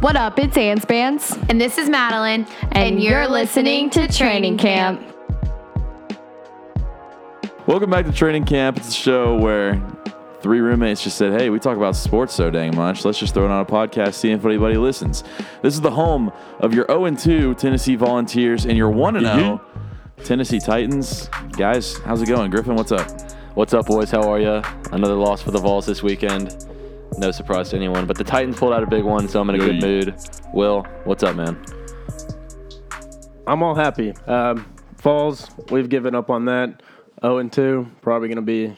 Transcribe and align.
What 0.00 0.14
up? 0.14 0.38
It's 0.38 0.56
Anspans. 0.56 1.36
And 1.50 1.60
this 1.60 1.76
is 1.76 1.88
Madeline, 1.88 2.46
And 2.70 3.02
you're 3.02 3.26
listening 3.26 3.90
to 3.90 4.06
Training 4.06 4.56
Camp. 4.56 5.02
Welcome 7.66 7.90
back 7.90 8.06
to 8.06 8.12
Training 8.12 8.44
Camp. 8.44 8.76
It's 8.76 8.90
a 8.90 8.92
show 8.92 9.36
where 9.36 9.82
three 10.40 10.60
roommates 10.60 11.02
just 11.02 11.18
said, 11.18 11.32
Hey, 11.40 11.50
we 11.50 11.58
talk 11.58 11.76
about 11.76 11.96
sports 11.96 12.32
so 12.32 12.48
dang 12.48 12.76
much. 12.76 13.04
Let's 13.04 13.18
just 13.18 13.34
throw 13.34 13.46
it 13.46 13.50
on 13.50 13.60
a 13.60 13.64
podcast, 13.64 14.14
see 14.14 14.30
if 14.30 14.46
anybody 14.46 14.76
listens. 14.76 15.24
This 15.62 15.74
is 15.74 15.80
the 15.80 15.90
home 15.90 16.30
of 16.60 16.72
your 16.72 16.86
0 16.86 17.16
2 17.16 17.54
Tennessee 17.56 17.96
Volunteers 17.96 18.66
and 18.66 18.76
your 18.76 18.90
1 18.90 19.18
0 19.18 19.60
Tennessee 20.22 20.60
Titans. 20.60 21.28
Guys, 21.56 21.96
how's 22.04 22.22
it 22.22 22.26
going? 22.26 22.52
Griffin, 22.52 22.76
what's 22.76 22.92
up? 22.92 23.10
What's 23.54 23.74
up, 23.74 23.86
boys? 23.86 24.12
How 24.12 24.30
are 24.30 24.38
you? 24.38 24.62
Another 24.92 25.14
loss 25.14 25.42
for 25.42 25.50
the 25.50 25.58
Vols 25.58 25.86
this 25.86 26.04
weekend. 26.04 26.68
No 27.18 27.32
surprise 27.32 27.70
to 27.70 27.76
anyone, 27.76 28.06
but 28.06 28.16
the 28.16 28.22
Titans 28.22 28.56
pulled 28.56 28.72
out 28.72 28.84
a 28.84 28.86
big 28.86 29.02
one, 29.02 29.26
so 29.26 29.40
I'm 29.40 29.50
in 29.50 29.56
a 29.56 29.58
good 29.58 29.82
mood. 29.82 30.14
Will, 30.52 30.84
what's 31.02 31.24
up, 31.24 31.34
man? 31.34 31.60
I'm 33.44 33.60
all 33.60 33.74
happy. 33.74 34.12
Um, 34.28 34.72
Vols, 34.98 35.50
we've 35.72 35.88
given 35.88 36.14
up 36.14 36.30
on 36.30 36.44
that. 36.44 36.80
0 37.20 37.38
and 37.38 37.52
2, 37.52 37.90
probably 38.02 38.28
going 38.28 38.36
to 38.36 38.42
be 38.42 38.76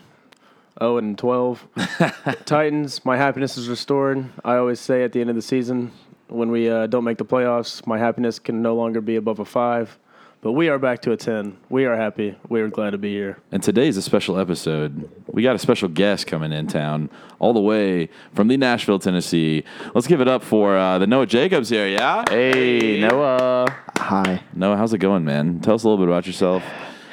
0 0.79 0.97
and 0.97 1.19
12. 1.19 1.69
Titans, 2.47 3.05
my 3.05 3.19
happiness 3.19 3.59
is 3.59 3.69
restored. 3.69 4.31
I 4.43 4.57
always 4.57 4.81
say 4.81 5.05
at 5.05 5.13
the 5.13 5.21
end 5.21 5.29
of 5.29 5.37
the 5.37 5.43
season, 5.43 5.93
when 6.29 6.51
we 6.51 6.71
uh, 6.71 6.87
don't 6.87 7.05
make 7.05 7.19
the 7.19 7.27
playoffs, 7.27 7.87
my 7.87 7.99
happiness 7.99 8.39
can 8.39 8.63
no 8.63 8.75
longer 8.75 9.03
be 9.03 9.17
above 9.17 9.41
a 9.41 9.45
5. 9.45 9.99
But 10.43 10.53
we 10.53 10.71
are 10.71 10.79
back 10.79 11.03
to 11.03 11.13
a 11.13 11.19
10. 11.19 11.59
We 11.69 11.85
are 11.85 11.97
happy. 11.97 12.35
We 12.49 12.63
are 12.63 12.69
glad 12.69 12.91
to 12.91 12.99
be 12.99 13.13
here. 13.13 13.37
And 13.53 13.63
today's 13.63 13.99
a 13.99 14.03
special 14.03 14.39
episode. 14.39 15.11
We 15.27 15.43
got 15.43 15.55
a 15.55 15.59
special 15.59 15.91
guest 15.91 16.27
coming 16.27 16.51
in 16.51 16.67
town, 16.67 17.11
all 17.39 17.53
the 17.53 17.61
way 17.61 18.09
from 18.33 18.49
the 18.49 18.57
Nashville, 18.57 18.99
Tennessee. 18.99 19.65
Let's 19.95 20.07
give 20.07 20.23
it 20.23 20.29
up 20.29 20.43
for 20.43 20.79
uh, 20.79 20.99
the 20.99 21.07
Noah 21.07 21.27
Jacobs 21.27 21.69
here, 21.69 21.87
yeah? 21.87 22.25
Hey, 22.27 23.01
Noah. 23.01 23.67
Hi. 23.99 24.43
Noah, 24.55 24.79
how's 24.79 24.95
it 24.95 24.99
going, 24.99 25.27
man? 25.27 25.61
Tell 25.61 25.75
us 25.75 25.85
a 25.85 25.89
little 25.89 26.03
bit 26.03 26.11
about 26.11 26.27
yourself. 26.27 26.65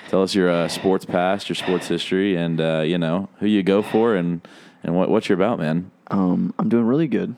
Tell 0.08 0.24
us 0.24 0.34
your 0.34 0.50
uh, 0.50 0.70
sports 0.70 1.04
past, 1.04 1.50
your 1.50 1.58
sports 1.58 1.90
history, 1.90 2.38
and 2.38 2.62
uh, 2.62 2.80
you 2.80 2.98
know 2.98 3.28
who 3.40 3.46
you 3.46 3.62
go 3.62 3.82
for, 3.82 4.16
and 4.16 4.40
and 4.84 4.96
what 4.96 5.10
what 5.10 5.28
you're 5.28 5.38
about, 5.38 5.60
man. 5.60 5.92
Um, 6.10 6.54
I'm 6.58 6.70
doing 6.70 6.86
really 6.86 7.10
good. 7.10 7.36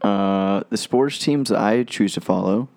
Uh, 0.00 0.62
the 0.70 0.78
sports 0.78 1.18
teams 1.18 1.50
that 1.50 1.58
I 1.58 1.82
choose 1.82 2.14
to 2.14 2.22
follow 2.22 2.70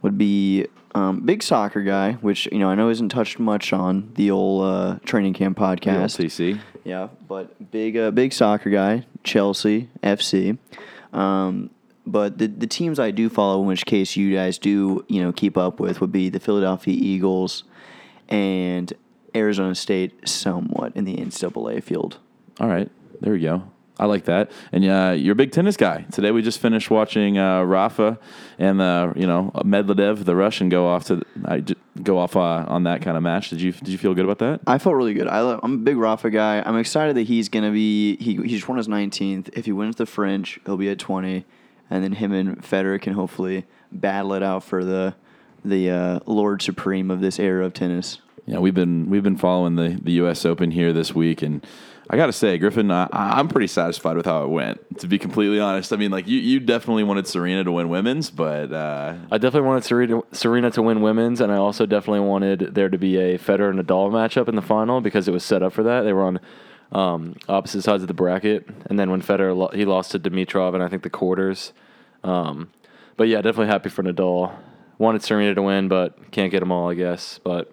would 0.00 0.16
be 0.16 0.66
um, 0.94 1.20
big 1.20 1.42
soccer 1.42 1.82
guy, 1.82 2.12
which 2.14 2.46
you 2.52 2.58
know 2.58 2.68
I 2.68 2.74
know 2.74 2.88
isn't 2.88 3.10
touched 3.10 3.38
much 3.38 3.72
on 3.72 4.12
the 4.14 4.30
old 4.30 4.64
uh, 4.64 4.98
training 5.04 5.34
camp 5.34 5.58
podcast. 5.58 6.18
TC. 6.18 6.60
Yeah, 6.84 7.08
but 7.26 7.70
big 7.70 7.96
uh, 7.96 8.10
big 8.10 8.32
soccer 8.32 8.70
guy, 8.70 9.06
Chelsea 9.24 9.88
FC. 10.02 10.58
Um, 11.12 11.70
but 12.06 12.38
the 12.38 12.46
the 12.46 12.66
teams 12.66 12.98
I 12.98 13.10
do 13.10 13.28
follow, 13.28 13.60
in 13.60 13.66
which 13.66 13.84
case 13.84 14.16
you 14.16 14.34
guys 14.34 14.58
do 14.58 15.04
you 15.08 15.22
know 15.22 15.32
keep 15.32 15.56
up 15.56 15.80
with, 15.80 16.00
would 16.00 16.12
be 16.12 16.28
the 16.28 16.40
Philadelphia 16.40 16.96
Eagles 16.98 17.64
and 18.28 18.92
Arizona 19.34 19.74
State, 19.74 20.28
somewhat 20.28 20.96
in 20.96 21.04
the 21.04 21.16
NCAA 21.16 21.82
field. 21.82 22.18
All 22.60 22.68
right, 22.68 22.90
there 23.20 23.32
we 23.32 23.40
go. 23.40 23.62
I 23.98 24.06
like 24.06 24.24
that. 24.26 24.50
And 24.72 24.84
uh, 24.84 25.14
you're 25.16 25.32
a 25.32 25.36
big 25.36 25.50
tennis 25.50 25.76
guy. 25.76 26.06
Today 26.12 26.30
we 26.30 26.40
just 26.40 26.60
finished 26.60 26.90
watching 26.90 27.36
uh, 27.36 27.62
Rafa 27.62 28.18
and 28.58 28.80
uh, 28.80 29.12
you 29.16 29.26
know 29.26 29.50
Medvedev, 29.56 30.24
the 30.24 30.36
Russian, 30.36 30.68
go 30.68 30.86
off 30.86 31.06
to 31.06 31.22
I 31.44 31.64
go 32.02 32.18
off 32.18 32.36
uh, 32.36 32.64
on 32.68 32.84
that 32.84 33.02
kind 33.02 33.16
of 33.16 33.22
match. 33.22 33.50
Did 33.50 33.60
you 33.60 33.72
did 33.72 33.88
you 33.88 33.98
feel 33.98 34.14
good 34.14 34.24
about 34.24 34.38
that? 34.38 34.60
I 34.66 34.78
felt 34.78 34.94
really 34.94 35.14
good. 35.14 35.26
I 35.26 35.58
I'm 35.62 35.74
a 35.74 35.78
big 35.78 35.96
Rafa 35.96 36.30
guy. 36.30 36.62
I'm 36.64 36.76
excited 36.76 37.16
that 37.16 37.26
he's 37.26 37.48
gonna 37.48 37.72
be. 37.72 38.16
He 38.16 38.36
he 38.36 38.48
just 38.48 38.68
won 38.68 38.78
his 38.78 38.88
19th. 38.88 39.50
If 39.54 39.64
he 39.64 39.72
wins 39.72 39.96
the 39.96 40.06
French, 40.06 40.60
he'll 40.64 40.76
be 40.76 40.90
at 40.90 40.98
20, 40.98 41.44
and 41.90 42.04
then 42.04 42.12
him 42.12 42.32
and 42.32 42.62
Federer 42.62 43.00
can 43.00 43.14
hopefully 43.14 43.66
battle 43.90 44.32
it 44.34 44.42
out 44.42 44.62
for 44.62 44.84
the 44.84 45.14
the 45.64 45.90
uh, 45.90 46.20
Lord 46.26 46.62
Supreme 46.62 47.10
of 47.10 47.20
this 47.20 47.38
era 47.38 47.66
of 47.66 47.74
tennis. 47.74 48.18
Yeah, 48.46 48.60
we've 48.60 48.74
been 48.74 49.10
we've 49.10 49.22
been 49.22 49.36
following 49.36 49.74
the, 49.74 49.98
the 50.02 50.12
U.S. 50.12 50.46
Open 50.46 50.70
here 50.70 50.92
this 50.92 51.14
week, 51.14 51.42
and 51.42 51.66
I 52.10 52.16
got 52.16 52.26
to 52.26 52.32
say, 52.32 52.56
Griffin, 52.56 52.90
I, 52.90 53.06
I'm 53.12 53.48
pretty 53.48 53.66
satisfied 53.66 54.16
with 54.16 54.24
how 54.24 54.42
it 54.44 54.48
went. 54.48 55.00
To 55.00 55.06
be 55.06 55.18
completely 55.18 55.60
honest, 55.60 55.92
I 55.92 55.96
mean, 55.96 56.10
like 56.10 56.26
you, 56.26 56.38
you 56.38 56.58
definitely 56.58 57.04
wanted 57.04 57.26
Serena 57.26 57.64
to 57.64 57.72
win 57.72 57.90
women's, 57.90 58.30
but 58.30 58.72
uh, 58.72 59.14
I 59.30 59.36
definitely 59.36 59.68
wanted 59.68 59.84
Serena, 59.84 60.22
Serena 60.32 60.70
to 60.70 60.82
win 60.82 61.02
women's, 61.02 61.42
and 61.42 61.52
I 61.52 61.56
also 61.56 61.84
definitely 61.84 62.20
wanted 62.20 62.74
there 62.74 62.88
to 62.88 62.96
be 62.96 63.18
a 63.18 63.38
Federer 63.38 63.70
and 63.70 63.78
Nadal 63.78 64.10
matchup 64.10 64.48
in 64.48 64.56
the 64.56 64.62
final 64.62 65.02
because 65.02 65.28
it 65.28 65.32
was 65.32 65.44
set 65.44 65.62
up 65.62 65.74
for 65.74 65.82
that. 65.82 66.02
They 66.02 66.14
were 66.14 66.22
on 66.22 66.40
um, 66.92 67.36
opposite 67.46 67.82
sides 67.82 68.02
of 68.02 68.08
the 68.08 68.14
bracket, 68.14 68.66
and 68.86 68.98
then 68.98 69.10
when 69.10 69.20
Federer 69.20 69.54
lo- 69.54 69.70
he 69.74 69.84
lost 69.84 70.12
to 70.12 70.18
Dimitrov, 70.18 70.72
and 70.72 70.82
I 70.82 70.88
think 70.88 71.02
the 71.02 71.10
quarters. 71.10 71.74
Um, 72.24 72.70
but 73.18 73.28
yeah, 73.28 73.42
definitely 73.42 73.66
happy 73.66 73.90
for 73.90 74.02
Nadal. 74.02 74.56
Wanted 74.96 75.22
Serena 75.22 75.54
to 75.54 75.62
win, 75.62 75.88
but 75.88 76.30
can't 76.30 76.50
get 76.50 76.60
them 76.60 76.72
all, 76.72 76.90
I 76.90 76.94
guess. 76.94 77.38
But 77.44 77.70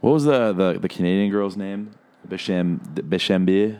what 0.00 0.12
was 0.12 0.24
the, 0.24 0.52
the, 0.52 0.78
the 0.78 0.88
Canadian 0.88 1.30
girl's 1.32 1.56
name? 1.56 1.94
Bisham 2.28 2.80
Bishambi. 2.94 3.78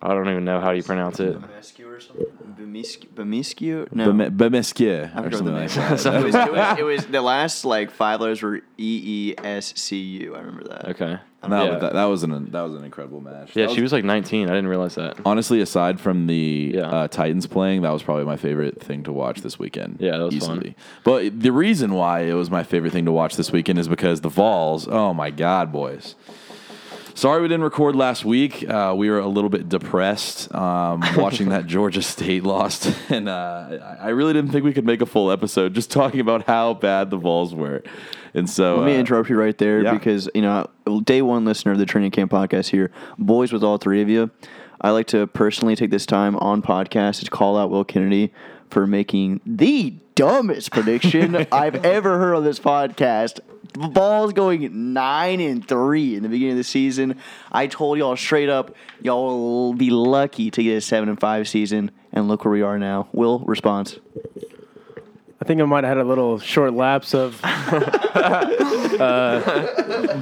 I 0.00 0.08
don't 0.14 0.28
even 0.28 0.44
know 0.44 0.60
how 0.60 0.70
you 0.70 0.82
pronounce 0.84 1.18
it. 1.18 1.36
Bemescu 1.40 1.86
or 1.86 1.98
something? 1.98 2.26
Bemescu? 3.16 3.92
No. 3.92 4.12
Bemeskia 4.12 5.14
I 5.14 5.20
or 5.20 5.22
forgot 5.24 5.36
something 5.38 5.44
the 5.46 5.60
like 5.60 5.76
name. 5.76 5.88
that. 5.88 5.90
it, 5.90 6.24
was, 6.24 6.34
it, 6.34 6.52
was, 6.52 6.78
it 6.78 6.82
was 6.84 7.06
the 7.10 7.20
last 7.22 7.64
like 7.64 7.90
five 7.90 8.20
letters 8.20 8.40
were 8.42 8.56
E 8.56 8.60
E 8.78 9.34
S 9.38 9.72
C 9.76 9.96
U. 9.96 10.36
I 10.36 10.38
remember 10.38 10.64
that. 10.68 10.84
Okay. 10.90 11.18
No, 11.48 11.64
yeah. 11.64 11.70
but 11.70 11.80
that, 11.80 11.92
that 11.94 12.04
was 12.04 12.24
an 12.24 12.50
that 12.50 12.62
was 12.62 12.74
an 12.74 12.84
incredible 12.84 13.20
match. 13.20 13.54
yeah, 13.54 13.66
That 13.66 13.74
she 13.74 13.80
was 13.82 13.92
like 13.92 14.04
19. 14.04 14.46
I 14.46 14.50
didn't 14.50 14.66
realize 14.68 14.96
that. 14.96 15.18
honestly, 15.24 15.60
aside 15.60 16.00
from 16.00 16.26
the 16.26 16.72
Yeah. 16.74 16.82
uh, 16.82 17.08
Titans 17.08 17.46
playing, 17.46 17.82
that 17.82 17.90
was 17.90 18.02
probably 18.02 18.24
my 18.24 18.36
favorite 18.36 18.80
thing 18.82 19.02
to 19.04 19.12
watch 19.12 19.40
this 19.42 19.58
weekend. 19.58 19.98
Yeah, 20.00 20.18
that 20.18 20.24
was 20.32 20.46
fun. 20.46 20.74
But 21.04 21.40
the 21.40 21.52
reason 21.52 21.92
why 21.94 22.20
it 22.22 22.34
was 22.34 22.50
my 22.50 22.62
favorite 22.64 22.92
thing 22.92 23.04
to 23.04 23.12
watch 23.12 23.36
this 23.36 23.50
weekend 23.52 23.78
is 23.78 23.86
because 23.88 24.20
the 24.20 24.28
Vols. 24.28 24.86
Oh 24.88 25.12
my 25.14 25.30
God, 25.30 25.72
boys! 25.72 26.16
Sorry 27.18 27.42
we 27.42 27.48
didn't 27.48 27.64
record 27.64 27.96
last 27.96 28.24
week. 28.24 28.70
Uh, 28.70 28.94
we 28.96 29.10
were 29.10 29.18
a 29.18 29.26
little 29.26 29.50
bit 29.50 29.68
depressed 29.68 30.54
um, 30.54 31.02
watching 31.16 31.48
that 31.48 31.66
Georgia 31.66 32.00
State 32.00 32.44
lost, 32.44 32.94
and 33.08 33.28
uh, 33.28 33.96
I 33.98 34.10
really 34.10 34.32
didn't 34.32 34.52
think 34.52 34.64
we 34.64 34.72
could 34.72 34.86
make 34.86 35.02
a 35.02 35.06
full 35.06 35.32
episode 35.32 35.74
just 35.74 35.90
talking 35.90 36.20
about 36.20 36.46
how 36.46 36.74
bad 36.74 37.10
the 37.10 37.16
Vols 37.16 37.56
were. 37.56 37.82
And 38.34 38.48
so, 38.48 38.76
Let 38.76 38.86
me 38.86 38.94
uh, 38.94 39.00
interrupt 39.00 39.28
you 39.30 39.36
right 39.36 39.58
there 39.58 39.82
yeah. 39.82 39.94
because 39.94 40.30
you 40.32 40.42
know, 40.42 40.68
day 41.02 41.20
one 41.20 41.44
listener 41.44 41.72
of 41.72 41.78
the 41.78 41.86
Training 41.86 42.12
Camp 42.12 42.30
podcast 42.30 42.68
here, 42.68 42.92
boys 43.18 43.52
with 43.52 43.64
all 43.64 43.78
three 43.78 44.00
of 44.00 44.08
you. 44.08 44.30
I 44.80 44.90
like 44.90 45.08
to 45.08 45.26
personally 45.26 45.74
take 45.74 45.90
this 45.90 46.06
time 46.06 46.36
on 46.36 46.62
podcast 46.62 47.24
to 47.24 47.30
call 47.32 47.58
out 47.58 47.68
Will 47.68 47.82
Kennedy 47.82 48.32
for 48.70 48.86
making 48.86 49.40
the 49.44 49.96
dumbest 50.14 50.70
prediction 50.70 51.46
I've 51.52 51.84
ever 51.84 52.18
heard 52.18 52.34
on 52.34 52.44
this 52.44 52.60
podcast. 52.60 53.40
The 53.74 53.88
Ball's 53.88 54.32
going 54.32 54.92
nine 54.92 55.40
and 55.40 55.66
three 55.66 56.16
in 56.16 56.22
the 56.22 56.28
beginning 56.28 56.52
of 56.52 56.58
the 56.58 56.64
season. 56.64 57.18
I 57.52 57.66
told 57.66 57.98
y'all 57.98 58.16
straight 58.16 58.48
up, 58.48 58.74
y'all 59.02 59.38
will 59.38 59.74
be 59.74 59.90
lucky 59.90 60.50
to 60.50 60.62
get 60.62 60.76
a 60.76 60.80
seven 60.80 61.08
and 61.08 61.20
five 61.20 61.48
season, 61.48 61.90
and 62.12 62.28
look 62.28 62.44
where 62.44 62.52
we 62.52 62.62
are 62.62 62.78
now. 62.78 63.08
Will 63.12 63.40
response. 63.40 63.98
I 65.40 65.44
think 65.44 65.60
I 65.60 65.64
might 65.64 65.84
have 65.84 65.96
had 65.96 66.04
a 66.04 66.08
little 66.08 66.38
short 66.40 66.72
lapse 66.74 67.14
of 67.14 67.38
uh, 67.44 68.50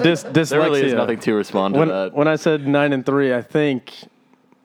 dis- 0.03 0.25
dyslexia. 0.25 0.49
There 0.51 0.61
really 0.61 0.83
is 0.83 0.93
nothing 0.93 1.19
to 1.21 1.33
respond 1.35 1.75
to 1.75 1.81
when, 1.81 1.89
that. 1.89 2.13
when 2.15 2.29
I 2.29 2.37
said 2.37 2.67
nine 2.67 2.93
and 2.93 3.05
three, 3.07 3.33
I 3.35 3.41
think 3.43 3.95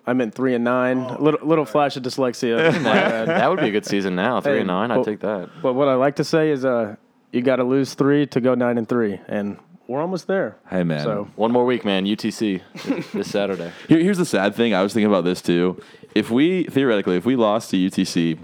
I 0.05 0.13
meant 0.13 0.35
three 0.35 0.53
and 0.53 0.63
nine. 0.63 0.97
A 0.97 1.21
little, 1.21 1.47
little 1.47 1.65
flash 1.65 1.95
of 1.95 2.03
dyslexia. 2.03 2.71
That 2.81 3.49
would 3.49 3.59
be 3.59 3.69
a 3.69 3.71
good 3.71 3.85
season 3.85 4.15
now. 4.15 4.41
Three 4.41 4.53
Hey, 4.53 4.59
and 4.59 4.67
nine. 4.67 4.91
I'd 4.91 5.05
take 5.05 5.21
that. 5.21 5.49
But 5.61 5.73
what 5.73 5.87
I 5.87 5.93
like 5.95 6.17
to 6.17 6.23
say 6.23 6.49
is, 6.49 6.65
uh, 6.65 6.95
you 7.31 7.41
got 7.41 7.57
to 7.57 7.63
lose 7.63 7.93
three 7.93 8.25
to 8.27 8.41
go 8.41 8.55
nine 8.55 8.77
and 8.77 8.87
three, 8.87 9.19
and 9.27 9.57
we're 9.87 10.01
almost 10.01 10.27
there. 10.27 10.57
Hey 10.69 10.83
man, 10.83 11.03
So 11.03 11.29
One 11.35 11.51
more 11.51 11.65
week, 11.65 11.83
man. 11.85 12.05
UTC 12.05 12.61
this 13.13 13.29
Saturday. 13.29 13.71
Here, 13.87 13.99
here's 13.99 14.17
the 14.17 14.25
sad 14.25 14.55
thing. 14.55 14.73
I 14.73 14.83
was 14.83 14.93
thinking 14.93 15.07
about 15.09 15.23
this 15.23 15.41
too. 15.41 15.81
If 16.15 16.29
we 16.29 16.63
theoretically, 16.65 17.15
if 17.17 17.25
we 17.25 17.35
lost 17.35 17.69
to 17.71 17.77
UTC, 17.77 18.37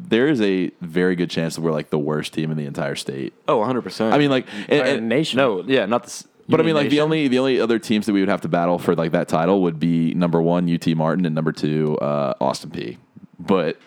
there 0.00 0.28
is 0.28 0.40
a 0.40 0.70
very 0.80 1.16
good 1.16 1.30
chance 1.30 1.56
that 1.56 1.62
we're 1.62 1.72
like 1.72 1.90
the 1.90 1.98
worst 1.98 2.32
team 2.32 2.50
in 2.50 2.56
the 2.56 2.66
entire 2.66 2.94
state. 2.94 3.32
Oh, 3.48 3.58
100 3.58 3.82
percent. 3.82 4.14
I 4.14 4.18
mean, 4.18 4.30
like, 4.30 4.46
and- 4.68 4.86
and- 4.88 5.08
nation. 5.08 5.38
no, 5.38 5.62
yeah, 5.66 5.86
not 5.86 6.04
this. 6.04 6.26
but 6.48 6.60
I 6.60 6.62
mean, 6.62 6.74
like 6.74 6.90
the 6.90 7.00
only 7.00 7.28
the 7.28 7.38
only 7.38 7.60
other 7.60 7.78
teams 7.78 8.06
that 8.06 8.12
we 8.12 8.20
would 8.20 8.28
have 8.28 8.42
to 8.42 8.48
battle 8.48 8.78
for 8.78 8.94
like 8.94 9.12
that 9.12 9.28
title 9.28 9.62
would 9.62 9.78
be 9.80 10.14
number 10.14 10.40
one 10.40 10.72
UT 10.72 10.86
Martin 10.96 11.26
and 11.26 11.34
number 11.34 11.52
two 11.52 11.96
uh, 11.98 12.34
Austin 12.40 12.70
Peay. 12.70 12.96
But 13.38 13.78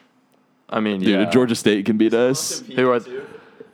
I 0.69 0.79
mean, 0.81 0.99
dude, 0.99 1.09
yeah. 1.09 1.29
Georgia 1.29 1.55
State 1.55 1.85
can 1.85 1.97
beat 1.97 2.13
us. 2.13 2.59
Who 2.61 2.91
are? 2.91 2.99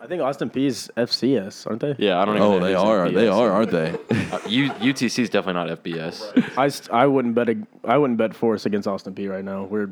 I 0.05 0.07
think 0.07 0.21
Austin 0.21 0.49
Peay's 0.49 0.89
FCS, 0.95 1.65
aren't 1.67 1.81
they? 1.81 1.95
Yeah, 1.97 2.19
I 2.21 2.25
don't. 2.25 2.35
Even 2.35 2.47
Oh, 2.47 2.59
know 2.59 2.65
they 2.65 2.73
who's 2.73 2.81
are. 2.83 3.09
They 3.11 3.27
are, 3.27 3.51
aren't 3.51 3.71
they? 3.71 3.95
Uh, 4.31 4.39
U, 4.47 4.69
UTC 4.71 5.19
is 5.19 5.29
definitely 5.29 5.53
not 5.65 5.83
FBS. 5.83 6.57
I, 6.57 6.67
st- 6.67 6.91
I 6.91 7.05
wouldn't 7.07 7.35
bet 7.35 7.49
a, 7.49 7.55
I 7.83 7.97
wouldn't 7.97 8.17
bet 8.17 8.33
Force 8.35 8.65
against 8.65 8.87
Austin 8.87 9.13
Peay 9.13 9.29
right 9.29 9.43
now. 9.45 9.63
We're 9.65 9.91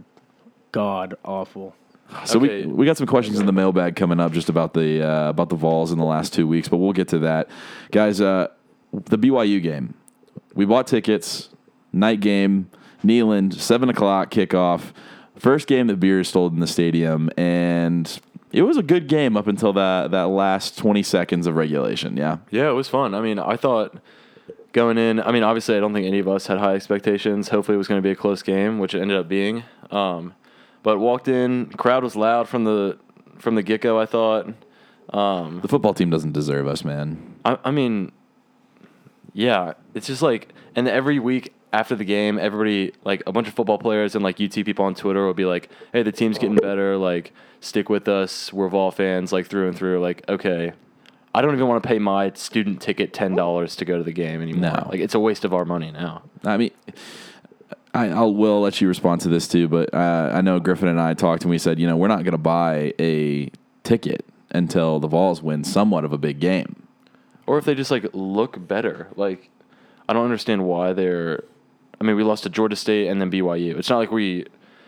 god 0.72 1.16
awful. 1.24 1.76
So 2.26 2.40
Okay. 2.40 2.66
we 2.66 2.72
we 2.74 2.86
got 2.86 2.98
some 2.98 3.08
questions 3.08 3.40
in 3.40 3.46
the 3.46 3.52
mailbag 3.54 3.96
coming 3.96 4.20
up 4.20 4.32
just 4.34 4.50
about 4.50 4.74
the 4.74 5.02
uh, 5.08 5.30
about 5.30 5.50
the 5.50 5.56
Vols 5.56 5.92
in 5.92 5.98
the 6.00 6.06
last 6.06 6.34
two 6.34 6.48
weeks, 6.48 6.68
but 6.68 6.78
we'll 6.78 6.94
get 6.94 7.08
to 7.10 7.20
that, 7.20 7.48
guys. 7.92 8.22
Uh, 8.22 8.48
the 8.92 9.18
BYU 9.18 9.62
game, 9.62 9.94
we 10.56 10.66
bought 10.66 10.86
tickets, 10.88 11.50
night 11.92 12.20
game, 12.20 12.70
Neyland, 13.04 13.54
seven 13.56 13.90
o'clock 13.90 14.30
kickoff. 14.32 14.92
First 15.38 15.68
game 15.68 15.88
that 15.88 16.00
beer 16.00 16.20
is 16.20 16.28
sold 16.30 16.54
in 16.54 16.60
the 16.60 16.68
stadium, 16.68 17.30
and 17.38 18.20
it 18.54 18.62
was 18.62 18.78
a 18.78 18.84
good 18.84 19.08
game 19.08 19.36
up 19.36 19.48
until 19.48 19.74
that 19.74 20.12
that 20.12 20.30
last 20.30 20.78
twenty 20.78 21.04
seconds 21.04 21.48
of 21.48 21.56
regulation. 21.56 22.16
Yeah, 22.16 22.38
Yeah, 22.52 22.70
it 22.70 22.74
was 22.74 22.88
fun. 22.88 23.14
I 23.14 23.22
mean, 23.22 23.40
I 23.40 23.58
thought 23.58 23.98
going 24.72 24.98
in. 24.98 25.20
I 25.20 25.32
mean, 25.32 25.44
obviously, 25.44 25.76
I 25.76 25.80
don't 25.80 25.94
think 25.94 26.08
any 26.08 26.20
of 26.20 26.28
us 26.28 26.48
had 26.48 26.60
high 26.60 26.76
expectations. 26.76 27.50
Hopefully, 27.50 27.76
it 27.76 27.80
was 27.80 27.88
going 27.88 28.00
to 28.00 28.04
be 28.04 28.12
a 28.12 28.16
close 28.16 28.44
game, 28.44 28.80
which 28.80 28.94
it 28.94 29.02
ended 29.02 29.18
up 29.18 29.28
being. 29.28 29.64
Um, 29.92 30.34
but 30.84 31.00
walked 31.00 31.28
in, 31.28 31.68
crowd 31.72 32.04
was 32.04 32.16
loud 32.16 32.48
from 32.48 32.64
the 32.64 32.98
from 33.40 33.56
the 33.56 33.64
get 33.64 33.82
go. 33.82 34.00
I 34.00 34.06
thought. 34.06 34.54
Um, 35.10 35.60
the 35.62 35.68
football 35.68 35.94
team 35.94 36.10
doesn't 36.10 36.32
deserve 36.32 36.68
us, 36.68 36.84
man. 36.84 37.36
I, 37.46 37.58
I 37.66 37.72
mean, 37.72 38.12
yeah, 39.34 39.74
it's 39.94 40.08
just 40.08 40.22
like, 40.22 40.54
and 40.76 40.88
every 40.88 41.20
week 41.20 41.54
after 41.74 41.96
the 41.96 42.06
game, 42.06 42.38
everybody, 42.38 42.94
like 43.04 43.24
a 43.26 43.32
bunch 43.32 43.48
of 43.48 43.56
football 43.56 43.80
players 43.80 44.14
and 44.14 44.24
like 44.24 44.40
UT 44.40 44.54
people 44.54 44.86
on 44.86 44.94
Twitter 44.94 45.26
will 45.26 45.34
be 45.34 45.46
like, 45.46 45.70
hey, 45.92 46.04
the 46.04 46.12
team's 46.12 46.38
getting 46.38 46.56
better. 46.56 46.96
Like, 46.98 47.34
stick 47.60 47.90
with 47.90 48.08
us. 48.08 48.54
We're 48.54 48.70
Vol 48.70 48.92
fans, 48.92 49.34
like 49.34 49.48
through 49.48 49.70
and 49.70 49.78
through. 49.78 50.00
Like, 50.00 50.24
okay. 50.30 50.74
I 51.36 51.42
don't 51.42 51.56
even 51.56 51.68
want 51.68 51.82
to 51.82 51.88
pay 51.90 51.98
my 51.98 52.32
student 52.36 52.80
ticket 52.80 53.12
ten 53.12 53.34
dollars 53.36 53.76
to 53.78 53.86
go 53.86 53.98
to 53.98 54.04
the 54.04 54.12
game 54.12 54.40
anymore. 54.40 54.72
No. 54.72 54.88
Like 54.88 55.00
it's 55.00 55.16
a 55.16 55.20
waste 55.20 55.44
of 55.44 55.54
our 55.54 55.66
money 55.66 55.92
now. 55.92 56.22
I 56.44 56.58
mean, 56.58 56.72
I, 57.92 58.10
I'll 58.10 58.36
will 58.36 58.62
let 58.62 58.80
you 58.80 58.88
respond 58.88 59.22
to 59.22 59.30
this 59.30 59.48
too, 59.48 59.68
but 59.68 59.92
uh, 59.96 60.30
I 60.32 60.42
know 60.42 60.60
Griffin 60.60 60.90
and 60.90 61.02
I 61.02 61.16
talked 61.16 61.42
and 61.42 61.50
we 61.50 61.58
said, 61.58 61.80
you 61.80 61.88
know, 61.88 61.98
we're 61.98 62.08
not 62.08 62.24
going 62.24 62.34
to 62.34 62.38
buy 62.38 62.94
a 63.00 63.50
ticket 63.84 64.24
until 64.52 65.00
the 65.00 65.08
Vols 65.08 65.42
win 65.42 65.64
somewhat 65.64 66.06
of 66.06 66.14
a 66.14 66.20
big 66.20 66.40
game. 66.40 66.88
Or 67.48 67.58
if 67.58 67.66
they 67.66 67.74
just 67.74 67.90
like 67.90 68.06
look 68.14 68.68
better. 68.68 69.08
Like 69.16 69.50
I 70.08 70.14
don't 70.14 70.26
understand 70.26 70.66
why 70.66 70.94
they're 70.94 71.44
I 72.04 72.06
mean, 72.06 72.18
we 72.18 72.24
lost 72.24 72.44
to 72.44 72.50
Georgia 72.50 72.76
State 72.76 73.08
and 73.08 73.22
then 73.22 73.32
BYU. 73.32 73.78
It's 73.78 73.90
not 73.90 73.98
like 73.98 74.12
we 74.12 74.46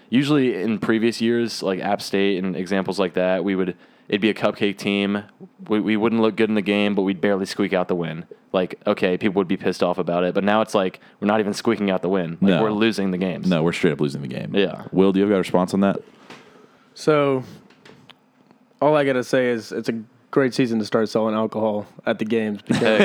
usually 0.10 0.62
in 0.62 0.80
previous 0.80 1.22
years, 1.22 1.64
like 1.64 1.80
App 1.80 2.02
State 2.02 2.44
and 2.44 2.58
examples 2.58 3.00
like 3.00 3.14
that, 3.14 3.46
we 3.46 3.56
would 3.56 3.78
it'd 4.10 4.20
be 4.20 4.30
a 4.30 4.34
cupcake 4.34 4.78
team. 4.78 5.24
We, 5.70 5.80
we 5.80 5.96
wouldn't 5.96 6.22
look 6.22 6.36
good 6.36 6.50
in 6.50 6.56
the 6.56 6.62
game, 6.62 6.94
but 6.94 7.04
we'd 7.04 7.22
barely 7.22 7.46
squeak 7.46 7.72
out 7.72 7.88
the 7.88 7.96
win. 7.96 8.26
Like, 8.52 8.82
okay, 8.86 9.18
people 9.18 9.40
would 9.40 9.48
be 9.48 9.56
pissed 9.56 9.82
off 9.82 9.98
about 9.98 10.26
it, 10.26 10.34
but 10.36 10.44
now 10.44 10.60
it's 10.60 10.76
like 10.76 11.00
we're 11.22 11.28
not 11.28 11.40
even 11.40 11.54
squeaking 11.54 11.90
out 11.90 12.02
the 12.02 12.10
win. 12.10 12.32
Like 12.42 12.42
No. 12.42 12.62
we're 12.64 12.72
losing 12.72 13.12
the 13.12 13.18
games. 13.18 13.48
No, 13.48 13.64
we're 13.64 13.72
straight 13.72 13.94
up 13.94 14.02
losing 14.02 14.22
the 14.22 14.28
game. 14.28 14.54
Yeah. 14.54 14.84
Will, 14.92 15.14
do 15.14 15.20
you 15.20 15.24
have 15.26 15.30
got 15.32 15.36
a 15.38 15.40
response 15.40 15.74
on 15.74 15.80
that? 15.82 16.02
So, 16.96 17.44
all 18.82 18.94
I 18.98 19.06
gotta 19.06 19.24
say 19.24 19.48
is 19.48 19.72
it's 19.72 19.88
a 19.88 20.02
great 20.36 20.54
season 20.54 20.78
to 20.80 20.86
start 20.86 21.08
selling 21.08 21.34
alcohol 21.34 21.88
at 22.06 22.20
the 22.20 22.26
games 22.26 22.62
because 22.68 23.00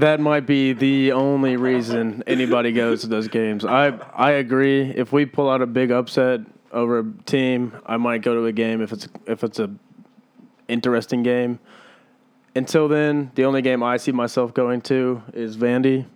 that 0.00 0.18
might 0.18 0.44
be 0.44 0.72
the 0.72 1.12
only 1.12 1.56
reason 1.56 2.20
anybody 2.26 2.72
goes 2.72 3.02
to 3.02 3.06
those 3.06 3.28
games. 3.28 3.64
I 3.64 3.90
I 4.12 4.32
agree. 4.32 4.90
If 4.90 5.12
we 5.12 5.24
pull 5.24 5.48
out 5.48 5.62
a 5.62 5.66
big 5.66 5.92
upset 5.92 6.40
over 6.72 6.98
a 6.98 7.04
team, 7.26 7.72
I 7.86 7.96
might 7.96 8.22
go 8.22 8.34
to 8.34 8.46
a 8.46 8.52
game 8.52 8.82
if 8.82 8.92
it's 8.92 9.08
if 9.26 9.44
it's 9.44 9.60
a 9.60 9.70
interesting 10.66 11.22
game. 11.22 11.60
Until 12.56 12.88
then, 12.88 13.30
the 13.36 13.44
only 13.44 13.62
game 13.62 13.80
I 13.84 13.98
see 13.98 14.10
myself 14.10 14.52
going 14.52 14.80
to 14.82 15.22
is 15.32 15.56
Vandy, 15.56 16.06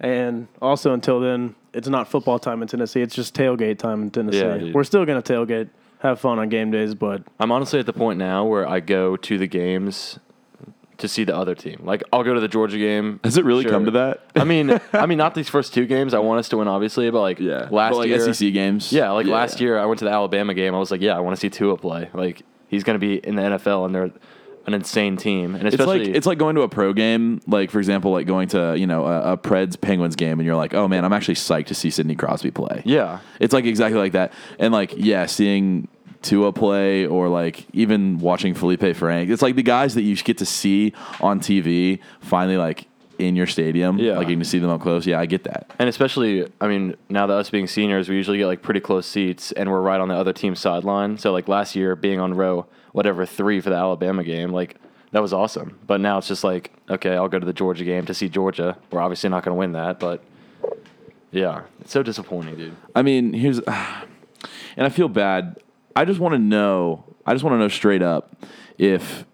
and 0.00 0.48
also 0.62 0.94
until 0.94 1.20
then, 1.20 1.54
it's 1.74 1.88
not 1.88 2.08
football 2.08 2.38
time 2.38 2.62
in 2.62 2.68
Tennessee. 2.68 3.02
It's 3.02 3.14
just 3.14 3.34
tailgate 3.34 3.78
time 3.78 4.00
in 4.00 4.10
Tennessee. 4.10 4.38
Yeah, 4.38 4.56
dude. 4.56 4.74
We're 4.74 4.84
still 4.84 5.04
gonna 5.04 5.20
tailgate, 5.20 5.68
have 6.08 6.20
fun 6.20 6.38
on 6.38 6.48
game 6.48 6.70
days, 6.70 6.94
but 6.94 7.22
I'm 7.38 7.50
honestly 7.52 7.80
at 7.80 7.86
the 7.86 7.92
point 7.92 8.18
now 8.18 8.44
where 8.44 8.66
I 8.68 8.80
go 8.80 9.16
to 9.16 9.38
the 9.38 9.46
games 9.46 10.18
to 10.98 11.08
see 11.08 11.24
the 11.24 11.36
other 11.36 11.54
team. 11.54 11.80
Like 11.84 12.02
I'll 12.12 12.22
go 12.22 12.34
to 12.34 12.40
the 12.40 12.48
Georgia 12.48 12.78
game. 12.78 13.18
Has 13.24 13.36
it 13.36 13.44
really 13.44 13.62
Sure. 13.64 13.72
come 13.72 13.84
to 13.86 13.90
that? 13.92 14.20
I 14.36 14.44
mean, 14.44 14.78
I 14.92 15.06
mean, 15.06 15.18
not 15.18 15.34
these 15.34 15.48
first 15.48 15.74
two 15.74 15.86
games. 15.86 16.14
I 16.14 16.20
want 16.20 16.38
us 16.38 16.48
to 16.50 16.56
win, 16.58 16.68
obviously, 16.68 17.10
but 17.10 17.20
like 17.20 17.40
yeah. 17.40 17.68
last 17.70 17.92
but 17.92 17.96
like 17.98 18.08
year, 18.08 18.32
SEC 18.32 18.52
games. 18.52 18.92
yeah, 18.92 19.10
like 19.10 19.26
last 19.26 19.60
year, 19.60 19.78
I 19.78 19.86
went 19.86 19.98
to 20.00 20.04
the 20.04 20.12
Alabama 20.12 20.54
game. 20.54 20.74
I 20.74 20.78
was 20.78 20.90
like, 20.90 21.00
yeah, 21.00 21.16
I 21.16 21.20
want 21.20 21.36
to 21.36 21.40
see 21.40 21.50
Tua 21.50 21.76
play. 21.76 22.08
Like 22.14 22.42
he's 22.68 22.84
going 22.84 22.94
to 22.98 23.04
be 23.04 23.16
in 23.16 23.34
the 23.34 23.42
NFL, 23.42 23.86
and 23.86 23.94
they're 23.94 24.10
an 24.66 24.72
insane 24.72 25.16
team. 25.18 25.54
And 25.56 25.66
It's 25.66 25.74
especially, 25.74 26.06
like 26.06 26.16
it's 26.16 26.26
like 26.26 26.38
going 26.38 26.54
to 26.54 26.62
a 26.62 26.68
pro 26.68 26.92
game, 26.92 27.40
like 27.46 27.70
for 27.70 27.78
example, 27.78 28.12
like 28.12 28.26
going 28.26 28.48
to 28.50 28.74
you 28.78 28.86
know 28.86 29.04
a, 29.04 29.32
a 29.32 29.36
Preds 29.36 29.78
Penguins 29.78 30.14
game, 30.16 30.38
and 30.38 30.46
you're 30.46 30.56
like, 30.56 30.74
oh 30.74 30.86
man, 30.86 31.04
I'm 31.04 31.12
actually 31.12 31.34
psyched 31.34 31.66
to 31.66 31.74
see 31.74 31.90
Sidney 31.90 32.14
Crosby 32.14 32.50
play. 32.52 32.82
yeah, 32.84 33.18
It's 33.40 33.52
like 33.52 33.64
exactly 33.64 33.98
like 33.98 34.12
that. 34.12 34.32
And 34.60 34.72
like, 34.72 34.94
yeah, 34.96 35.26
seeing 35.26 35.88
Tua 36.24 36.52
play 36.52 37.06
or 37.06 37.28
like 37.28 37.66
even 37.72 38.18
watching 38.18 38.54
Feleipe 38.54 38.96
Frank, 38.96 39.30
it's 39.30 39.42
like 39.42 39.54
the 39.54 39.62
guys 39.62 39.94
that 39.94 40.02
you 40.02 40.16
get 40.16 40.38
to 40.38 40.46
see 40.46 40.92
on 41.20 41.38
TV 41.40 42.00
finally 42.20 42.56
like 42.56 42.86
in 43.18 43.36
your 43.36 43.46
stadium. 43.46 43.98
Yeah. 43.98 44.18
Like 44.18 44.28
you 44.28 44.36
can 44.36 44.44
see 44.44 44.58
them 44.58 44.70
up 44.70 44.80
close. 44.80 45.06
Yeah, 45.06 45.20
I 45.20 45.26
get 45.26 45.44
that. 45.44 45.70
and 45.78 45.88
especially, 45.88 46.50
I 46.60 46.68
mean, 46.68 46.96
now 47.08 47.26
that 47.26 47.34
us 47.34 47.50
being 47.50 47.66
seniors, 47.66 48.08
we 48.08 48.16
usually 48.16 48.38
get 48.38 48.46
like 48.46 48.62
pretty 48.62 48.80
close 48.80 49.06
seats, 49.06 49.52
and 49.52 49.70
we're 49.70 49.80
right 49.80 50.00
on 50.00 50.08
the 50.08 50.14
other 50.14 50.32
team's 50.32 50.60
sideline. 50.60 51.18
So 51.18 51.32
like 51.32 51.46
last 51.48 51.76
year, 51.76 51.94
being 51.94 52.20
on 52.20 52.34
row 52.34 52.66
whatever 52.92 53.26
three 53.26 53.60
for 53.60 53.70
the 53.70 53.76
Alabama 53.76 54.22
game, 54.22 54.50
like 54.50 54.76
that 55.12 55.22
was 55.22 55.32
awesome. 55.32 55.78
But 55.86 56.00
now 56.00 56.18
it's 56.18 56.28
just 56.28 56.44
like, 56.44 56.72
okay, 56.88 57.14
I'll 57.14 57.28
go 57.28 57.38
to 57.38 57.46
the 57.46 57.52
Georgia 57.52 57.84
game 57.84 58.06
to 58.06 58.14
see 58.14 58.28
Georgia. 58.28 58.76
We're 58.90 59.00
obviously 59.00 59.30
not 59.30 59.44
going 59.44 59.54
to 59.54 59.58
win 59.58 59.72
that, 59.72 60.00
but 60.00 60.22
yeah, 61.30 61.62
it's 61.80 61.92
so 61.92 62.02
disappointing, 62.02 62.56
dude. 62.56 62.76
I 62.94 63.02
mean, 63.02 63.32
here's, 63.32 63.58
and 64.76 64.86
I 64.86 64.88
feel 64.88 65.08
bad. 65.08 65.56
I 65.96 66.04
just 66.04 66.20
want 66.20 66.34
to 66.34 66.38
know. 66.38 67.04
I 67.26 67.32
just 67.34 67.44
want 67.44 67.54
to 67.54 67.58
know 67.58 67.68
straight 67.68 68.02
up 68.02 68.36
if 68.78 69.24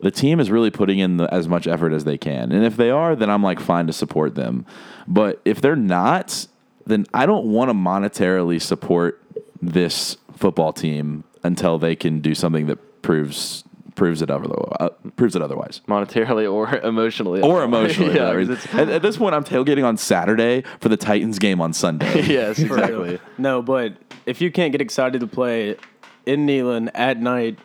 the 0.00 0.10
team 0.10 0.40
is 0.40 0.50
really 0.50 0.70
putting 0.70 0.98
in 0.98 1.18
the, 1.18 1.32
as 1.32 1.46
much 1.48 1.66
effort 1.66 1.92
as 1.92 2.04
they 2.04 2.18
can, 2.18 2.52
and 2.52 2.64
if 2.64 2.76
they 2.76 2.90
are, 2.90 3.14
then 3.14 3.30
I'm 3.30 3.42
like 3.42 3.60
fine 3.60 3.86
to 3.86 3.92
support 3.92 4.34
them. 4.34 4.66
But 5.06 5.40
if 5.44 5.60
they're 5.60 5.76
not, 5.76 6.46
then 6.86 7.06
I 7.14 7.26
don't 7.26 7.46
want 7.46 7.68
to 7.70 7.74
monetarily 7.74 8.60
support 8.60 9.22
this 9.62 10.16
football 10.36 10.72
team 10.72 11.24
until 11.42 11.78
they 11.78 11.94
can 11.96 12.20
do 12.20 12.34
something 12.34 12.66
that 12.66 13.02
proves 13.02 13.64
proves 13.94 14.22
it 14.22 14.30
otherwise. 14.30 14.76
Uh, 14.80 14.88
proves 15.16 15.36
it 15.36 15.42
otherwise. 15.42 15.82
Monetarily 15.86 16.50
or 16.50 16.74
emotionally. 16.86 17.42
Or 17.42 17.62
emotionally. 17.62 18.14
yeah, 18.16 18.32
it's- 18.38 18.74
at, 18.74 18.88
at 18.88 19.02
this 19.02 19.18
point, 19.18 19.34
I'm 19.34 19.44
tailgating 19.44 19.84
on 19.84 19.98
Saturday 19.98 20.62
for 20.80 20.88
the 20.88 20.96
Titans 20.96 21.38
game 21.38 21.60
on 21.60 21.74
Sunday. 21.74 22.22
yes, 22.26 22.56
For 22.58 22.78
exactly. 22.78 23.18
No, 23.36 23.60
but 23.60 23.94
if 24.24 24.40
you 24.40 24.50
can't 24.50 24.72
get 24.72 24.80
excited 24.80 25.20
to 25.20 25.26
play 25.26 25.76
in 26.26 26.46
Neyland 26.46 26.90
at 26.94 27.20
night, 27.20 27.58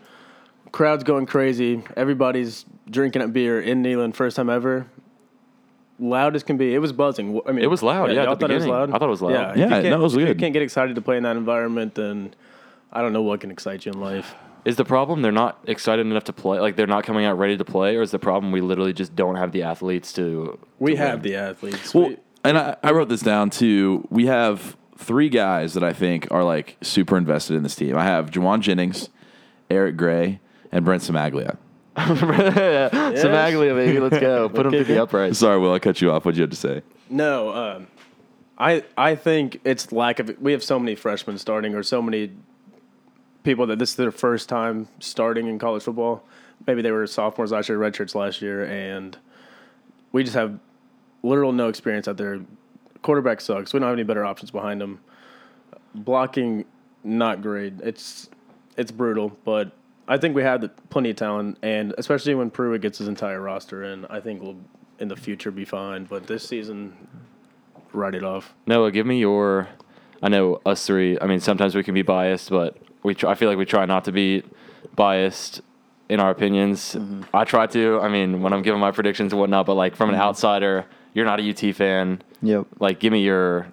crowd's 0.71 1.03
going 1.03 1.25
crazy. 1.25 1.83
Everybody's 1.95 2.65
drinking 2.89 3.21
a 3.21 3.27
beer 3.27 3.59
in 3.61 3.83
Neyland, 3.83 4.15
first 4.15 4.35
time 4.35 4.49
ever. 4.49 4.87
Loud 5.97 6.35
as 6.35 6.43
can 6.43 6.57
be. 6.57 6.75
It 6.75 6.79
was 6.79 6.91
buzzing. 6.91 7.39
I 7.47 7.51
mean, 7.53 7.63
It 7.63 7.67
was 7.69 7.81
loud, 7.81 8.11
yeah, 8.11 8.21
at 8.21 8.25
y'all 8.25 8.35
the 8.35 8.41
thought 8.41 8.51
it 8.51 8.55
was 8.55 8.67
loud. 8.67 8.89
I 8.89 8.97
thought 8.97 9.03
it 9.03 9.07
was 9.07 9.21
loud. 9.21 9.31
Yeah, 9.31 9.51
if 9.51 9.57
Yeah, 9.57 9.63
you 9.63 9.69
can't- 9.69 9.85
no, 9.85 9.95
it 9.99 10.03
was 10.03 10.17
if 10.17 10.27
You 10.27 10.35
can't 10.35 10.51
get 10.53 10.61
excited 10.61 10.95
to 10.95 11.01
play 11.01 11.15
in 11.17 11.23
that 11.23 11.37
environment, 11.37 11.95
then 11.95 12.33
I 12.91 13.01
don't 13.01 13.13
know 13.13 13.21
what 13.21 13.39
can 13.39 13.49
excite 13.51 13.85
you 13.85 13.93
in 13.93 14.01
life. 14.01 14.35
Is 14.65 14.75
the 14.75 14.83
problem 14.83 15.21
they're 15.21 15.31
not 15.31 15.59
excited 15.67 16.05
enough 16.05 16.23
to 16.25 16.33
play? 16.33 16.59
Like 16.59 16.75
they're 16.75 16.87
not 16.87 17.03
coming 17.05 17.23
out 17.23 17.37
ready 17.37 17.55
to 17.55 17.63
play, 17.63 17.95
or 17.95 18.01
is 18.01 18.11
the 18.11 18.19
problem 18.19 18.51
we 18.51 18.61
literally 18.61 18.91
just 18.93 19.15
don't 19.15 19.35
have 19.35 19.51
the 19.53 19.63
athletes 19.63 20.11
to? 20.13 20.57
We 20.79 20.91
to 20.91 20.97
have 20.97 21.21
win? 21.21 21.31
the 21.31 21.35
athletes. 21.37 21.93
Well, 21.93 22.09
We- 22.09 22.17
and 22.43 22.57
I, 22.57 22.75
I 22.83 22.91
wrote 22.91 23.07
this 23.09 23.21
down 23.21 23.49
too. 23.51 24.05
We 24.09 24.25
have 24.25 24.75
three 24.97 25.29
guys 25.29 25.73
that 25.73 25.83
I 25.83 25.93
think 25.93 26.27
are 26.31 26.43
like 26.43 26.77
super 26.81 27.17
invested 27.17 27.55
in 27.55 27.63
this 27.63 27.75
team. 27.75 27.97
I 27.97 28.03
have 28.03 28.31
Jauan 28.31 28.61
Jennings, 28.61 29.09
Eric 29.69 29.97
Gray, 29.97 30.39
and 30.71 30.85
Brent 30.85 31.03
Cimaglia. 31.03 31.57
Cimaglia, 31.95 33.75
baby, 33.75 33.99
let's 33.99 34.19
go. 34.19 34.49
Put 34.49 34.65
him 34.65 34.71
to 34.73 34.83
the 34.83 35.01
uprights. 35.01 35.39
Sorry, 35.39 35.57
Will, 35.59 35.73
I 35.73 35.79
cut 35.79 36.01
you 36.01 36.11
off. 36.11 36.25
What'd 36.25 36.37
you 36.37 36.43
have 36.43 36.49
to 36.49 36.55
say? 36.55 36.81
No, 37.09 37.53
um, 37.53 37.87
I 38.57 38.83
I 38.97 39.15
think 39.15 39.61
it's 39.63 39.91
lack 39.91 40.19
of. 40.19 40.35
We 40.39 40.51
have 40.51 40.63
so 40.63 40.79
many 40.79 40.95
freshmen 40.95 41.37
starting, 41.37 41.75
or 41.75 41.83
so 41.83 42.01
many 42.01 42.31
people 43.43 43.67
that 43.67 43.79
this 43.79 43.91
is 43.91 43.95
their 43.95 44.11
first 44.11 44.49
time 44.49 44.87
starting 44.99 45.47
in 45.47 45.59
college 45.59 45.83
football. 45.83 46.23
Maybe 46.67 46.81
they 46.81 46.91
were 46.91 47.05
sophomores 47.07 47.51
last 47.51 47.69
year, 47.69 47.77
redshirts 47.77 48.15
last 48.15 48.41
year, 48.41 48.65
and 48.65 49.17
we 50.11 50.23
just 50.23 50.35
have 50.35 50.59
literal 51.23 51.51
no 51.51 51.69
experience 51.69 52.07
out 52.07 52.17
there. 52.17 52.41
Quarterback 53.01 53.41
sucks. 53.41 53.73
We 53.73 53.79
don't 53.79 53.87
have 53.87 53.95
any 53.95 54.03
better 54.03 54.25
options 54.25 54.51
behind 54.51 54.81
him. 54.81 54.99
Blocking, 55.93 56.65
not 57.03 57.41
great. 57.41 57.73
It's 57.81 58.29
it's 58.77 58.91
brutal, 58.91 59.37
but 59.45 59.71
I 60.07 60.17
think 60.17 60.35
we 60.35 60.43
have 60.43 60.61
the, 60.61 60.69
plenty 60.89 61.11
of 61.11 61.15
talent, 61.15 61.57
and 61.61 61.93
especially 61.97 62.35
when 62.35 62.49
Pruitt 62.49 62.81
gets 62.81 62.97
his 62.97 63.07
entire 63.07 63.41
roster 63.41 63.83
in, 63.83 64.05
I 64.05 64.19
think 64.19 64.41
we'll 64.41 64.57
in 64.99 65.07
the 65.07 65.15
future 65.15 65.51
be 65.51 65.65
fine. 65.65 66.05
But 66.05 66.27
this 66.27 66.47
season, 66.47 66.95
write 67.91 68.15
it 68.15 68.23
off. 68.23 68.53
Noah, 68.65 68.91
give 68.91 69.05
me 69.05 69.19
your. 69.19 69.67
I 70.21 70.29
know 70.29 70.61
us 70.65 70.85
three. 70.85 71.17
I 71.19 71.27
mean, 71.27 71.39
sometimes 71.39 71.75
we 71.75 71.83
can 71.83 71.93
be 71.93 72.01
biased, 72.01 72.49
but 72.49 72.77
we. 73.03 73.15
Try, 73.15 73.31
I 73.31 73.35
feel 73.35 73.49
like 73.49 73.57
we 73.57 73.65
try 73.65 73.85
not 73.85 74.05
to 74.05 74.11
be 74.11 74.43
biased 74.95 75.61
in 76.09 76.19
our 76.19 76.29
opinions. 76.29 76.95
Mm-hmm. 76.95 77.23
I 77.33 77.43
try 77.43 77.67
to. 77.67 77.99
I 77.99 78.09
mean, 78.09 78.41
when 78.41 78.53
I'm 78.53 78.61
giving 78.61 78.79
my 78.79 78.91
predictions 78.91 79.33
and 79.33 79.39
whatnot, 79.39 79.65
but 79.65 79.73
like 79.73 79.95
from 79.95 80.09
an 80.09 80.15
mm-hmm. 80.15 80.23
outsider, 80.23 80.85
you're 81.13 81.25
not 81.25 81.39
a 81.39 81.49
UT 81.49 81.75
fan. 81.75 82.21
Yep. 82.45 82.67
Like, 82.79 82.99
give 82.99 83.11
me 83.11 83.21
your. 83.23 83.67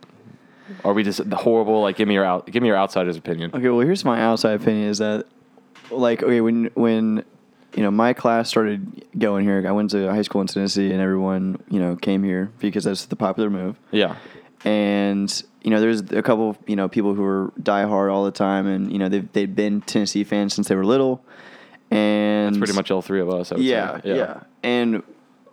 Are 0.84 0.92
we 0.92 1.02
just 1.02 1.20
horrible? 1.32 1.82
Like, 1.82 1.96
give 1.96 2.08
me 2.08 2.14
your 2.14 2.24
out. 2.24 2.46
Give 2.46 2.62
me 2.62 2.68
your 2.68 2.76
outsider's 2.78 3.16
opinion. 3.16 3.50
Okay, 3.54 3.68
well, 3.68 3.80
here's 3.80 4.04
my 4.04 4.20
outside 4.20 4.60
opinion: 4.60 4.88
is 4.88 4.98
that 4.98 5.26
like 5.90 6.22
okay 6.22 6.40
when 6.40 6.70
when 6.74 7.24
you 7.76 7.82
know 7.82 7.90
my 7.90 8.12
class 8.12 8.48
started 8.48 9.04
going 9.18 9.44
here, 9.44 9.62
I 9.66 9.72
went 9.72 9.90
to 9.90 10.08
high 10.10 10.22
school 10.22 10.40
in 10.40 10.46
Tennessee, 10.46 10.90
and 10.90 11.00
everyone 11.00 11.62
you 11.68 11.78
know 11.80 11.96
came 11.96 12.22
here 12.22 12.50
because 12.58 12.84
that's 12.84 13.04
the 13.06 13.16
popular 13.16 13.50
move. 13.50 13.78
Yeah. 13.90 14.16
and 14.64 15.42
you 15.62 15.70
know, 15.70 15.80
there's 15.80 16.00
a 16.00 16.22
couple 16.22 16.56
you 16.66 16.76
know 16.76 16.88
people 16.88 17.14
who 17.14 17.22
are 17.24 17.52
diehard 17.60 18.12
all 18.12 18.24
the 18.24 18.30
time, 18.32 18.66
and 18.66 18.90
you 18.90 18.98
know 18.98 19.08
they've 19.08 19.30
they've 19.32 19.54
been 19.54 19.80
Tennessee 19.82 20.24
fans 20.24 20.54
since 20.54 20.68
they 20.68 20.74
were 20.74 20.84
little, 20.86 21.22
and 21.90 22.48
It's 22.56 22.58
pretty 22.58 22.72
much 22.72 22.90
all 22.90 23.02
three 23.02 23.20
of 23.20 23.28
us. 23.28 23.52
Yeah, 23.56 24.00
say. 24.00 24.16
yeah, 24.16 24.40
And 24.62 25.02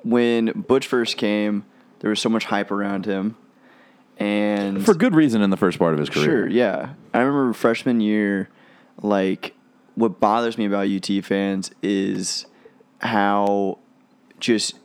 when 0.03 0.51
Butch 0.67 0.87
first 0.87 1.17
came, 1.17 1.65
there 1.99 2.09
was 2.09 2.19
so 2.19 2.29
much 2.29 2.45
hype 2.45 2.71
around 2.71 3.05
him, 3.05 3.35
and 4.17 4.85
For 4.85 4.93
good 4.93 5.15
reason 5.15 5.41
in 5.41 5.49
the 5.49 5.57
first 5.57 5.79
part 5.79 5.93
of 5.93 5.99
his 5.99 6.09
career. 6.09 6.25
Sure, 6.25 6.47
yeah. 6.47 6.93
I 7.13 7.19
remember 7.19 7.53
freshman 7.53 8.01
year, 8.01 8.49
like, 9.01 9.53
what 9.95 10.19
bothers 10.19 10.57
me 10.57 10.65
about 10.65 10.87
UT 10.87 11.23
fans 11.23 11.71
is 11.81 12.45
how 12.99 13.79
just, 14.39 14.75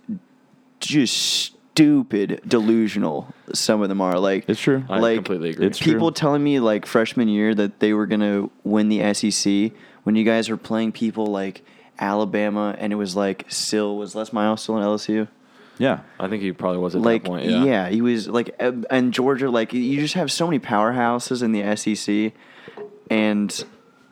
just 0.78 1.54
stupid 1.74 2.40
delusional 2.46 3.34
some 3.52 3.82
of 3.82 3.88
them 3.88 4.00
are. 4.00 4.18
Like, 4.18 4.48
It's 4.48 4.60
true. 4.60 4.84
I 4.88 5.00
like, 5.00 5.16
completely 5.16 5.50
agree. 5.50 5.66
It's 5.66 5.78
true. 5.78 5.92
people 5.92 6.12
telling 6.12 6.42
me 6.42 6.60
like 6.60 6.86
freshman 6.86 7.26
year 7.26 7.52
that 7.54 7.80
they 7.80 7.92
were 7.92 8.06
gonna 8.06 8.48
win 8.62 8.88
the 8.88 9.12
SEC 9.12 9.72
when 10.04 10.14
you 10.14 10.24
guys 10.24 10.48
were 10.48 10.56
playing 10.56 10.92
people 10.92 11.26
like 11.26 11.64
Alabama 11.98 12.76
and 12.78 12.92
it 12.92 12.96
was 12.96 13.16
like 13.16 13.44
still 13.48 13.96
was 13.96 14.14
Les 14.14 14.32
Miles 14.32 14.62
still 14.62 14.78
in 14.78 14.84
LSU 14.84 15.26
Yeah. 15.78 16.00
I 16.20 16.28
think 16.28 16.42
he 16.42 16.52
probably 16.52 16.78
was 16.78 16.94
at 16.94 17.02
like 17.02 17.22
that 17.22 17.28
point. 17.28 17.46
yeah. 17.46 17.64
Yeah. 17.64 17.88
he 17.88 18.00
was 18.00 18.28
like 18.28 18.54
and 18.58 19.12
Georgia 19.12 19.50
like 19.50 19.72
you 19.72 20.00
just 20.00 20.14
have 20.14 20.30
so 20.30 20.46
many 20.46 20.58
powerhouses 20.58 21.42
in 21.42 21.52
the 21.52 21.76
SEC 21.76 22.32
and 23.10 23.64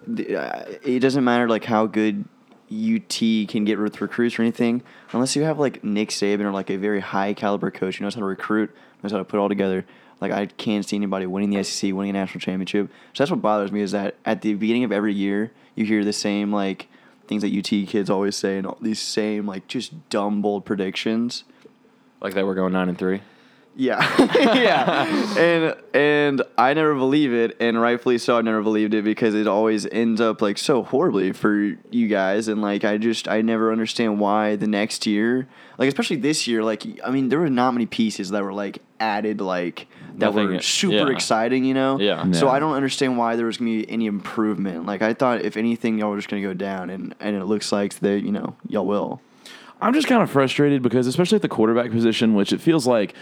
the, 0.07 0.37
uh, 0.37 0.65
it 0.83 1.01
doesn't 1.01 1.25
matter 1.25 1.49
like 1.49 1.65
how 1.65 1.87
good 1.87 2.25
UT 2.71 3.19
can 3.49 3.65
get 3.65 3.79
with 3.79 4.01
recruits 4.01 4.39
or 4.39 4.43
anything 4.43 4.83
unless 5.13 5.37
you 5.37 5.43
have 5.43 5.59
like 5.59 5.85
Nick 5.85 6.09
Saban 6.09 6.41
or 6.41 6.53
like 6.53 6.71
a 6.71 6.77
very 6.77 7.01
high 7.01 7.35
caliber 7.35 7.71
coach 7.71 7.99
who 7.99 8.05
knows 8.05 8.15
how 8.15 8.21
to 8.21 8.27
recruit 8.27 8.75
knows 9.03 9.13
how 9.13 9.19
to 9.19 9.25
put 9.25 9.37
it 9.37 9.41
all 9.41 9.49
together 9.49 9.85
like 10.21 10.33
I 10.33 10.47
can't 10.47 10.85
see 10.87 10.97
anybody 10.97 11.27
winning 11.27 11.51
the 11.51 11.63
SEC 11.63 11.93
winning 11.93 12.11
a 12.11 12.13
national 12.15 12.41
championship 12.41 12.89
so 13.13 13.23
that's 13.23 13.31
what 13.31 13.43
bothers 13.43 13.71
me 13.71 13.81
is 13.83 13.93
that 13.93 14.17
at 14.25 14.43
the 14.43 14.55
beginning 14.55 14.85
of 14.85 14.93
every 14.93 15.13
year 15.15 15.53
you 15.75 15.85
hear 15.85 16.05
the 16.05 16.13
same 16.13 16.53
like 16.53 16.89
things 17.29 17.43
that 17.43 17.55
UT 17.57 17.89
kids 17.89 18.11
always 18.11 18.37
say 18.37 18.59
and 18.59 18.67
all 18.67 18.79
these 18.81 19.01
same 19.01 19.47
like 19.47 19.67
just 19.69 20.09
dumb 20.09 20.43
bold 20.43 20.65
predictions 20.65 21.45
Like 22.23 22.35
that 22.35 22.47
we're 22.47 22.55
going 22.55 22.73
nine 22.73 22.89
and 22.89 22.97
three. 22.99 23.21
yeah, 23.75 23.99
yeah, 24.55 25.39
and 25.39 25.75
and 25.95 26.43
I 26.59 26.75
never 26.75 26.95
believe 26.95 27.33
it, 27.33 27.57
and 27.59 27.81
rightfully 27.81 28.19
so. 28.19 28.37
I 28.39 28.43
never 28.43 28.63
believed 28.63 28.93
it 28.95 29.03
because 29.03 29.35
it 29.35 29.47
always 29.47 29.87
ends 29.87 30.21
up 30.21 30.43
like 30.43 30.59
so 30.59 30.83
horribly 30.83 31.33
for 31.33 31.59
you 31.91 32.07
guys, 32.09 32.49
and 32.49 32.61
like 32.63 32.85
I 32.85 32.99
just 32.99 33.29
I 33.29 33.41
never 33.41 33.73
understand 33.73 34.21
why 34.21 34.57
the 34.57 34.67
next 34.67 35.07
year, 35.07 35.49
like 35.79 35.89
especially 35.89 36.17
this 36.17 36.47
year, 36.47 36.63
like 36.63 36.83
I 37.03 37.11
mean 37.11 37.29
there 37.31 37.39
were 37.41 37.51
not 37.51 37.73
many 37.73 37.87
pieces 37.87 38.31
that 38.31 38.43
were 38.43 38.53
like 38.53 38.79
added 39.01 39.41
like 39.41 39.89
that 40.17 40.27
Nothing- 40.35 40.49
were 40.49 40.61
super 40.61 41.09
yeah. 41.09 41.15
exciting, 41.17 41.65
you 41.65 41.73
know. 41.75 41.99
Yeah. 41.99 42.31
So 42.33 42.47
Yeah. 42.47 42.53
I 42.53 42.59
don't 42.59 42.75
understand 42.75 43.17
why 43.17 43.37
there 43.37 43.47
was 43.47 43.57
gonna 43.57 43.71
be 43.71 43.91
any 43.91 44.05
improvement. 44.07 44.85
Like 44.87 45.01
I 45.01 45.15
thought, 45.15 45.41
if 45.43 45.57
anything, 45.57 45.99
y'all 45.99 46.11
were 46.11 46.17
just 46.17 46.29
gonna 46.29 46.43
go 46.43 46.53
down, 46.55 46.91
and 46.91 47.15
and 47.21 47.35
it 47.37 47.47
looks 47.47 47.73
like 47.73 47.99
they, 48.01 48.19
you 48.19 48.33
know, 48.33 48.55
y'all 48.69 48.87
will. 48.87 49.21
I'm 49.83 49.93
just 49.93 50.07
kind 50.07 50.23
of 50.23 50.31
frustrated 50.31 50.81
because, 50.81 51.07
especially 51.07 51.37
at 51.37 51.43
the 51.43 51.49
quarterback 51.49 51.91
position, 51.91 52.35
which 52.35 52.53
it 52.53 52.61
feels 52.61 52.87
like 52.87 53.15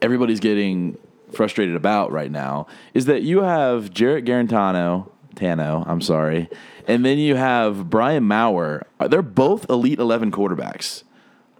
everybody's 0.00 0.40
getting 0.40 0.96
frustrated 1.32 1.76
about 1.76 2.10
right 2.10 2.30
now, 2.30 2.66
is 2.94 3.04
that 3.04 3.22
you 3.22 3.42
have 3.42 3.90
Jarrett 3.90 4.24
Guarantano, 4.24 5.10
Tano, 5.34 5.86
I'm 5.86 6.00
sorry, 6.00 6.48
and 6.86 7.04
then 7.04 7.18
you 7.18 7.36
have 7.36 7.90
Brian 7.90 8.24
Maurer. 8.24 8.86
They're 9.08 9.20
both 9.20 9.68
Elite 9.68 9.98
11 9.98 10.32
quarterbacks. 10.32 11.04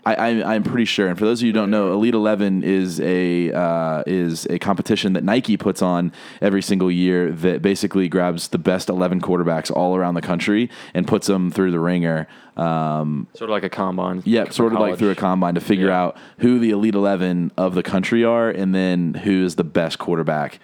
I, 0.08 0.14
I, 0.40 0.54
I'm 0.54 0.62
pretty 0.62 0.84
sure. 0.84 1.08
And 1.08 1.18
for 1.18 1.24
those 1.24 1.40
of 1.40 1.46
you 1.46 1.52
who 1.52 1.58
don't 1.58 1.70
know, 1.70 1.92
Elite 1.92 2.14
Eleven 2.14 2.62
is 2.62 3.00
a 3.00 3.52
uh, 3.52 4.02
is 4.06 4.46
a 4.50 4.58
competition 4.58 5.12
that 5.14 5.24
Nike 5.24 5.56
puts 5.56 5.82
on 5.82 6.12
every 6.40 6.62
single 6.62 6.90
year 6.90 7.30
that 7.32 7.62
basically 7.62 8.08
grabs 8.08 8.48
the 8.48 8.58
best 8.58 8.88
eleven 8.88 9.20
quarterbacks 9.20 9.70
all 9.70 9.96
around 9.96 10.14
the 10.14 10.22
country 10.22 10.70
and 10.94 11.06
puts 11.06 11.26
them 11.26 11.50
through 11.50 11.70
the 11.72 11.80
ringer. 11.80 12.26
Um, 12.56 13.28
Sort 13.34 13.50
of 13.50 13.52
like 13.54 13.64
a 13.64 13.68
combine. 13.70 14.22
yeah, 14.24 14.44
for 14.46 14.52
sort 14.52 14.72
of 14.72 14.80
like 14.80 14.98
through 14.98 15.10
a 15.10 15.14
combine 15.14 15.54
to 15.54 15.60
figure 15.60 15.88
Yeah. 15.88 16.00
out 16.02 16.16
who 16.38 16.58
the 16.58 16.70
elite 16.70 16.94
eleven 16.94 17.52
of 17.56 17.74
the 17.74 17.82
country 17.82 18.24
are, 18.24 18.50
and 18.50 18.74
then 18.74 19.14
who 19.14 19.44
is 19.44 19.56
the 19.56 19.64
best 19.64 19.98
quarterback 19.98 20.58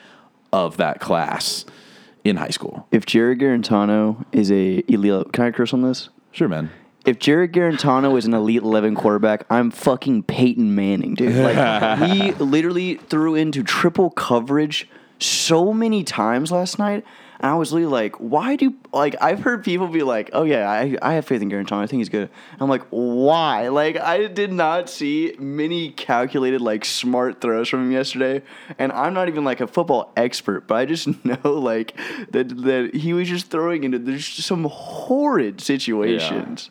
of 0.53 0.77
that 0.79 1.01
class 1.01 1.65
in 2.25 2.37
high 2.37 2.49
school. 2.51 2.87
If 2.91 3.05
Jerry 3.07 3.37
Guarantano 3.37 4.25
is 4.33 4.51
a 4.51 4.83
elite, 4.89 5.33
can 5.33 5.45
I 5.45 5.51
curse 5.51 5.73
on 5.75 5.83
this? 5.83 6.09
Sure, 6.33 6.49
man. 6.49 6.71
If 7.05 7.19
Jared 7.19 7.53
Guarantano 7.53 8.17
is 8.17 8.25
an 8.25 8.33
elite 8.33 8.63
eleven 8.63 8.95
quarterback, 8.95 9.45
I'm 9.51 9.71
fucking 9.71 10.23
Peyton 10.23 10.75
Manning, 10.75 11.15
dude. 11.15 11.35
Like 11.35 11.99
he 12.11 12.33
literally 12.33 12.95
threw 12.95 13.35
into 13.35 13.63
triple 13.63 14.11
coverage 14.11 14.89
so 15.19 15.73
many 15.73 16.03
times 16.05 16.51
last 16.51 16.79
night. 16.79 17.05
And 17.41 17.51
I 17.51 17.57
was 17.57 17.73
literally 17.73 17.93
like, 17.93 18.17
why 18.17 18.57
do 18.57 18.73
like 18.93 19.17
I've 19.21 19.41
heard 19.41 19.65
people 19.65 19.89
be 19.89 20.03
like, 20.03 20.31
oh 20.33 20.45
yeah, 20.45 20.71
I, 20.71 20.97
I 21.03 21.15
have 21.15 21.27
faith 21.27 21.43
in 21.43 21.51
Guarantano. 21.51 21.83
I 21.83 21.87
think 21.87 22.01
he's 22.01 22.09
good. 22.09 22.31
I'm 22.59 22.71
like, 22.71 22.85
why? 22.89 23.69
Like 23.69 23.99
I 23.99 24.29
did 24.29 24.51
not 24.53 24.89
see 24.89 25.35
many 25.39 25.91
calculated 25.91 26.63
like 26.63 26.87
smart 26.87 27.43
throws 27.43 27.69
from 27.69 27.87
him 27.87 27.93
yesterday. 27.93 28.43
And 28.79 28.93
I'm 28.93 29.13
not 29.13 29.29
even 29.29 29.45
like 29.45 29.61
a 29.61 29.67
football 29.67 30.11
expert, 30.17 30.67
but 30.67 30.77
I 30.77 30.87
just 30.87 31.23
know 31.25 31.37
like 31.45 31.95
that 32.31 32.49
that 32.63 32.95
he 32.95 33.13
was 33.13 33.29
just 33.29 33.51
throwing 33.51 33.85
into 33.85 33.99
there's 33.99 34.27
just 34.27 34.49
some 34.49 34.65
horrid 34.65 35.61
situations 35.61 36.71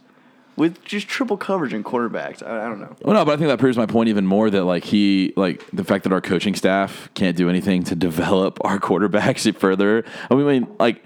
with 0.55 0.83
just 0.83 1.07
triple 1.07 1.37
coverage 1.37 1.73
and 1.73 1.83
quarterbacks. 1.83 2.45
I, 2.45 2.65
I 2.65 2.69
don't 2.69 2.79
know. 2.79 2.95
Well, 3.01 3.15
no, 3.15 3.25
but 3.25 3.33
I 3.33 3.37
think 3.37 3.49
that 3.49 3.59
proves 3.59 3.77
my 3.77 3.85
point 3.85 4.09
even 4.09 4.25
more 4.25 4.49
that 4.49 4.63
like 4.63 4.83
he 4.83 5.33
like 5.35 5.65
the 5.71 5.83
fact 5.83 6.03
that 6.03 6.13
our 6.13 6.21
coaching 6.21 6.55
staff 6.55 7.09
can't 7.13 7.35
do 7.35 7.49
anything 7.49 7.83
to 7.85 7.95
develop 7.95 8.59
our 8.63 8.79
quarterbacks 8.79 9.53
further. 9.57 10.05
I 10.29 10.35
mean, 10.35 10.67
like 10.79 11.03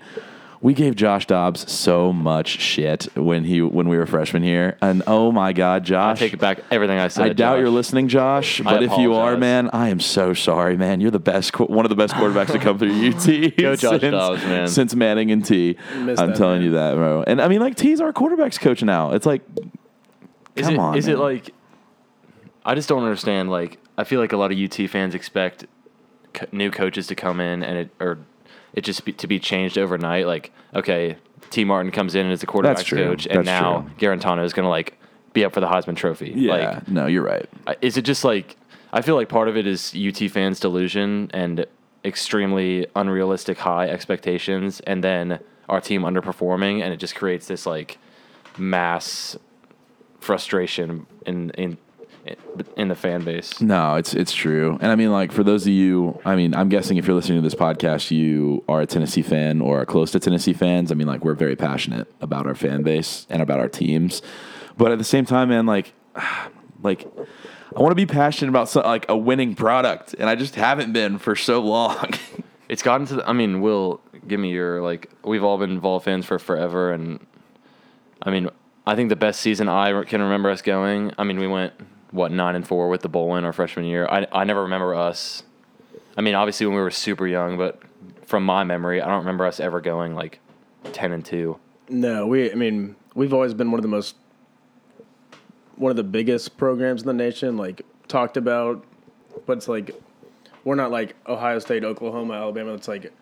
we 0.62 0.74
gave 0.74 0.96
Josh 0.96 1.28
Dobbs 1.28 1.72
so 1.72 2.12
much 2.12 2.48
shit 2.60 3.08
when 3.16 3.44
he 3.44 3.62
when 3.62 3.88
we 3.88 3.98
were 3.98 4.06
freshmen 4.06 4.44
here, 4.44 4.78
and 4.82 5.04
oh 5.06 5.32
my 5.32 5.54
god, 5.54 5.84
Josh! 5.84 5.98
I 5.98 6.14
Josh, 6.14 6.20
take 6.20 6.34
it 6.34 6.40
back 6.40 6.60
everything 6.72 6.98
I 6.98 7.08
said. 7.10 7.26
I 7.26 7.30
doubt 7.30 7.56
Josh. 7.56 7.60
you're 7.60 7.70
listening, 7.70 8.08
Josh. 8.08 8.62
But 8.62 8.84
if 8.84 8.98
you 8.98 9.14
are, 9.14 9.38
man, 9.38 9.70
I 9.72 9.90
am 9.90 10.00
so 10.00 10.34
sorry, 10.34 10.78
man. 10.78 11.00
You're 11.02 11.12
the 11.12 11.20
best, 11.20 11.58
one 11.60 11.86
of 11.86 11.90
the 11.90 11.96
best 11.96 12.14
quarterbacks 12.14 12.52
to 12.52 12.60
come 12.60 12.80
through 12.80 12.90
UT. 13.10 13.58
Go 13.58 13.76
Josh 13.76 14.02
since, 14.02 14.12
Dobbs, 14.12 14.44
man. 14.44 14.68
Since 14.68 14.96
Manning 14.96 15.32
and 15.32 15.46
T, 15.46 15.78
Miss 16.00 16.20
I'm 16.20 16.30
that 16.30 16.38
telling 16.38 16.60
man. 16.60 16.66
you 16.66 16.72
that, 16.72 16.96
bro. 16.96 17.24
And 17.26 17.42
I 17.42 17.48
mean, 17.48 17.60
like 17.60 17.76
T's 17.76 18.02
our 18.02 18.12
quarterbacks 18.12 18.60
coach 18.60 18.82
now. 18.82 19.12
It's 19.12 19.26
like, 19.26 19.44
Is 20.56 20.66
come 20.66 20.76
it, 20.76 20.80
on, 20.80 20.98
Is 20.98 21.08
it 21.08 21.20
like? 21.20 21.54
I 22.66 22.76
just 22.76 22.90
don't 22.90 23.04
understand. 23.04 23.50
Like, 23.50 23.80
I 23.98 24.04
feel 24.04 24.20
like 24.20 24.34
a 24.34 24.38
lot 24.38 24.52
of 24.52 24.58
UT 24.58 24.90
fans 24.90 25.16
expect 25.16 25.66
co- 26.34 26.48
new 26.52 26.70
coaches 26.72 27.08
to 27.08 27.16
come 27.16 27.40
in 27.40 27.64
and 27.64 27.78
it 27.78 27.90
or 28.00 28.20
it 28.74 28.81
just 28.81 29.05
be, 29.05 29.13
to 29.13 29.27
be 29.27 29.39
changed 29.39 29.77
overnight. 29.77 30.27
Like, 30.27 30.51
okay, 30.74 31.17
Tee 31.50 31.63
Martin 31.63 31.91
comes 31.91 32.15
in 32.15 32.27
as 32.27 32.43
a 32.43 32.45
quarterback 32.45 32.86
true. 32.86 33.03
coach, 33.03 33.25
and 33.25 33.39
That's 33.39 33.45
now 33.45 33.88
Guarantano 33.97 34.43
is 34.43 34.53
going 34.53 34.65
to 34.65 34.69
like 34.69 34.97
be 35.33 35.45
up 35.45 35.53
for 35.53 35.59
the 35.59 35.67
Heisman 35.67 35.95
Trophy. 35.95 36.33
yeah, 36.36 36.51
Like, 36.51 36.88
no, 36.88 37.07
you're 37.07 37.24
right. 37.24 37.47
Is 37.81 37.97
it 37.97 38.03
just 38.03 38.24
like 38.24 38.55
I 38.91 39.01
feel 39.01 39.15
like 39.15 39.29
part 39.29 39.47
of 39.47 39.57
it 39.57 39.67
is 39.67 39.95
UT 39.95 40.29
fans' 40.31 40.59
delusion 40.59 41.29
and 41.33 41.65
extremely 42.05 42.88
unrealistic 42.95 43.57
high 43.59 43.89
expectations, 43.89 44.79
and 44.81 45.03
then 45.03 45.39
our 45.69 45.81
team 45.81 46.03
underperforming, 46.03 46.81
and 46.81 46.93
it 46.93 46.97
just 46.97 47.15
creates 47.15 47.47
this 47.47 47.65
like 47.65 47.97
mass 48.57 49.38
frustration 50.19 51.05
in 51.25 51.51
in 51.51 51.77
in 52.75 52.88
the 52.88 52.96
fan 52.96 53.24
base. 53.24 53.60
No, 53.62 53.96
it's 53.96 54.13
it's 54.13 54.34
true. 54.34 54.77
And 54.81 54.91
I 54.91 54.96
mean, 54.96 55.12
like 55.12 55.31
for 55.31 55.43
those 55.43 55.63
of 55.63 55.74
you, 55.74 56.19
I 56.25 56.36
mean, 56.36 56.53
I'm 56.55 56.69
guessing 56.69 56.98
if 56.98 57.07
you're 57.07 57.15
listening 57.15 57.41
to 57.41 57.43
this 57.43 57.55
podcast, 57.55 58.12
you 58.12 58.63
are 58.67 58.81
a 58.81 58.86
Tennessee 58.86 59.22
fan 59.22 59.62
or 59.62 59.81
are 59.81 59.86
close 59.86 60.12
to 60.12 60.19
Tennessee 60.19 60.53
fans. 60.53 60.91
I 60.91 60.96
mean, 60.96 61.07
like 61.07 61.24
we're 61.24 61.36
very 61.36 61.55
passionate 61.55 62.12
about 62.22 62.48
our 62.48 62.55
fan 62.55 62.84
base 62.84 63.27
and 63.29 63.41
about 63.41 63.60
our 63.60 63.69
teams. 63.69 64.22
But 64.77 64.91
at 64.91 64.98
the 64.98 65.03
same 65.03 65.25
time, 65.25 65.50
man, 65.50 65.65
like, 65.65 65.93
like 66.84 67.07
I 67.75 67.81
want 67.81 67.91
to 67.91 67.96
be 67.96 68.05
passionate 68.05 68.50
about 68.50 68.69
some, 68.69 68.84
like 68.84 69.05
a 69.10 69.17
winning 69.17 69.55
product, 69.55 70.15
and 70.17 70.29
I 70.29 70.36
just 70.36 70.55
haven't 70.55 70.93
been 70.93 71.17
for 71.19 71.36
so 71.36 71.62
long. 71.62 72.12
It's 72.69 72.84
gotten 72.84 73.07
to. 73.07 73.15
The, 73.15 73.29
I 73.29 73.31
mean, 73.31 73.62
Will, 73.62 74.01
give 74.27 74.41
me 74.41 74.51
your 74.51 74.81
like. 74.81 75.10
We've 75.24 75.41
all 75.41 75.57
been 75.57 75.79
Vol 75.79 76.01
fans 76.01 76.25
for 76.25 76.38
forever, 76.38 76.91
and 76.91 77.25
I 78.22 78.29
mean, 78.29 78.50
I 78.86 78.96
think 78.96 79.07
the 79.07 79.15
best 79.15 79.39
season 79.39 79.69
I 79.69 80.03
can 80.03 80.22
remember 80.22 80.50
us 80.50 80.62
going. 80.62 81.13
I 81.17 81.24
mean, 81.24 81.39
we 81.39 81.48
went 81.48 81.72
what 82.12 82.32
nine 82.32 82.56
and 82.56 82.68
four 82.68 82.90
with 82.90 83.02
the 83.02 83.10
bowl 83.10 83.30
win 83.30 83.44
our 83.44 83.54
freshman 83.54 83.86
year. 83.86 84.08
I 84.10 84.28
I 84.32 84.44
never 84.44 84.64
remember 84.64 84.96
us. 84.96 85.44
I 86.16 86.22
mean, 86.22 86.36
obviously 86.36 86.66
when 86.66 86.76
we 86.76 86.82
were 86.82 86.92
super 86.92 87.28
young, 87.28 87.58
but 87.58 87.82
from 88.26 88.44
my 88.44 88.64
memory, 88.64 89.02
I 89.02 89.08
don't 89.08 89.20
remember 89.20 89.46
us 89.46 89.60
ever 89.60 89.82
going 89.82 90.16
like 90.16 90.40
ten 90.94 91.12
and 91.12 91.24
two. 91.24 91.60
No, 91.90 92.28
we. 92.28 92.52
I 92.52 92.56
mean, 92.56 92.96
we've 93.16 93.34
always 93.34 93.54
been 93.54 93.72
one 93.72 93.80
of 93.80 93.84
the 93.84 93.90
most, 93.90 94.16
one 95.76 95.90
of 95.90 95.96
the 95.96 96.04
biggest 96.04 96.58
programs 96.58 97.02
in 97.02 97.08
the 97.08 97.14
nation. 97.14 97.56
Like 97.56 97.84
talked 98.08 98.36
about, 98.36 98.84
but 99.46 99.58
it's 99.58 99.68
like, 99.68 99.92
we're 100.64 100.76
not 100.76 100.92
like 100.92 101.16
Ohio 101.28 101.60
State, 101.60 101.84
Oklahoma, 101.84 102.34
Alabama. 102.34 102.74
It's 102.74 102.88
like 102.88 103.14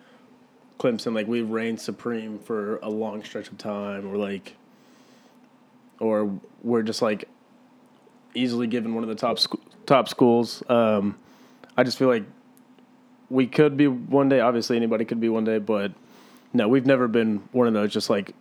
Clemson. 0.78 1.14
Like 1.14 1.28
we've 1.28 1.48
reigned 1.48 1.80
supreme 1.80 2.38
for 2.38 2.78
a 2.78 2.88
long 2.88 3.22
stretch 3.22 3.48
of 3.48 3.58
time, 3.58 4.12
or 4.12 4.16
like, 4.16 4.56
or 6.00 6.40
we're 6.62 6.82
just 6.82 7.02
like 7.02 7.28
easily 8.36 8.66
given 8.66 8.94
one 8.94 9.02
of 9.02 9.08
the 9.08 9.14
top 9.14 9.38
scho- 9.38 9.60
top 9.86 10.08
schools. 10.08 10.62
Um, 10.68 11.16
I 11.76 11.82
just 11.84 11.98
feel 11.98 12.08
like 12.08 12.24
we 13.30 13.46
could 13.46 13.76
be 13.76 13.88
one 13.88 14.28
day. 14.28 14.40
Obviously, 14.40 14.76
anybody 14.76 15.04
could 15.04 15.20
be 15.20 15.28
one 15.28 15.44
day, 15.44 15.58
but 15.58 15.92
no, 16.52 16.68
we've 16.68 16.86
never 16.86 17.08
been 17.08 17.42
one 17.52 17.66
of 17.66 17.74
those 17.74 17.92
just 17.92 18.08
like 18.10 18.32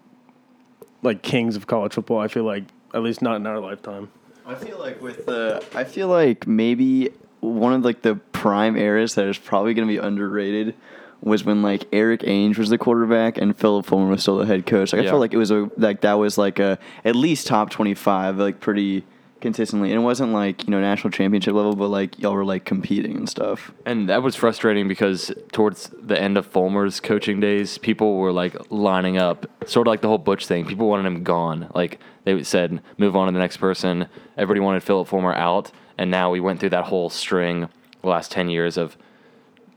like 1.02 1.22
kings 1.22 1.56
of 1.56 1.68
college 1.68 1.94
football. 1.94 2.20
I 2.20 2.28
feel 2.28 2.44
like 2.44 2.64
at 2.94 3.02
least 3.04 3.22
not 3.22 3.36
in 3.38 3.48
our 3.48 3.60
lifetime. 3.60 4.10
I 4.46 4.56
feel 4.56 4.78
like 4.80 5.02
with 5.02 5.26
the, 5.26 5.64
I 5.74 5.84
feel 5.84 6.08
like 6.08 6.46
maybe 6.48 7.10
one 7.40 7.74
of 7.74 7.84
like 7.84 8.02
the 8.04 8.16
prime 8.32 8.76
eras 8.78 9.16
that 9.16 9.28
is 9.28 9.38
probably 9.38 9.74
going 9.74 9.88
to 9.88 9.92
be 9.92 9.98
underrated 9.98 10.76
was 11.22 11.44
when 11.44 11.62
like 11.64 11.88
Erik 11.92 12.22
Ainge 12.22 12.58
was 12.58 12.70
the 12.70 12.78
quarterback 12.78 13.38
and 13.40 13.58
Phillip 13.58 13.86
Fulmer 13.88 14.10
was 14.10 14.22
still 14.22 14.38
the 14.38 14.46
head 14.46 14.66
coach. 14.68 14.94
Like 14.94 15.02
I 15.02 15.04
Yeah. 15.06 15.12
felt 15.12 15.22
like 15.22 15.34
it 15.34 15.38
was 15.38 15.50
a 15.52 15.70
like 15.78 16.02
that 16.02 16.14
was 16.14 16.38
like 16.38 16.60
a 16.60 16.78
at 17.04 17.16
least 17.16 17.48
top 17.48 17.72
twenty 17.72 17.96
five, 17.96 18.38
like 18.38 18.60
pretty 18.60 19.04
consistently. 19.46 19.92
And 19.92 20.02
it 20.02 20.04
wasn't 20.04 20.34
like 20.34 20.66
you 20.66 20.72
know 20.72 20.82
national 20.82 21.12
championship 21.12 21.54
level, 21.54 21.76
but 21.76 21.90
like 21.90 22.18
y'all 22.18 22.34
were 22.34 22.44
like 22.44 22.66
competing 22.66 23.16
and 23.16 23.30
stuff. 23.30 23.72
And 23.86 24.10
that 24.10 24.24
was 24.24 24.36
frustrating 24.36 24.88
because 24.88 25.32
towards 25.52 25.92
the 26.02 26.20
end 26.20 26.36
of 26.36 26.48
Fulmer's 26.48 27.00
coaching 27.00 27.40
days, 27.40 27.78
people 27.78 28.18
were 28.18 28.32
like 28.32 28.56
lining 28.72 29.18
up, 29.18 29.46
sort 29.70 29.88
of 29.88 29.92
like 29.92 30.02
the 30.02 30.08
whole 30.08 30.18
Butch 30.18 30.48
thing. 30.48 30.66
People 30.66 30.90
wanted 30.90 31.06
him 31.06 31.24
gone. 31.24 31.70
Like 31.76 32.00
they 32.24 32.42
said, 32.42 32.82
move 32.98 33.16
on 33.16 33.28
to 33.28 33.34
the 33.34 33.40
next 33.40 33.58
person. 33.58 34.08
Everybody 34.36 34.62
wanted 34.62 34.82
Phillip 34.82 35.08
Fulmer 35.08 35.34
out, 35.36 35.72
and 35.98 36.10
now 36.10 36.32
we 36.32 36.40
went 36.40 36.60
through 36.60 36.72
that 36.72 36.86
whole 36.86 37.12
string 37.12 37.70
the 38.02 38.08
last 38.08 38.32
ten 38.32 38.50
years 38.50 38.78
of 38.78 38.98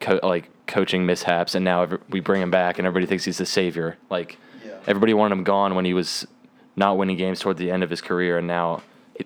co- 0.00 0.20
like 0.22 0.48
coaching 0.66 1.04
mishaps, 1.04 1.54
and 1.54 1.62
now 1.62 1.82
every- 1.82 1.98
we 2.08 2.20
bring 2.20 2.40
him 2.40 2.50
back, 2.50 2.78
and 2.78 2.86
everybody 2.86 3.04
thinks 3.06 3.26
he's 3.26 3.36
the 3.38 3.44
savior. 3.46 3.98
Like 4.08 4.38
everybody 4.86 5.12
wanted 5.12 5.36
him 5.36 5.44
gone 5.44 5.74
when 5.74 5.84
he 5.84 5.92
was 5.92 6.26
not 6.74 6.96
winning 6.96 7.18
games 7.18 7.40
toward 7.40 7.58
the 7.58 7.70
end 7.70 7.82
of 7.82 7.90
his 7.90 8.00
career, 8.00 8.38
and 8.38 8.46
now 8.46 8.80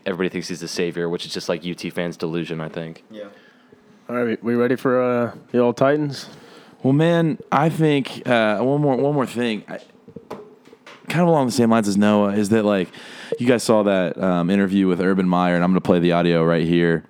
everybody 0.07 0.29
thinks 0.29 0.49
he's 0.49 0.61
the 0.61 0.69
savior, 0.69 1.09
which 1.09 1.27
is 1.27 1.33
just 1.33 1.49
like 1.49 1.65
UT 1.67 1.81
fans' 1.93 2.17
delusion, 2.17 2.61
I 2.61 2.69
think. 2.69 3.05
Yeah. 3.11 3.25
All 4.09 4.17
right, 4.17 4.43
we 4.43 4.55
ready 4.55 4.77
for 4.77 5.01
uh, 5.01 5.35
the 5.53 5.59
old 5.59 5.77
Titans? 5.77 6.29
Well, 6.83 6.93
man, 6.93 7.39
I 7.51 7.69
think 7.69 8.27
uh, 8.29 8.59
one 8.59 8.81
more 8.81 8.97
one 8.97 9.15
more 9.15 9.27
thing, 9.27 9.63
I, 9.69 9.79
kind 11.09 11.23
of 11.23 11.29
along 11.29 11.47
the 11.47 11.53
same 11.53 11.71
lines 11.71 11.87
as 11.89 11.97
Noah, 11.97 12.35
is 12.35 12.49
that 12.51 12.65
like 12.65 12.89
you 13.39 13.47
guys 13.47 13.63
saw 13.63 13.85
that 13.85 14.19
um, 14.21 14.51
interview 14.51 14.89
with 14.89 15.01
Urban 15.01 15.29
Meyer, 15.29 15.55
and 15.55 15.63
I'm 15.65 15.71
going 15.71 15.81
to 15.81 15.87
play 15.87 16.01
the 16.01 16.13
audio 16.13 16.45
right 16.45 16.67
here. 16.67 17.05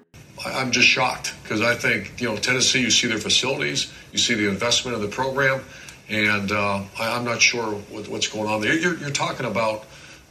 I- 0.44 0.60
I'm 0.60 0.70
just 0.70 0.86
shocked 0.88 1.34
because 1.42 1.62
I 1.62 1.74
think 1.74 2.20
you 2.20 2.28
know 2.28 2.36
Tennessee. 2.36 2.80
You 2.82 2.90
see 2.90 3.08
their 3.08 3.18
facilities, 3.18 3.92
you 4.12 4.18
see 4.18 4.34
the 4.34 4.48
investment 4.48 4.94
of 4.94 5.02
the 5.02 5.08
program, 5.08 5.62
and 6.08 6.52
uh, 6.52 6.82
I, 6.98 7.16
I'm 7.16 7.24
not 7.24 7.40
sure 7.40 7.72
what, 7.90 8.08
what's 8.08 8.28
going 8.28 8.48
on 8.48 8.60
there. 8.60 8.74
You're, 8.74 8.96
you're 8.98 9.10
talking 9.10 9.46
about 9.46 9.84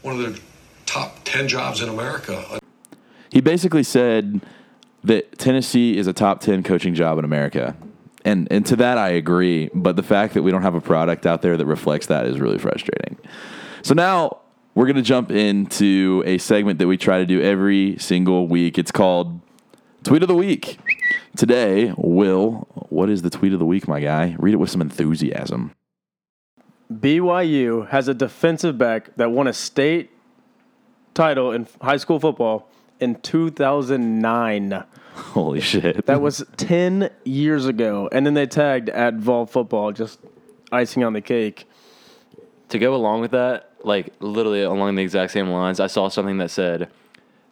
one 0.04 0.20
of 0.20 0.34
the 0.36 0.40
top 0.92 1.20
ten 1.24 1.48
jobs 1.48 1.82
in 1.82 1.90
America. 1.90 2.60
He 3.32 3.40
basically 3.40 3.84
said 3.84 4.42
that 5.06 5.38
Tennessee 5.40 5.98
is 5.98 6.06
a 6.06 6.14
top 6.14 6.42
10 6.42 6.64
coaching 6.64 6.94
job 6.94 7.18
in 7.18 7.26
America. 7.26 7.76
And 8.26 8.48
and 8.52 8.66
to 8.68 8.76
that 8.76 8.98
I 8.98 9.10
agree, 9.10 9.70
but 9.74 9.96
the 9.96 10.04
fact 10.04 10.34
that 10.36 10.44
we 10.44 10.52
don't 10.52 10.62
have 10.62 10.76
a 10.76 10.82
product 10.82 11.26
out 11.26 11.42
there 11.42 11.58
that 11.58 11.66
reflects 11.66 12.08
that 12.08 12.28
is 12.28 12.40
really 12.40 12.60
frustrating. 12.60 13.18
So 13.82 13.94
now 13.96 14.42
we're 14.76 14.86
going 14.86 14.98
to 14.98 15.02
jump 15.02 15.32
into 15.32 16.24
a 16.26 16.38
segment 16.38 16.78
that 16.80 16.88
we 16.88 16.98
try 16.98 17.18
to 17.18 17.26
do 17.26 17.42
every 17.42 17.98
single 17.98 18.48
week. 18.48 18.78
It's 18.78 18.92
called 18.92 19.42
Tweet 20.04 20.22
of 20.22 20.28
the 20.28 20.36
Week. 20.36 20.78
Today, 21.36 21.94
Will, 21.98 22.68
what 22.90 23.10
is 23.10 23.22
the 23.22 23.30
tweet 23.30 23.54
of 23.54 23.60
the 23.60 23.66
week, 23.66 23.88
my 23.88 24.02
guy? 24.02 24.36
Read 24.38 24.54
it 24.54 24.58
with 24.58 24.70
some 24.70 24.82
enthusiasm. 24.82 25.74
BYU 26.92 27.90
has 27.90 28.08
a 28.08 28.14
defensive 28.14 28.78
back 28.78 29.16
that 29.16 29.32
won 29.32 29.48
a 29.48 29.54
state 29.54 30.12
title 31.14 31.52
in 31.52 31.68
high 31.82 31.98
school 31.98 32.20
football 32.20 32.70
in 33.00 33.16
2009. 33.16 34.84
Holy 35.14 35.60
shit. 35.60 36.06
That 36.06 36.22
was 36.22 36.44
10 36.58 37.10
years 37.26 37.66
ago. 37.66 38.10
And 38.12 38.26
then 38.26 38.34
they 38.34 38.46
tagged 38.46 38.90
at 38.90 39.16
Vol 39.16 39.46
Football, 39.46 39.92
just 39.92 40.20
icing 40.72 41.04
on 41.04 41.14
the 41.14 41.22
cake. 41.22 41.68
to 42.72 42.80
go 42.80 42.96
along 42.96 43.22
with 43.22 43.32
that, 43.32 43.72
like 43.84 44.14
literally 44.20 44.64
along 44.64 44.96
the 44.96 45.04
exact 45.04 45.32
same 45.32 45.50
lines, 45.50 45.80
I 45.80 45.88
saw 45.88 46.08
something 46.08 46.38
that 46.40 46.50
said 46.50 46.90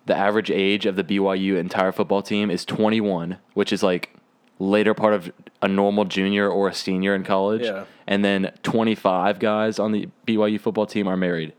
the 0.06 0.16
average 0.16 0.50
age 0.50 0.86
of 0.86 0.96
the 0.96 1.04
BYU 1.04 1.58
entire 1.58 1.92
football 1.92 2.22
team 2.22 2.50
is 2.50 2.66
21, 2.66 3.38
which 3.54 3.72
is 3.72 3.84
like 3.84 4.16
later 4.58 4.94
part 4.94 5.14
of 5.14 5.32
a 5.62 5.68
normal 5.68 6.06
junior 6.06 6.50
or 6.50 6.68
a 6.68 6.74
senior 6.74 7.14
in 7.16 7.24
college. 7.24 7.64
Yeah. 7.64 7.86
And 8.08 8.26
then 8.26 8.52
25 8.64 9.40
guys 9.40 9.78
on 9.78 9.92
the 9.92 10.10
BYU 10.26 10.60
football 10.60 10.86
team 10.86 11.08
are 11.08 11.18
married. 11.18 11.54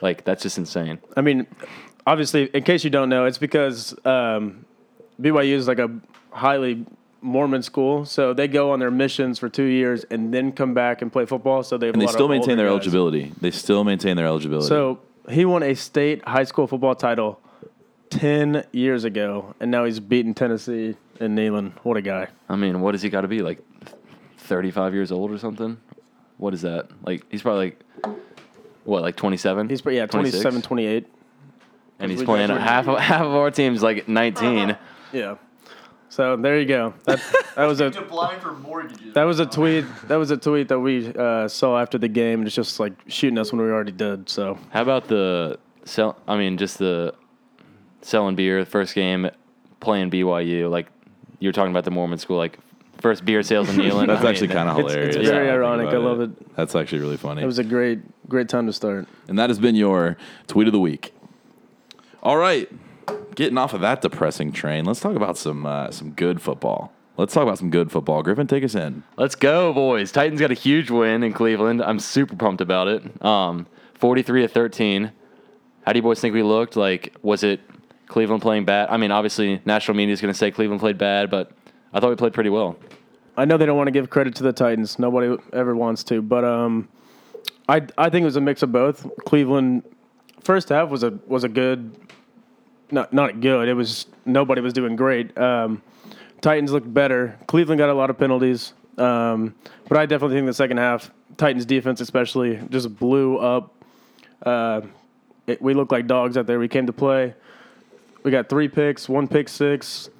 Like 0.00 0.24
that's 0.24 0.42
just 0.42 0.58
insane. 0.58 0.98
I 1.16 1.20
mean, 1.20 1.46
obviously, 2.06 2.44
in 2.54 2.62
case 2.62 2.84
you 2.84 2.90
don't 2.90 3.08
know, 3.08 3.24
it's 3.24 3.38
because 3.38 3.94
um, 4.04 4.64
BYU 5.20 5.52
is 5.54 5.66
like 5.68 5.78
a 5.78 5.90
highly 6.30 6.86
Mormon 7.20 7.62
school, 7.62 8.04
so 8.04 8.32
they 8.32 8.46
go 8.46 8.70
on 8.70 8.78
their 8.78 8.90
missions 8.92 9.38
for 9.40 9.48
two 9.48 9.64
years 9.64 10.04
and 10.04 10.32
then 10.32 10.52
come 10.52 10.72
back 10.72 11.02
and 11.02 11.12
play 11.12 11.26
football. 11.26 11.62
So 11.64 11.76
they 11.76 11.86
have 11.86 11.94
and 11.94 12.02
a 12.02 12.04
they 12.04 12.06
lot 12.06 12.12
still 12.12 12.26
of 12.26 12.30
maintain 12.30 12.56
their 12.56 12.66
guys. 12.66 12.72
eligibility. 12.72 13.32
They 13.40 13.50
still 13.50 13.82
maintain 13.84 14.16
their 14.16 14.26
eligibility. 14.26 14.68
So 14.68 15.00
he 15.28 15.44
won 15.44 15.62
a 15.64 15.74
state 15.74 16.26
high 16.26 16.44
school 16.44 16.66
football 16.68 16.94
title 16.94 17.40
ten 18.10 18.64
years 18.72 19.02
ago, 19.04 19.54
and 19.58 19.70
now 19.70 19.84
he's 19.84 19.98
beating 19.98 20.32
Tennessee 20.34 20.94
and 21.18 21.36
Neyland. 21.36 21.72
What 21.82 21.96
a 21.96 22.02
guy! 22.02 22.28
I 22.48 22.54
mean, 22.54 22.80
what 22.80 22.92
does 22.92 23.02
he 23.02 23.08
got 23.10 23.22
to 23.22 23.28
be 23.28 23.42
like 23.42 23.58
35 24.38 24.94
years 24.94 25.10
old 25.10 25.30
or 25.32 25.38
something? 25.38 25.76
What 26.36 26.54
is 26.54 26.62
that? 26.62 26.88
Like 27.04 27.24
he's 27.30 27.42
probably 27.42 27.74
like 28.04 28.16
what, 28.88 29.02
like 29.02 29.16
27? 29.16 29.68
He's 29.68 29.82
yeah, 29.84 30.06
27, 30.06 30.62
28. 30.62 31.06
and 31.98 32.10
he's 32.10 32.22
playing 32.22 32.48
half 32.48 32.88
of, 32.88 32.98
half 33.10 33.22
of 33.22 33.34
our 33.34 33.50
team's 33.50 33.82
like 33.82 34.08
19. 34.08 34.76
Yeah. 35.10 35.36
So 36.10 36.36
there 36.36 36.58
you 36.60 36.66
go. 36.66 36.92
That 37.04 37.18
that 37.56 37.64
was 37.64 37.80
a 37.80 37.86
Applying 37.86 38.40
for 38.40 38.52
mortgages. 38.52 39.14
that 39.14 39.22
was 39.22 39.40
a 39.40 39.46
tweet. 39.46 39.86
That 40.08 40.16
was 40.16 40.30
a 40.30 40.36
tweet 40.36 40.68
that 40.68 40.78
we 40.78 41.14
uh, 41.14 41.48
saw 41.48 41.80
after 41.80 41.96
the 41.96 42.08
game. 42.08 42.44
It's 42.44 42.54
just 42.54 42.78
like 42.78 42.92
shooting 43.06 43.38
us 43.38 43.50
when 43.50 43.62
we 43.62 43.68
already 43.68 43.92
did. 43.92 44.28
So 44.28 44.58
How 44.68 44.82
about 44.82 45.08
the 45.08 45.58
sell? 45.86 46.18
I 46.28 46.36
mean, 46.36 46.58
just 46.58 46.76
the 46.76 47.14
selling 48.02 48.34
beer 48.34 48.66
first 48.66 48.94
game, 48.94 49.30
playing 49.80 50.10
BYU. 50.10 50.70
Like 50.70 50.88
you 51.38 51.48
were 51.48 51.52
talking 51.54 51.70
about 51.70 51.84
the 51.84 51.90
Mormon 51.90 52.18
school, 52.18 52.36
like 52.36 52.58
first 53.00 53.24
beer 53.24 53.42
sales 53.42 53.68
in 53.68 53.76
Neyland. 53.76 54.08
That's 54.08 54.24
I 54.24 54.30
actually 54.30 54.48
kind 54.48 54.68
of 54.68 54.78
it's- 54.78 54.92
hilarious. 54.92 55.16
it's 55.16 55.28
very 55.28 55.46
now 55.46 55.52
I 55.52 55.56
ironic. 55.56 55.88
about 55.88 55.94
I 55.94 56.04
love 56.04 56.20
it. 56.20 56.56
That's 56.56 56.74
actually 56.74 56.98
really 57.00 57.16
funny. 57.16 57.42
it 57.42 57.46
was 57.46 57.58
a 57.58 57.64
great 57.64 58.00
great 58.28 58.48
time 58.48 58.66
to 58.66 58.72
start. 58.72 59.06
And 59.28 59.38
that 59.38 59.50
has 59.50 59.58
been 59.58 59.74
your 59.74 60.16
tweet 60.46 60.66
of 60.68 60.72
the 60.72 60.80
week. 60.80 61.12
All 62.22 62.36
right, 62.36 62.68
getting 63.36 63.56
off 63.58 63.72
of 63.74 63.80
that 63.80 64.02
depressing 64.02 64.52
train, 64.52 64.84
let's 64.84 65.00
talk 65.00 65.14
about 65.16 65.38
some 65.38 65.64
uh, 65.66 65.90
some 65.90 66.10
good 66.12 66.40
football. 66.42 66.92
Let's 67.16 67.34
talk 67.34 67.42
about 67.44 67.58
some 67.58 67.70
good 67.70 67.90
football. 67.90 68.22
Griffin, 68.22 68.46
take 68.46 68.62
us 68.64 68.74
in. 68.74 69.02
Let's 69.16 69.34
go, 69.34 69.72
boys! 69.72 70.12
Titans 70.12 70.40
got 70.40 70.50
a 70.50 70.54
huge 70.54 70.90
win 70.90 71.22
in 71.22 71.32
Cleveland. 71.32 71.82
I'm 71.82 71.98
super 72.00 72.36
pumped 72.36 72.60
about 72.60 72.88
it. 72.88 73.24
Um, 73.24 73.66
43 73.94 74.42
to 74.42 74.48
13. 74.48 75.10
How 75.84 75.92
do 75.92 75.98
you 75.98 76.02
boys 76.02 76.20
think 76.20 76.34
we 76.34 76.42
looked? 76.42 76.76
Like, 76.76 77.14
was 77.22 77.42
it 77.42 77.60
Cleveland 78.06 78.42
playing 78.42 78.66
bad? 78.66 78.88
I 78.90 78.96
mean, 78.98 79.10
obviously, 79.10 79.60
national 79.64 79.96
media 79.96 80.12
is 80.12 80.20
going 80.20 80.32
to 80.32 80.38
say 80.38 80.50
Cleveland 80.50 80.80
played 80.80 80.98
bad, 80.98 81.30
but 81.30 81.50
I 81.92 82.00
thought 82.00 82.10
we 82.10 82.16
played 82.16 82.34
pretty 82.34 82.50
well. 82.50 82.76
I 83.36 83.44
know 83.44 83.56
they 83.56 83.66
don't 83.66 83.76
want 83.76 83.86
to 83.86 83.92
give 83.92 84.10
credit 84.10 84.34
to 84.36 84.42
the 84.42 84.52
Titans. 84.52 84.98
Nobody 84.98 85.36
ever 85.52 85.76
wants 85.76 86.02
to, 86.04 86.20
but 86.20 86.44
um, 86.44 86.88
I 87.68 87.86
I 87.96 88.10
think 88.10 88.22
it 88.22 88.26
was 88.26 88.36
a 88.36 88.40
mix 88.40 88.62
of 88.62 88.72
both. 88.72 89.06
Cleveland 89.24 89.84
first 90.42 90.70
half 90.70 90.88
was 90.88 91.02
a 91.02 91.18
was 91.26 91.44
a 91.44 91.48
good, 91.48 91.94
not 92.90 93.12
not 93.12 93.40
good. 93.40 93.68
It 93.68 93.74
was 93.74 94.06
nobody 94.24 94.60
was 94.60 94.72
doing 94.72 94.96
great. 94.96 95.36
Um, 95.38 95.82
Titans 96.40 96.72
looked 96.72 96.92
better. 96.92 97.38
Cleveland 97.46 97.78
got 97.78 97.90
a 97.90 97.94
lot 97.94 98.10
of 98.10 98.18
penalties, 98.18 98.72
um, 98.96 99.54
but 99.88 99.98
I 99.98 100.06
definitely 100.06 100.36
think 100.36 100.46
the 100.46 100.54
second 100.54 100.78
half 100.78 101.10
Titans 101.36 101.64
defense 101.64 102.00
especially 102.00 102.60
just 102.70 102.96
blew 102.96 103.38
up. 103.38 103.74
Uh, 104.42 104.82
it, 105.46 105.62
we 105.62 105.74
looked 105.74 105.92
like 105.92 106.06
dogs 106.06 106.36
out 106.36 106.46
there. 106.46 106.58
We 106.58 106.68
came 106.68 106.86
to 106.86 106.92
play. 106.92 107.34
We 108.22 108.30
got 108.30 108.48
three 108.48 108.68
picks, 108.68 109.08
one 109.08 109.28
pick 109.28 109.48
six. 109.48 110.10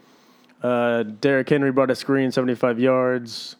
Uh, 0.62 1.02
Derrick 1.04 1.48
Henry 1.48 1.70
brought 1.72 1.90
a 1.90 1.94
screen, 1.94 2.32
75 2.32 2.78
yards. 2.80 3.56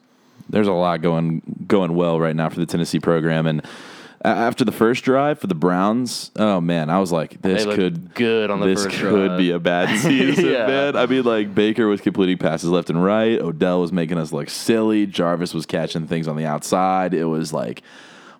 There's 0.51 0.67
a 0.69 0.73
lot 0.73 1.03
going 1.03 1.43
going 1.67 1.95
well 1.95 2.19
right 2.19 2.35
now 2.35 2.49
for 2.49 2.59
the 2.59 2.67
Tennessee 2.67 3.01
program, 3.01 3.47
and 3.47 3.63
after 4.25 4.65
the 4.65 4.73
first 4.73 5.05
drive 5.05 5.39
for 5.39 5.47
the 5.47 5.55
Browns, 5.55 6.31
oh 6.37 6.61
man, 6.61 6.91
I 6.91 6.99
was 6.99 7.13
like, 7.13 7.41
this 7.43 7.65
could 7.67 8.15
good 8.15 8.51
on 8.51 8.59
the 8.61 8.67
this 8.67 8.85
first 8.85 8.97
could 8.99 9.27
drive. 9.29 9.39
be 9.39 9.51
a 9.53 9.59
bad 9.61 9.97
season, 10.01 10.47
Yeah. 10.47 10.67
man. 10.67 10.97
I 10.97 11.07
mean, 11.07 11.23
like 11.25 11.55
Baker 11.55 11.87
was 11.87 12.01
completing 12.01 12.39
passes 12.39 12.71
left 12.71 12.89
and 12.91 13.03
right. 13.05 13.39
Odell 13.41 13.81
was 13.83 13.93
making 13.93 14.19
us 14.19 14.33
look 14.33 14.49
silly. 14.51 15.07
Jarvis 15.07 15.53
was 15.55 15.67
catching 15.67 16.07
things 16.07 16.27
on 16.27 16.37
the 16.37 16.47
outside. 16.47 17.15
It 17.15 17.27
was 17.27 17.53
like, 17.53 17.83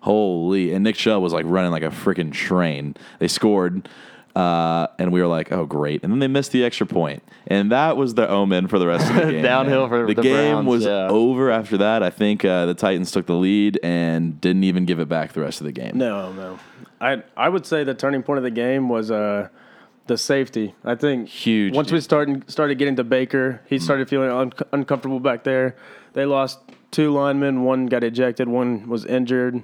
holy. 0.01 0.73
And 0.73 0.83
Nick 0.83 0.95
Chubb 0.95 1.21
was 1.21 1.31
like 1.33 1.45
running 1.47 1.71
like 1.71 1.83
a 1.83 1.89
freaking 1.89 2.31
train. 2.33 2.95
They 3.19 3.27
scored. 3.27 3.87
Uh, 4.35 4.87
and 4.97 5.11
we 5.11 5.21
were 5.21 5.27
like, 5.27 5.51
"Oh, 5.51 5.65
great!" 5.65 6.03
And 6.03 6.11
then 6.11 6.19
they 6.19 6.27
missed 6.27 6.51
the 6.51 6.63
extra 6.63 6.85
point, 6.85 7.23
and 7.47 7.71
that 7.71 7.97
was 7.97 8.13
the 8.13 8.29
omen 8.29 8.67
for 8.67 8.79
the 8.79 8.87
rest 8.87 9.09
of 9.09 9.15
the 9.15 9.21
game. 9.31 9.43
Downhill 9.43 9.87
for 9.87 10.05
the, 10.05 10.13
the 10.13 10.21
game 10.21 10.53
Browns, 10.55 10.67
was 10.67 10.85
yeah. 10.85 11.07
over 11.09 11.51
after 11.51 11.77
that. 11.77 12.03
I 12.03 12.09
think 12.09 12.45
uh, 12.45 12.65
the 12.67 12.75
Titans 12.75 13.11
took 13.11 13.25
the 13.25 13.33
lead 13.33 13.79
and 13.81 14.39
didn't 14.39 14.63
even 14.63 14.85
give 14.85 14.99
it 14.99 15.09
back 15.09 15.33
the 15.33 15.41
rest 15.41 15.61
of 15.61 15.65
the 15.65 15.71
game. 15.71 15.97
No, 15.97 16.31
no. 16.31 16.59
I 17.01 17.23
I 17.35 17.49
would 17.49 17.65
say 17.65 17.83
the 17.83 17.93
turning 17.93 18.23
point 18.23 18.37
of 18.37 18.43
the 18.43 18.51
game 18.51 18.87
was 18.87 19.09
uh, 19.09 19.49
the 20.07 20.17
safety. 20.17 20.75
I 20.83 20.95
think 20.95 21.29
Huge, 21.29 21.73
Once 21.73 21.91
we 21.91 22.01
started 22.01 22.49
started 22.49 22.77
getting 22.77 22.97
to 22.97 23.03
Baker, 23.03 23.61
he 23.67 23.79
started 23.79 24.09
feeling 24.09 24.29
un- 24.29 24.53
uncomfortable 24.71 25.19
back 25.19 25.43
there. 25.43 25.75
They 26.13 26.25
lost 26.25 26.59
two 26.91 27.11
linemen. 27.11 27.63
One 27.63 27.85
got 27.85 28.03
ejected. 28.03 28.47
One 28.47 28.87
was 28.87 29.05
injured. 29.05 29.63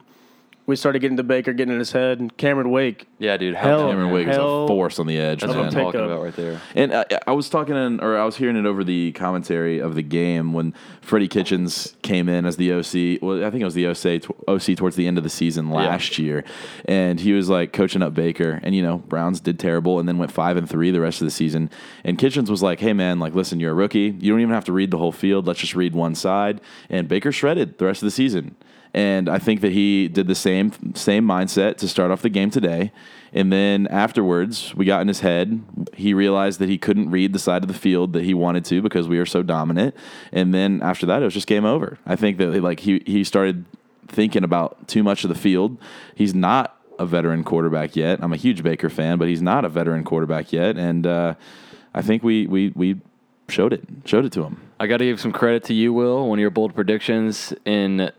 We 0.67 0.75
started 0.75 0.97
getting 0.99 1.17
to 1.17 1.23
Baker, 1.23 1.53
getting 1.53 1.73
in 1.73 1.79
his 1.79 1.91
head. 1.91 2.19
And 2.19 2.35
Cameron 2.37 2.71
Wake. 2.71 3.07
Yeah, 3.19 3.37
dude. 3.37 3.53
Hell, 3.53 3.87
Cameron 3.87 4.11
Wake 4.11 4.27
is 4.27 4.35
hell 4.35 4.63
a 4.63 4.67
force 4.67 4.97
on 4.97 5.05
the 5.05 5.17
edge, 5.17 5.41
That's 5.41 5.51
of 5.51 5.57
what 5.57 5.65
a 5.65 5.67
I'm 5.67 5.73
man. 5.75 5.83
talking 5.83 5.99
pickup. 5.99 6.11
about 6.11 6.23
right 6.23 6.35
there. 6.35 6.61
And 6.73 6.91
I, 6.93 7.05
I 7.27 7.31
was 7.33 7.49
talking 7.49 7.75
in, 7.75 7.99
or 7.99 8.17
I 8.17 8.25
was 8.25 8.37
hearing 8.37 8.55
it 8.55 8.65
over 8.65 8.83
the 8.83 9.11
commentary 9.11 9.77
of 9.77 9.93
the 9.93 10.01
game 10.01 10.53
when 10.53 10.73
Freddie 11.01 11.27
Kitchens 11.27 11.95
came 12.01 12.27
in 12.27 12.45
as 12.47 12.57
the 12.57 12.73
OC. 12.73 13.21
Well, 13.21 13.45
I 13.45 13.51
think 13.51 13.61
it 13.61 13.65
was 13.65 13.75
the 13.75 13.85
OC, 13.87 14.23
OC 14.47 14.75
towards 14.75 14.95
the 14.95 15.05
end 15.05 15.19
of 15.19 15.23
the 15.23 15.29
season 15.29 15.69
last 15.69 16.17
year, 16.17 16.43
and 16.85 17.19
he 17.19 17.33
was 17.33 17.47
like 17.47 17.71
coaching 17.71 18.01
up 18.01 18.15
Baker. 18.15 18.59
And 18.63 18.73
you 18.73 18.81
know, 18.81 18.97
Browns 18.97 19.39
did 19.39 19.59
terrible, 19.59 19.99
and 19.99 20.09
then 20.09 20.17
went 20.17 20.31
five 20.31 20.57
and 20.57 20.67
three 20.67 20.89
the 20.89 20.99
rest 21.01 21.21
of 21.21 21.25
the 21.25 21.31
season. 21.31 21.69
And 22.03 22.17
Kitchens 22.17 22.49
was 22.49 22.63
like, 22.63 22.79
"Hey 22.79 22.93
man, 22.93 23.19
like 23.19 23.35
listen, 23.35 23.59
you're 23.59 23.71
a 23.71 23.75
rookie. 23.75 24.15
You 24.19 24.31
don't 24.31 24.41
even 24.41 24.53
have 24.55 24.65
to 24.65 24.73
read 24.73 24.89
the 24.89 24.97
whole 24.97 25.11
field. 25.11 25.45
Let's 25.45 25.59
just 25.59 25.75
read 25.75 25.93
one 25.93 26.15
side." 26.15 26.59
And 26.89 27.07
Baker 27.07 27.31
shredded 27.31 27.77
the 27.77 27.85
rest 27.85 28.01
of 28.01 28.07
the 28.07 28.11
season. 28.11 28.55
And 28.95 29.27
I 29.27 29.39
think 29.39 29.59
that 29.59 29.73
he 29.73 30.07
did 30.07 30.27
the 30.27 30.35
same 30.35 30.71
same 30.95 31.25
mindset 31.25 31.75
to 31.77 31.87
start 31.89 32.11
off 32.11 32.21
the 32.21 32.29
game 32.29 32.49
today. 32.49 32.93
And 33.33 33.51
then 33.51 33.87
afterwards, 33.87 34.73
we 34.73 34.85
got 34.85 35.01
in 35.01 35.09
his 35.09 35.19
head. 35.19 35.61
He 35.93 36.13
realized 36.13 36.59
that 36.59 36.69
he 36.69 36.77
couldn't 36.77 37.11
read 37.11 37.33
the 37.33 37.39
side 37.39 37.61
of 37.61 37.67
the 37.67 37.73
field 37.73 38.13
that 38.13 38.23
he 38.23 38.33
wanted 38.33 38.63
to 38.65 38.81
because 38.81 39.09
we 39.09 39.17
were 39.17 39.25
so 39.25 39.43
dominant. 39.43 39.95
And 40.31 40.53
then 40.53 40.81
after 40.81 41.05
that, 41.07 41.21
it 41.21 41.25
was 41.25 41.33
just 41.33 41.45
game 41.45 41.65
over. 41.65 41.99
I 42.05 42.15
think 42.15 42.37
that 42.37 42.63
like 42.63 42.79
he 42.79 43.03
he 43.05 43.25
started 43.25 43.65
thinking 44.07 44.45
about 44.45 44.87
too 44.87 45.03
much 45.03 45.25
of 45.25 45.29
the 45.29 45.35
field. 45.35 45.77
He's 46.15 46.33
not 46.33 46.79
a 46.97 47.05
veteran 47.05 47.43
quarterback 47.43 47.97
yet. 47.97 48.19
I'm 48.21 48.31
a 48.31 48.37
huge 48.37 48.63
Baker 48.63 48.89
fan, 48.89 49.17
but 49.17 49.27
he's 49.27 49.41
not 49.41 49.65
a 49.65 49.69
veteran 49.69 50.05
quarterback 50.05 50.53
yet. 50.53 50.77
And 50.77 51.05
uh, 51.05 51.35
I 51.93 52.01
think 52.01 52.23
we 52.23 52.47
we 52.47 52.71
we 52.75 53.01
showed 53.49 53.73
it 53.73 53.83
showed 54.05 54.23
it 54.23 54.31
to 54.31 54.43
him. 54.43 54.61
I 54.79 54.87
got 54.87 54.97
to 54.97 55.05
give 55.05 55.19
some 55.19 55.33
credit 55.33 55.65
to 55.65 55.73
you, 55.73 55.91
Will. 55.91 56.29
One 56.29 56.39
of 56.39 56.41
your 56.41 56.49
bold 56.49 56.73
predictions 56.73 57.53
in 57.65 58.09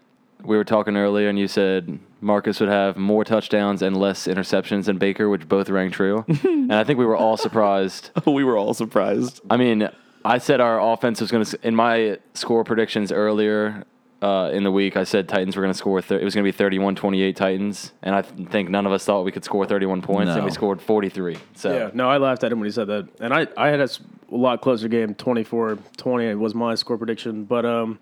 we 0.46 0.56
were 0.56 0.64
talking 0.64 0.96
earlier, 0.96 1.28
and 1.28 1.38
you 1.38 1.48
said 1.48 1.98
Marcus 2.20 2.61
would 2.61 2.68
have 2.68 2.96
more 2.96 3.24
touchdowns 3.24 3.82
and 3.82 3.96
less 3.96 4.26
interceptions 4.26 4.85
than 4.87 4.98
Baker, 4.98 5.28
which 5.28 5.48
both 5.48 5.68
rang 5.68 5.90
true. 5.90 6.24
and 6.44 6.72
I 6.74 6.85
think 6.85 6.98
we 6.98 7.06
were 7.06 7.16
all 7.16 7.37
surprised. 7.37 8.11
we 8.26 8.44
were 8.44 8.56
all 8.56 8.74
surprised. 8.74 9.40
I 9.50 9.56
mean, 9.56 9.88
I 10.24 10.38
said 10.38 10.61
our 10.61 10.80
offense 10.80 11.20
was 11.20 11.30
going 11.30 11.44
to 11.44 11.59
in 11.62 11.74
my 11.74 12.18
score 12.35 12.64
predictions 12.64 13.12
earlier. 13.12 13.85
Uh, 14.22 14.50
in 14.50 14.64
the 14.64 14.72
week, 14.72 14.96
I 14.96 15.04
said 15.04 15.28
Titans 15.28 15.56
were 15.56 15.62
going 15.62 15.72
to 15.74 15.78
score. 15.78 16.00
Thir- 16.00 16.18
it 16.18 16.24
was 16.24 16.35
going 16.35 16.50
to 16.50 16.50
be 16.50 16.56
31-28 16.78 17.37
Titans, 17.37 17.92
and 18.02 18.14
I 18.14 18.22
th- 18.22 18.48
think 18.48 18.70
none 18.70 18.87
of 18.87 18.92
us 18.92 19.04
thought 19.04 19.26
we 19.26 19.30
could 19.30 19.44
score 19.44 19.66
31 19.66 20.00
points, 20.00 20.32
and 20.32 20.42
we 20.42 20.50
scored 20.50 20.80
43. 20.80 21.37
So 21.54 21.76
Yeah, 21.76 21.90
no, 21.92 22.09
I 22.09 22.16
laughed 22.16 22.42
at 22.42 22.50
him 22.50 22.59
when 22.59 22.64
he 22.66 22.72
said 22.72 22.87
that. 22.87 23.09
And 23.20 23.35
I, 23.35 23.46
I 23.59 23.68
had 23.68 23.78
a 23.80 23.82
s- 23.85 24.00
a 24.32 24.35
lot 24.35 24.62
closer 24.62 24.88
game, 24.88 25.14
24-20 25.14 26.38
was 26.38 26.54
my 26.54 26.74
score 26.74 26.96
prediction. 26.96 27.44
But, 27.44 27.64
um, 27.66 27.98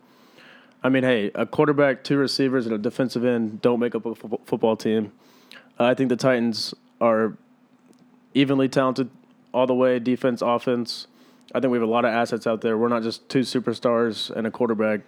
I 0.85 0.91
mean, 0.91 1.03
hey, 1.03 1.31
a 1.35 1.47
quarterback, 1.47 2.05
two 2.05 2.19
receivers, 2.19 2.67
and 2.67 2.75
a 2.75 2.79
defensive 2.79 3.25
end 3.25 3.63
don't 3.63 3.81
make 3.81 3.95
up 3.95 4.05
a 4.05 4.15
football 4.15 4.77
team. 4.77 5.13
I 5.79 5.95
think 5.95 6.11
the 6.11 6.17
Titans 6.17 6.75
are 7.01 7.39
evenly 8.35 8.69
talented 8.69 9.09
all 9.55 9.67
the 9.67 9.75
way, 9.75 9.99
defense, 9.99 10.43
offense. 10.43 11.07
I 11.55 11.61
think 11.61 11.73
we 11.73 11.79
have 11.79 11.89
a 11.89 11.91
lot 11.91 12.05
of 12.05 12.13
assets 12.13 12.47
out 12.47 12.61
there. 12.61 12.77
We're 12.77 12.89
not 12.89 13.03
just 13.03 13.27
two 13.31 13.41
superstars 13.41 14.31
and 14.31 14.47
a 14.47 14.51
quarterback. 14.51 15.01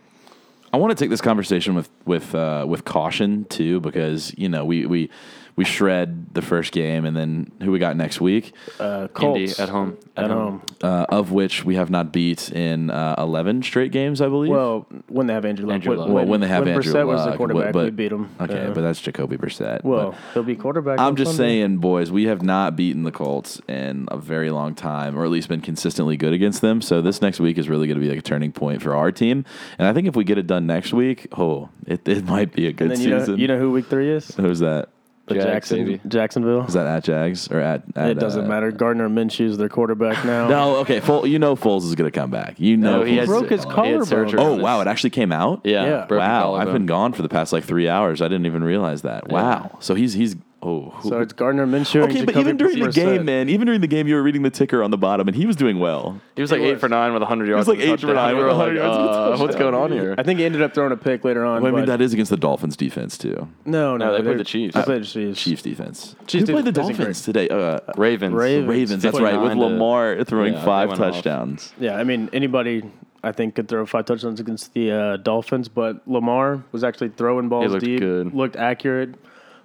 I 0.73 0.79
want 0.79 0.97
to 0.97 1.03
take 1.03 1.11
this 1.11 1.21
conversation 1.21 1.75
with 1.75 1.91
with 2.07 2.35
uh, 2.35 2.65
with 2.67 2.85
caution 2.85 3.45
too, 3.45 3.81
because 3.81 4.33
you 4.37 4.49
know 4.49 4.65
we 4.65 4.87
we 4.87 5.11
we 5.57 5.65
shred 5.65 6.35
the 6.35 6.43
first 6.43 6.71
game, 6.73 7.05
and 7.07 7.17
then 7.17 7.51
who 7.63 7.71
we 7.73 7.79
got 7.79 7.97
next 7.97 8.21
week, 8.21 8.53
Uh, 8.79 9.01
Indy 9.03 9.13
Colts 9.15 9.59
at 9.61 9.69
home. 9.71 9.97
At 10.17 10.31
home. 10.31 10.63
uh, 10.83 11.07
of 11.09 11.33
which 11.33 11.65
we 11.65 11.77
have 11.77 11.89
not 11.91 12.13
beat 12.13 12.51
in 12.53 12.91
uh, 12.91 13.15
eleven 13.19 13.63
straight 13.63 13.91
games, 13.91 14.21
I 14.21 14.29
believe. 14.29 14.51
Well, 14.51 14.87
when 15.09 15.27
they 15.27 15.33
have 15.35 15.45
Andrew 15.45 15.67
Luck. 15.67 15.75
Andrew 15.75 15.91
When, 15.93 15.99
Luck. 16.01 16.09
Well, 16.11 16.27
when 16.27 16.41
they 16.41 16.49
have 16.49 16.65
when 16.65 16.75
Andrew 16.75 16.93
Brissett 16.93 17.07
was 17.07 17.25
the 17.25 17.37
quarterback, 17.37 17.73
but, 17.73 17.85
we 17.85 17.91
beat 17.91 18.13
him. 18.13 18.29
Okay, 18.41 18.67
Uh, 18.67 18.71
but 18.75 18.83
that's 18.83 19.01
Jacoby 19.01 19.37
Brissett. 19.37 19.83
well, 19.85 20.11
but 20.13 20.19
he'll 20.35 20.43
be 20.43 20.57
quarterback. 20.57 20.99
I'm 21.01 21.17
just 21.17 21.33
Sunday. 21.37 21.61
saying, 21.61 21.79
boys, 21.79 22.11
we 22.11 22.25
have 22.27 22.43
not 22.43 22.77
beaten 22.77 23.03
the 23.05 23.13
Colts 23.13 23.61
in 23.69 24.07
a 24.11 24.17
very 24.19 24.51
long 24.51 24.75
time, 24.75 25.17
or 25.19 25.25
at 25.25 25.31
least 25.31 25.49
been 25.49 25.61
consistently 25.63 26.17
good 26.17 26.33
against 26.35 26.61
them. 26.61 26.81
So 26.83 27.01
this 27.01 27.23
next 27.23 27.41
week 27.41 27.57
is 27.59 27.69
really 27.69 27.87
going 27.87 27.99
to 27.99 28.05
be 28.05 28.11
like 28.11 28.19
a 28.19 28.23
turning 28.23 28.53
point 28.53 28.83
for 28.83 28.95
our 28.95 29.11
team. 29.11 29.45
And 29.79 29.89
I 29.89 29.93
think 29.95 30.07
if 30.07 30.17
we 30.17 30.25
get 30.25 30.37
it 30.39 30.47
done 30.47 30.67
next 30.67 30.93
week, 30.93 31.29
oh, 31.37 31.69
it, 31.87 32.07
it 32.09 32.25
might 32.27 32.53
be 32.53 32.67
a 32.67 32.73
good 32.73 32.91
And 32.91 32.97
then 32.97 33.01
you 33.01 33.11
know, 33.11 33.19
season. 33.21 33.39
you 33.39 33.49
know 33.49 33.59
who 33.59 33.71
week 33.73 33.87
three 33.87 34.11
is? 34.11 34.35
Who's 34.35 34.59
that? 34.61 34.91
The 35.27 35.35
Jags, 35.35 35.45
Jackson, 35.47 35.79
baby. 35.85 36.01
Jacksonville. 36.07 36.65
Is 36.67 36.75
that 36.75 36.87
at 36.87 37.03
Jags 37.03 37.51
or 37.51 37.59
at? 37.59 37.83
at 37.97 38.11
It 38.11 38.15
doesn't 38.15 38.45
uh, 38.45 38.49
matter. 38.49 38.71
Gardner 38.71 39.09
Minshew's 39.09 39.59
their 39.59 39.69
quarterback 39.69 40.25
now. 40.25 40.47
No, 40.57 40.77
okay. 40.77 41.01
Fol- 41.01 41.27
you 41.27 41.39
know 41.41 41.57
Foles 41.57 41.83
is 41.83 41.97
going 41.97 42.09
to 42.09 42.17
come 42.17 42.31
back. 42.31 42.61
You 42.61 42.77
know 42.77 42.99
No, 42.99 43.05
he 43.05 43.17
has- 43.17 43.27
broke 43.27 43.51
his 43.51 43.65
gonna 43.65 43.75
come 43.75 43.85
back. 43.85 44.09
he 44.09 44.15
had 44.15 44.29
collarbone. 44.29 44.61
Oh 44.61 44.63
wow! 44.63 44.81
It 44.81 44.87
actually 44.87 45.11
came 45.11 45.33
out. 45.33 45.63
Yeah. 45.65 45.85
Yeah. 45.85 46.07
Wow, 46.09 46.55
I've 46.55 46.73
been 46.73 46.87
gone 46.87 47.13
for 47.13 47.23
the 47.23 47.29
past 47.29 47.53
like 47.53 47.65
three 47.65 47.89
hours. 47.89 48.23
I 48.23 48.29
didn't 48.29 48.47
even 48.47 48.63
realize 48.63 49.03
that. 49.03 49.29
Wow. 49.29 49.77
So 49.81 49.97
he's 49.97 50.13
he's 50.13 50.37
oh. 50.67 50.91
who- 50.97 51.09
So 51.09 51.21
it's 51.21 51.33
Gardner 51.33 51.67
Minshew. 51.67 52.03
okay, 52.03 52.19
and 52.19 52.27
but 52.27 52.37
even 52.37 52.57
during 52.57 52.79
the 52.81 52.87
Brissett. 52.87 52.95
game, 52.95 53.25
man, 53.25 53.49
even 53.49 53.67
during 53.67 53.81
the 53.81 53.87
game, 53.87 54.07
you 54.07 54.15
were 54.15 54.23
reading 54.23 54.43
the 54.43 54.51
ticker 54.51 54.83
on 54.83 54.91
the 54.91 54.99
bottom, 54.99 55.29
and 55.29 55.37
he 55.37 55.47
was 55.47 55.57
doing 55.57 55.79
well. 55.79 56.21
He 56.35 56.43
was 56.43 56.51
like 56.51 56.61
He 56.61 56.67
eight 56.67 56.73
was. 56.73 56.81
for 56.81 56.89
nine 56.89 57.13
with 57.13 57.23
100 57.23 57.49
yards. 57.49 57.69
like 57.69 57.79
and 57.79 57.89
a 57.91 57.93
eight 57.95 58.01
for 58.01 58.13
nine 58.15 58.35
with 58.37 58.45
were 58.45 58.51
100 58.51 58.75
like, 58.75 58.77
yards 58.77 59.41
uh, 59.41 59.43
what's 59.43 59.57
going 59.57 59.75
on 59.75 59.93
here? 59.93 60.15
I 60.19 60.23
think 60.23 60.39
he 60.39 60.45
ended 60.45 60.63
up 60.63 60.75
throwing 60.75 60.93
a 60.93 60.97
pick 60.97 61.25
later 61.25 61.45
on. 61.45 61.63
Well, 61.63 61.73
I 61.73 61.77
mean, 61.77 61.87
that 61.87 62.01
is 62.01 62.13
against 62.13 62.31
the 62.31 62.37
Dolphins 62.37 62.77
defense 62.77 63.17
too. 63.17 63.49
no, 63.65 63.97
no, 63.97 64.07
No, 64.07 64.17
they 64.17 64.23
played 64.23 64.39
the 64.39 64.45
Chiefs. 64.45 64.75
They 64.75 64.83
played 64.83 65.03
the 65.03 65.07
Chiefs. 65.07 65.41
Chiefs 65.43 65.63
defense. 65.63 66.17
Chiefs 66.27 66.47
Who 66.49 66.55
played 66.55 66.65
the 66.65 66.73
Dolphins 66.73 67.23
today? 67.23 67.49
Uh, 67.49 67.79
Ravens. 67.97 68.35
Ravens. 68.35 68.69
Ravens. 68.69 69.03
That's 69.03 69.21
right, 69.21 69.41
with 69.41 69.55
Lamar 69.55 70.23
throwing 70.25 70.55
Yeah, 70.55 70.65
five 70.65 70.89
went 70.89 71.01
off. 71.01 71.15
touchdowns. 71.15 71.73
Yeah, 71.79 71.97
I 71.97 72.05
mean 72.05 72.29
anybody 72.33 72.83
I 73.23 73.33
think 73.33 73.55
could 73.57 73.69
throw 73.69 73.85
five 73.87 74.05
touchdowns 74.05 74.39
against 74.41 74.73
the 74.75 74.93
uh, 74.93 75.17
Dolphins, 75.17 75.69
but 75.69 76.07
Lamar 76.07 76.63
was 76.71 76.85
actually 76.85 77.09
throwing 77.09 77.49
balls 77.49 77.73
looked 77.73 77.85
deep, 77.85 77.99
good. 78.01 78.33
looked 78.35 78.55
accurate. 78.57 79.15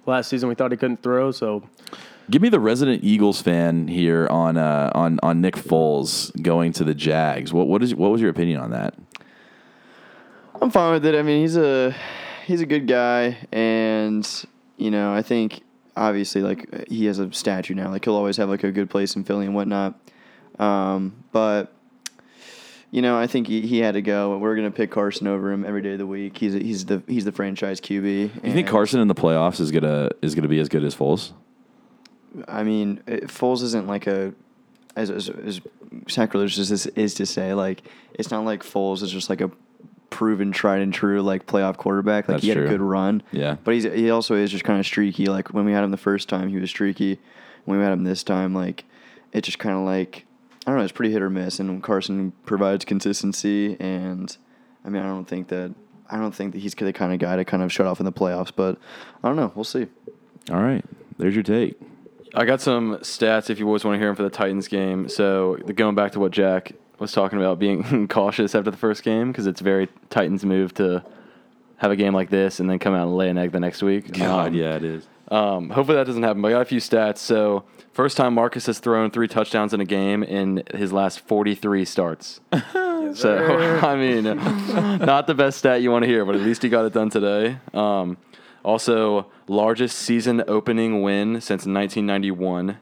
Last 0.06 0.28
season 0.28 0.48
we 0.48 0.54
thought 0.54 0.72
he 0.72 0.76
couldn't 0.76 1.02
throw, 1.02 1.30
so 1.30 1.62
Give 2.30 2.40
me 2.40 2.48
the 2.48 2.60
resident 2.60 3.02
Eagles 3.02 3.42
fan 3.42 3.88
here 3.88 4.28
on 4.28 4.56
uh, 4.56 4.90
on 4.94 5.18
on 5.22 5.40
Nick 5.40 5.56
Foles 5.56 6.30
going 6.40 6.72
to 6.74 6.84
the 6.84 6.94
Jags. 6.94 7.52
What 7.52 7.66
what 7.66 7.82
is 7.82 7.94
what 7.94 8.10
was 8.10 8.20
your 8.20 8.30
opinion 8.30 8.60
on 8.60 8.70
that? 8.70 8.94
I'm 10.60 10.70
fine 10.70 10.92
with 10.92 11.04
it. 11.04 11.14
I 11.16 11.22
mean, 11.22 11.42
he's 11.42 11.56
a 11.56 11.94
he's 12.46 12.60
a 12.60 12.66
good 12.66 12.86
guy, 12.86 13.38
and 13.50 14.26
you 14.76 14.90
know, 14.90 15.12
I 15.12 15.22
think 15.22 15.62
obviously 15.96 16.42
like 16.42 16.88
he 16.88 17.06
has 17.06 17.18
a 17.18 17.32
statue 17.32 17.74
now. 17.74 17.90
Like 17.90 18.04
he'll 18.04 18.14
always 18.14 18.36
have 18.36 18.48
like 18.48 18.62
a 18.62 18.70
good 18.70 18.88
place 18.88 19.16
in 19.16 19.24
Philly 19.24 19.46
and 19.46 19.54
whatnot. 19.54 19.94
Um, 20.60 21.24
but 21.32 21.72
you 22.92 23.00
know, 23.00 23.18
I 23.18 23.26
think 23.26 23.48
he, 23.48 23.62
he 23.62 23.78
had 23.78 23.94
to 23.94 24.02
go. 24.02 24.36
We're 24.36 24.54
gonna 24.54 24.70
pick 24.70 24.90
Carson 24.90 25.26
over 25.26 25.50
him 25.50 25.64
every 25.64 25.80
day 25.80 25.92
of 25.92 25.98
the 25.98 26.06
week. 26.06 26.36
He's 26.36 26.52
he's 26.52 26.84
the 26.84 27.02
he's 27.08 27.24
the 27.24 27.32
franchise 27.32 27.80
QB. 27.80 28.02
Do 28.02 28.40
you 28.44 28.52
think 28.52 28.68
Carson 28.68 29.00
in 29.00 29.08
the 29.08 29.14
playoffs 29.14 29.60
is 29.60 29.70
gonna 29.70 30.10
is 30.20 30.34
gonna 30.34 30.46
be 30.46 30.60
as 30.60 30.68
good 30.68 30.84
as 30.84 30.94
Foles? 30.94 31.32
I 32.46 32.62
mean, 32.62 33.02
it, 33.06 33.28
Foles 33.28 33.62
isn't 33.62 33.86
like 33.86 34.06
a 34.06 34.34
as, 34.94 35.10
as, 35.10 35.30
as 35.30 35.62
sacrilegious 36.06 36.58
as 36.58 36.68
this 36.68 36.86
is 36.86 37.14
to 37.14 37.24
say. 37.24 37.54
Like 37.54 37.82
it's 38.12 38.30
not 38.30 38.44
like 38.44 38.62
Foles 38.62 39.02
is 39.02 39.10
just 39.10 39.30
like 39.30 39.40
a 39.40 39.50
proven, 40.10 40.52
tried 40.52 40.82
and 40.82 40.92
true 40.92 41.22
like 41.22 41.46
playoff 41.46 41.78
quarterback. 41.78 42.28
Like 42.28 42.36
That's 42.36 42.42
he 42.42 42.50
had 42.50 42.58
true. 42.58 42.66
a 42.66 42.68
good 42.68 42.82
run. 42.82 43.22
Yeah. 43.32 43.56
but 43.64 43.72
he's 43.72 43.84
he 43.84 44.10
also 44.10 44.34
is 44.36 44.50
just 44.50 44.64
kind 44.64 44.78
of 44.78 44.84
streaky. 44.84 45.26
Like 45.26 45.54
when 45.54 45.64
we 45.64 45.72
had 45.72 45.82
him 45.82 45.92
the 45.92 45.96
first 45.96 46.28
time, 46.28 46.50
he 46.50 46.58
was 46.58 46.68
streaky. 46.68 47.18
When 47.64 47.78
we 47.78 47.84
had 47.84 47.92
him 47.94 48.04
this 48.04 48.22
time, 48.22 48.54
like 48.54 48.84
it 49.32 49.44
just 49.44 49.58
kind 49.58 49.76
of 49.78 49.84
like 49.84 50.26
I 50.66 50.70
don't 50.70 50.78
know. 50.78 50.84
It's 50.84 50.92
pretty 50.92 51.12
hit 51.12 51.22
or 51.22 51.30
miss. 51.30 51.58
And 51.58 51.82
Carson 51.82 52.32
provides 52.44 52.84
consistency, 52.84 53.76
and 53.80 54.36
I 54.84 54.88
mean, 54.88 55.02
I 55.02 55.06
don't 55.06 55.26
think 55.26 55.48
that. 55.48 55.74
I 56.10 56.18
don't 56.18 56.34
think 56.34 56.52
that 56.52 56.58
he's 56.58 56.74
the 56.74 56.92
kind 56.92 57.12
of 57.12 57.20
guy 57.20 57.36
to 57.36 57.44
kind 57.44 57.62
of 57.62 57.72
shut 57.72 57.86
off 57.86 57.98
in 57.98 58.04
the 58.04 58.12
playoffs, 58.12 58.52
but 58.54 58.76
I 59.24 59.28
don't 59.28 59.36
know. 59.36 59.50
We'll 59.54 59.64
see. 59.64 59.86
All 60.50 60.60
right, 60.60 60.84
there's 61.16 61.34
your 61.34 61.42
take. 61.42 61.80
I 62.34 62.44
got 62.44 62.60
some 62.60 62.96
stats 62.98 63.50
if 63.50 63.58
you 63.58 63.66
always 63.66 63.84
want 63.84 63.94
to 63.94 63.98
hear 63.98 64.08
them 64.08 64.16
for 64.16 64.22
the 64.22 64.30
Titans 64.30 64.68
game. 64.68 65.08
So 65.08 65.56
going 65.74 65.94
back 65.94 66.12
to 66.12 66.20
what 66.20 66.32
Jack 66.32 66.72
was 66.98 67.12
talking 67.12 67.38
about, 67.38 67.58
being 67.58 68.08
cautious 68.08 68.54
after 68.54 68.70
the 68.70 68.76
first 68.76 69.02
game 69.02 69.32
because 69.32 69.46
it's 69.46 69.60
very 69.60 69.88
Titans 70.10 70.44
move 70.44 70.72
to 70.74 71.04
have 71.76 71.90
a 71.90 71.96
game 71.96 72.14
like 72.14 72.30
this 72.30 72.60
and 72.60 72.70
then 72.70 72.78
come 72.78 72.94
out 72.94 73.08
and 73.08 73.16
lay 73.16 73.28
an 73.28 73.36
egg 73.36 73.52
the 73.52 73.60
next 73.60 73.82
week. 73.82 74.18
Um, 74.46 74.54
yeah, 74.54 74.76
it 74.76 74.84
is. 74.84 75.06
Um, 75.32 75.70
hopefully 75.70 75.96
that 75.96 76.06
doesn't 76.06 76.22
happen. 76.22 76.42
But 76.42 76.48
I 76.48 76.50
got 76.52 76.60
a 76.60 76.66
few 76.66 76.78
stats. 76.78 77.18
So 77.18 77.64
first 77.92 78.18
time 78.18 78.34
Marcus 78.34 78.66
has 78.66 78.78
thrown 78.78 79.10
three 79.10 79.28
touchdowns 79.28 79.72
in 79.72 79.80
a 79.80 79.84
game 79.86 80.22
in 80.22 80.62
his 80.74 80.92
last 80.92 81.20
43 81.20 81.86
starts. 81.86 82.40
so 83.14 83.80
I 83.82 83.96
mean, 83.96 84.24
not 84.24 85.26
the 85.26 85.34
best 85.34 85.58
stat 85.58 85.80
you 85.80 85.90
want 85.90 86.02
to 86.02 86.08
hear, 86.08 86.26
but 86.26 86.34
at 86.34 86.42
least 86.42 86.62
he 86.62 86.68
got 86.68 86.84
it 86.84 86.92
done 86.92 87.08
today. 87.08 87.56
Um, 87.72 88.18
also, 88.62 89.26
largest 89.48 89.98
season 89.98 90.44
opening 90.46 91.02
win 91.02 91.40
since 91.40 91.66
1991. 91.66 92.78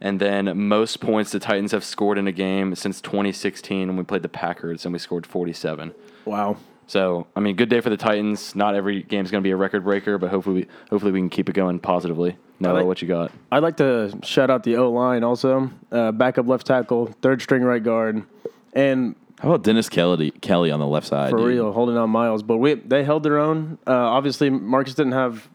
And 0.00 0.20
then 0.20 0.56
most 0.68 1.00
points 1.00 1.32
the 1.32 1.40
Titans 1.40 1.72
have 1.72 1.82
scored 1.82 2.18
in 2.18 2.28
a 2.28 2.32
game 2.32 2.74
since 2.76 3.00
2016 3.00 3.88
when 3.88 3.96
we 3.96 4.04
played 4.04 4.22
the 4.22 4.28
Packers 4.28 4.84
and 4.84 4.92
we 4.92 4.98
scored 5.00 5.26
47. 5.26 5.92
wow. 6.24 6.56
So, 6.86 7.26
I 7.34 7.40
mean, 7.40 7.56
good 7.56 7.68
day 7.68 7.80
for 7.80 7.90
the 7.90 7.96
Titans. 7.96 8.54
Not 8.54 8.74
every 8.74 9.02
game's 9.02 9.30
going 9.30 9.42
to 9.42 9.46
be 9.46 9.52
a 9.52 9.56
record 9.56 9.84
breaker, 9.84 10.18
but 10.18 10.30
hopefully, 10.30 10.62
we, 10.62 10.66
hopefully 10.90 11.12
we 11.12 11.20
can 11.20 11.30
keep 11.30 11.48
it 11.48 11.54
going 11.54 11.78
positively. 11.78 12.36
Noah, 12.60 12.74
like- 12.74 12.86
what 12.86 13.02
you 13.02 13.08
got? 13.08 13.32
I'd 13.50 13.62
like 13.62 13.76
to 13.78 14.12
shout 14.22 14.50
out 14.50 14.62
the 14.62 14.76
O 14.76 14.90
line 14.90 15.24
also. 15.24 15.70
Uh, 15.90 16.12
backup 16.12 16.46
left 16.46 16.66
tackle, 16.66 17.06
third 17.22 17.40
string 17.42 17.62
right 17.62 17.82
guard, 17.82 18.22
and 18.74 19.16
How 19.40 19.48
about 19.48 19.64
Dennis 19.64 19.88
Kelly 19.88 20.30
Kelly 20.30 20.70
on 20.70 20.78
the 20.78 20.86
left 20.86 21.06
side? 21.06 21.30
for 21.30 21.38
dude? 21.38 21.46
real, 21.48 21.72
holding 21.72 21.96
on 21.96 22.10
miles. 22.10 22.42
But 22.42 22.58
we 22.58 22.74
they 22.74 23.02
held 23.02 23.22
their 23.22 23.38
own. 23.38 23.78
Uh, 23.86 23.92
obviously, 23.92 24.50
Marcus 24.50 24.94
didn't 24.94 25.12
have 25.12 25.48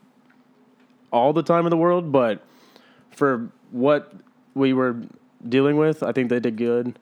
all 1.12 1.32
the 1.34 1.44
time 1.44 1.66
in 1.66 1.70
the 1.70 1.78
world, 1.78 2.12
but 2.12 2.44
for 3.12 3.50
what 3.72 4.14
we 4.54 4.74
were 4.74 4.98
dealing 5.48 5.78
with, 5.78 6.04
I 6.04 6.12
think 6.12 6.30
they 6.30 6.40
did 6.40 6.58
good. 6.58 7.00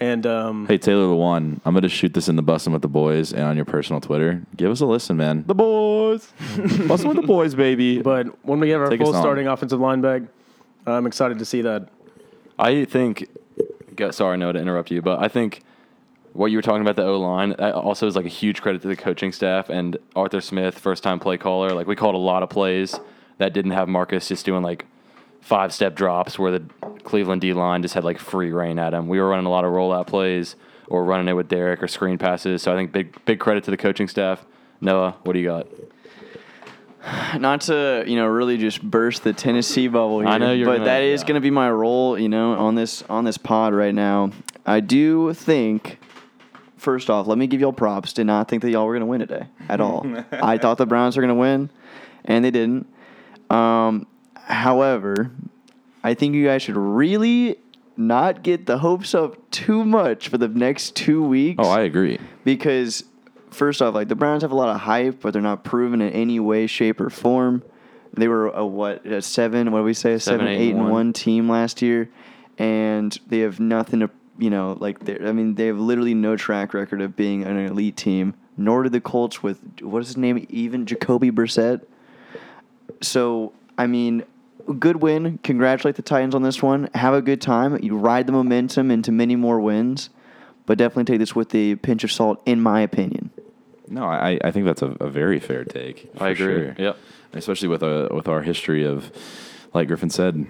And 0.00 0.26
um, 0.26 0.66
Hey 0.68 0.78
Taylor 0.78 1.06
Lewan, 1.06 1.60
I'm 1.64 1.74
gonna 1.74 1.88
shoot 1.88 2.14
this 2.14 2.28
in 2.28 2.36
the 2.36 2.42
bussin' 2.42 2.72
with 2.72 2.82
the 2.82 2.88
boys 2.88 3.32
and 3.32 3.42
on 3.42 3.56
your 3.56 3.64
personal 3.64 4.00
Twitter. 4.00 4.42
Give 4.56 4.70
us 4.70 4.80
a 4.80 4.86
listen, 4.86 5.16
man. 5.16 5.44
The 5.46 5.54
boys, 5.56 6.32
bussin' 6.38 7.08
with 7.08 7.16
the 7.16 7.26
boys, 7.26 7.54
baby. 7.56 8.00
but 8.00 8.26
when 8.46 8.60
we 8.60 8.70
have 8.70 8.80
our 8.80 8.88
Take 8.90 9.00
us 9.00 9.06
full 9.08 9.16
on. 9.16 9.22
starting 9.22 9.48
offensive 9.48 9.80
line 9.80 10.00
back, 10.00 10.22
I'm 10.86 11.06
excited 11.06 11.38
to 11.40 11.44
see 11.44 11.62
that. 11.62 11.88
I 12.58 12.84
think. 12.84 13.28
go- 13.96 14.10
Sorry, 14.12 14.36
no 14.38 14.52
to 14.52 14.58
interrupt 14.60 14.90
you, 14.92 15.02
but 15.02 15.20
I 15.20 15.26
think 15.28 15.62
what 16.32 16.46
you 16.52 16.58
were 16.58 16.62
talking 16.62 16.82
about 16.82 16.94
the 16.94 17.04
O 17.04 17.18
line 17.18 17.50
that 17.58 17.74
also 17.74 18.06
is 18.06 18.14
like 18.14 18.24
a 18.26 18.28
huge 18.28 18.62
credit 18.62 18.82
to 18.82 18.88
the 18.88 18.94
coaching 18.96 19.32
staff 19.32 19.68
and 19.68 19.96
Arthur 20.14 20.40
Smith, 20.40 20.78
first 20.78 21.02
time 21.02 21.18
play 21.18 21.36
caller. 21.38 21.70
Like 21.70 21.88
we 21.88 21.96
called 21.96 22.14
a 22.14 22.18
lot 22.18 22.44
of 22.44 22.48
plays 22.50 22.98
that 23.38 23.52
didn't 23.52 23.72
have 23.72 23.88
Marcus 23.88 24.28
just 24.28 24.46
doing 24.46 24.62
like 24.62 24.86
five 25.48 25.72
step 25.72 25.94
drops 25.94 26.38
where 26.38 26.52
the 26.52 26.62
Cleveland 27.04 27.40
D 27.40 27.54
line 27.54 27.80
just 27.80 27.94
had 27.94 28.04
like 28.04 28.18
free 28.18 28.52
reign 28.52 28.78
at 28.78 28.92
him. 28.92 29.08
We 29.08 29.18
were 29.18 29.28
running 29.30 29.46
a 29.46 29.50
lot 29.50 29.64
of 29.64 29.72
rollout 29.72 30.06
plays 30.06 30.56
or 30.88 31.04
running 31.04 31.26
it 31.26 31.32
with 31.32 31.48
Derrick 31.48 31.82
or 31.82 31.88
screen 31.88 32.18
passes. 32.18 32.60
So 32.62 32.70
I 32.70 32.76
think 32.76 32.92
big 32.92 33.24
big 33.24 33.40
credit 33.40 33.64
to 33.64 33.70
the 33.70 33.78
coaching 33.78 34.08
staff. 34.08 34.44
Noah, 34.82 35.16
what 35.22 35.32
do 35.32 35.38
you 35.38 35.46
got? 35.46 35.66
not 37.40 37.62
to 37.62 38.04
you 38.06 38.16
know 38.16 38.26
really 38.26 38.58
just 38.58 38.82
burst 38.82 39.24
the 39.24 39.32
Tennessee 39.32 39.88
bubble 39.88 40.20
here, 40.20 40.28
I 40.28 40.36
know 40.36 40.52
you're 40.52 40.66
but 40.66 40.74
gonna- 40.74 40.84
that 40.84 41.02
is 41.02 41.22
yeah. 41.22 41.28
going 41.28 41.34
to 41.36 41.40
be 41.40 41.50
my 41.50 41.70
role, 41.70 42.18
you 42.18 42.28
know, 42.28 42.52
on 42.52 42.74
this 42.74 43.02
on 43.08 43.24
this 43.24 43.38
pod 43.38 43.72
right 43.72 43.94
now. 43.94 44.30
I 44.66 44.80
do 44.80 45.32
think. 45.32 45.98
First 46.76 47.10
off, 47.10 47.26
let 47.26 47.38
me 47.38 47.48
give 47.48 47.60
y'all 47.60 47.72
props. 47.72 48.12
Did 48.12 48.26
not 48.28 48.48
think 48.48 48.62
that 48.62 48.70
y'all 48.70 48.86
were 48.86 48.92
going 48.92 49.00
to 49.00 49.06
win 49.06 49.18
today 49.18 49.48
at 49.68 49.80
all. 49.80 50.06
I 50.30 50.58
thought 50.58 50.78
the 50.78 50.86
Browns 50.86 51.16
were 51.16 51.22
going 51.22 51.34
to 51.34 51.40
win, 51.40 51.70
and 52.24 52.44
they 52.44 52.52
didn't. 52.52 52.86
Um, 53.50 54.06
however, 54.48 55.30
I 56.02 56.14
think 56.14 56.34
you 56.34 56.44
guys 56.44 56.62
should 56.62 56.76
really 56.76 57.58
not 57.96 58.42
get 58.42 58.66
the 58.66 58.78
hopes 58.78 59.14
up 59.14 59.50
too 59.50 59.84
much 59.84 60.28
for 60.28 60.38
the 60.38 60.48
next 60.48 60.94
two 60.94 61.22
weeks 61.22 61.62
oh, 61.64 61.68
I 61.68 61.80
agree. 61.80 62.18
because 62.44 63.04
first 63.50 63.82
off, 63.82 63.94
like 63.94 64.08
the 64.08 64.14
Browns 64.14 64.42
have 64.42 64.52
a 64.52 64.56
lot 64.56 64.68
of 64.68 64.80
hype, 64.80 65.20
but 65.20 65.32
they're 65.32 65.42
not 65.42 65.64
proven 65.64 66.00
in 66.00 66.12
any 66.12 66.40
way, 66.40 66.66
shape, 66.66 67.00
or 67.00 67.10
form. 67.10 67.62
They 68.14 68.28
were 68.28 68.48
a 68.48 68.64
what 68.64 69.04
a 69.06 69.20
seven? 69.20 69.70
What 69.70 69.80
do 69.80 69.84
we 69.84 69.94
say? 69.94 70.14
A 70.14 70.20
seven, 70.20 70.46
Seven, 70.46 70.52
eight, 70.52 70.68
eight, 70.68 70.70
and 70.70 70.84
one. 70.84 70.90
one 70.90 71.12
team 71.12 71.48
last 71.48 71.82
year, 71.82 72.08
and 72.56 73.16
they 73.26 73.40
have 73.40 73.60
nothing 73.60 74.00
to 74.00 74.10
you 74.38 74.50
know 74.50 74.76
like. 74.80 75.08
I 75.08 75.32
mean, 75.32 75.54
they 75.56 75.66
have 75.66 75.78
literally 75.78 76.14
no 76.14 76.36
track 76.36 76.74
record 76.74 77.02
of 77.02 77.16
being 77.16 77.44
an 77.44 77.58
elite 77.58 77.96
team. 77.96 78.34
Nor 78.56 78.84
did 78.84 78.92
the 78.92 79.00
Colts 79.00 79.42
with 79.42 79.60
what 79.82 80.00
is 80.00 80.08
his 80.08 80.16
name? 80.16 80.44
Even 80.48 80.86
Jacoby 80.86 81.30
Brissett. 81.30 81.82
So 83.02 83.52
I 83.76 83.86
mean, 83.86 84.24
good 84.74 85.02
win. 85.02 85.38
Congratulate 85.38 85.96
the 85.96 86.02
Titans 86.02 86.34
on 86.34 86.42
this 86.42 86.62
one. 86.62 86.88
Have 86.94 87.14
a 87.14 87.22
good 87.22 87.40
time. 87.40 87.78
You 87.82 87.96
ride 87.96 88.26
the 88.26 88.32
momentum 88.32 88.90
into 88.90 89.12
many 89.12 89.36
more 89.36 89.60
wins, 89.60 90.10
but 90.66 90.78
definitely 90.78 91.04
take 91.04 91.18
this 91.18 91.34
with 91.34 91.54
a 91.54 91.76
pinch 91.76 92.04
of 92.04 92.12
salt, 92.12 92.40
in 92.46 92.60
my 92.60 92.80
opinion. 92.80 93.30
No, 93.88 94.04
I, 94.04 94.38
I 94.44 94.50
think 94.50 94.66
that's 94.66 94.82
a, 94.82 94.96
a 95.00 95.08
very 95.08 95.40
fair 95.40 95.64
take. 95.64 96.10
I 96.18 96.30
agree. 96.30 96.54
sure. 96.54 96.74
Yep. 96.78 96.98
Especially 97.32 97.68
with 97.68 97.82
a 97.82 98.08
with 98.12 98.28
our 98.28 98.42
history 98.42 98.86
of, 98.86 99.10
like 99.74 99.88
Griffin 99.88 100.10
said, 100.10 100.46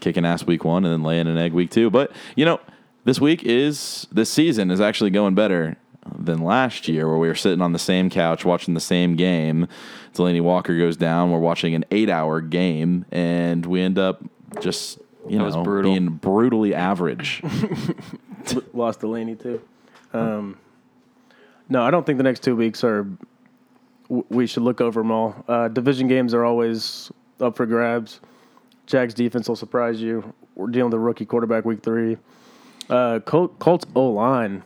kicking 0.00 0.24
ass 0.24 0.46
week 0.46 0.64
one 0.64 0.84
and 0.84 0.92
then 0.92 1.02
laying 1.02 1.26
an 1.26 1.38
egg 1.38 1.52
week 1.52 1.70
two. 1.70 1.90
But 1.90 2.12
you 2.36 2.44
know, 2.44 2.60
this 3.04 3.20
week 3.20 3.42
is 3.44 4.06
this 4.12 4.30
season 4.30 4.70
is 4.70 4.80
actually 4.80 5.10
going 5.10 5.34
better 5.34 5.76
than 6.18 6.42
last 6.42 6.88
year, 6.88 7.08
where 7.08 7.18
we 7.18 7.28
were 7.28 7.34
sitting 7.34 7.60
on 7.60 7.72
the 7.72 7.78
same 7.78 8.10
couch 8.10 8.44
watching 8.44 8.74
the 8.74 8.80
same 8.80 9.14
game. 9.16 9.68
Delanie 10.14 10.40
Walker 10.42 10.76
goes 10.76 10.96
down. 10.96 11.30
We're 11.30 11.38
watching 11.38 11.74
an 11.74 11.84
eight-hour 11.90 12.40
game, 12.42 13.04
and 13.12 13.64
we 13.64 13.80
end 13.80 13.98
up 13.98 14.22
just 14.60 14.98
you 15.28 15.38
That 15.38 15.44
was 15.44 15.54
know 15.56 15.62
brutal. 15.62 15.92
being 15.92 16.08
brutally 16.10 16.74
average. 16.74 17.42
Lost 18.74 19.00
Delanie 19.00 19.40
too. 19.40 19.62
Um, 20.12 20.58
no, 21.68 21.82
I 21.82 21.90
don't 21.90 22.04
think 22.04 22.18
the 22.18 22.24
next 22.24 22.42
two 22.42 22.56
weeks 22.56 22.82
are. 22.84 23.06
We 24.08 24.46
should 24.46 24.62
look 24.64 24.80
over 24.82 25.00
them 25.00 25.10
all. 25.10 25.42
Uh, 25.48 25.68
division 25.68 26.06
games 26.08 26.34
are 26.34 26.44
always 26.44 27.10
up 27.40 27.56
for 27.56 27.64
grabs. 27.64 28.20
Jags 28.86 29.14
defense 29.14 29.48
will 29.48 29.56
surprise 29.56 30.02
you. 30.02 30.34
We're 30.54 30.66
dealing 30.66 30.90
with 30.90 30.94
a 30.94 30.98
rookie 30.98 31.24
quarterback 31.24 31.64
week 31.64 31.82
three. 31.82 32.18
Uh, 32.90 33.20
Col- 33.20 33.48
Colts 33.48 33.86
O 33.94 34.10
line. 34.10 34.64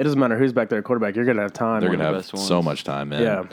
It 0.00 0.04
doesn't 0.04 0.18
matter 0.18 0.38
who's 0.38 0.54
back 0.54 0.70
there 0.70 0.78
at 0.78 0.84
quarterback. 0.84 1.14
You're 1.14 1.26
gonna 1.26 1.42
have 1.42 1.52
time. 1.52 1.80
They're 1.82 1.90
gonna 1.90 2.04
of 2.08 2.14
have 2.14 2.32
best 2.32 2.46
so 2.48 2.54
ones. 2.56 2.64
much 2.64 2.84
time, 2.84 3.10
man. 3.10 3.22
yeah. 3.22 3.44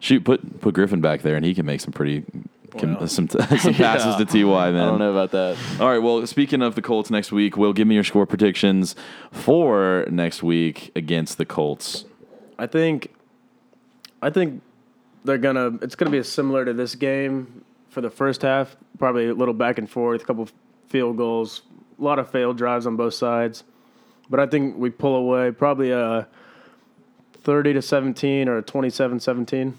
Shoot, 0.00 0.24
put 0.24 0.60
put 0.60 0.74
Griffin 0.74 1.00
back 1.00 1.22
there, 1.22 1.36
and 1.36 1.44
he 1.44 1.54
can 1.54 1.64
make 1.64 1.80
some 1.80 1.92
pretty 1.92 2.24
com- 2.76 2.94
Wow. 2.96 3.06
some 3.06 3.28
some 3.28 3.38
passes 3.74 4.16
to 4.16 4.24
Ty. 4.24 4.72
Man, 4.72 4.82
I 4.82 4.84
don't 4.86 4.98
know 4.98 5.12
about 5.12 5.30
that. 5.30 5.56
All 5.80 5.88
right. 5.88 5.98
Well, 6.02 6.26
speaking 6.26 6.60
of 6.60 6.74
the 6.74 6.82
Colts 6.82 7.08
next 7.08 7.30
week, 7.30 7.56
Will 7.56 7.72
give 7.72 7.86
me 7.86 7.94
your 7.94 8.02
score 8.02 8.26
predictions 8.26 8.96
for 9.30 10.04
next 10.10 10.42
week 10.42 10.90
against 10.96 11.38
the 11.38 11.46
Colts. 11.46 12.04
I 12.58 12.66
think, 12.66 13.14
I 14.20 14.30
think 14.30 14.62
they're 15.24 15.38
gonna. 15.38 15.78
It's 15.82 15.94
gonna 15.94 16.10
be 16.10 16.20
similar 16.24 16.64
to 16.64 16.72
this 16.72 16.96
game 16.96 17.64
for 17.90 18.00
the 18.00 18.10
first 18.10 18.42
half. 18.42 18.76
Probably 18.98 19.28
a 19.28 19.34
little 19.34 19.54
back 19.54 19.78
and 19.78 19.88
forth, 19.88 20.22
a 20.22 20.24
couple 20.24 20.48
field 20.88 21.16
goals, 21.16 21.62
a 21.98 22.02
lot 22.02 22.18
of 22.18 22.28
failed 22.30 22.58
drives 22.58 22.86
on 22.88 22.96
both 22.96 23.14
sides. 23.14 23.62
But 24.28 24.40
I 24.40 24.46
think 24.46 24.76
we 24.76 24.90
pull 24.90 25.14
away 25.16 25.50
probably 25.52 25.90
a 25.92 26.26
thirty 27.42 27.72
to 27.72 27.82
seventeen 27.82 28.48
or 28.48 28.58
a 28.58 28.62
27-17. 28.62 29.72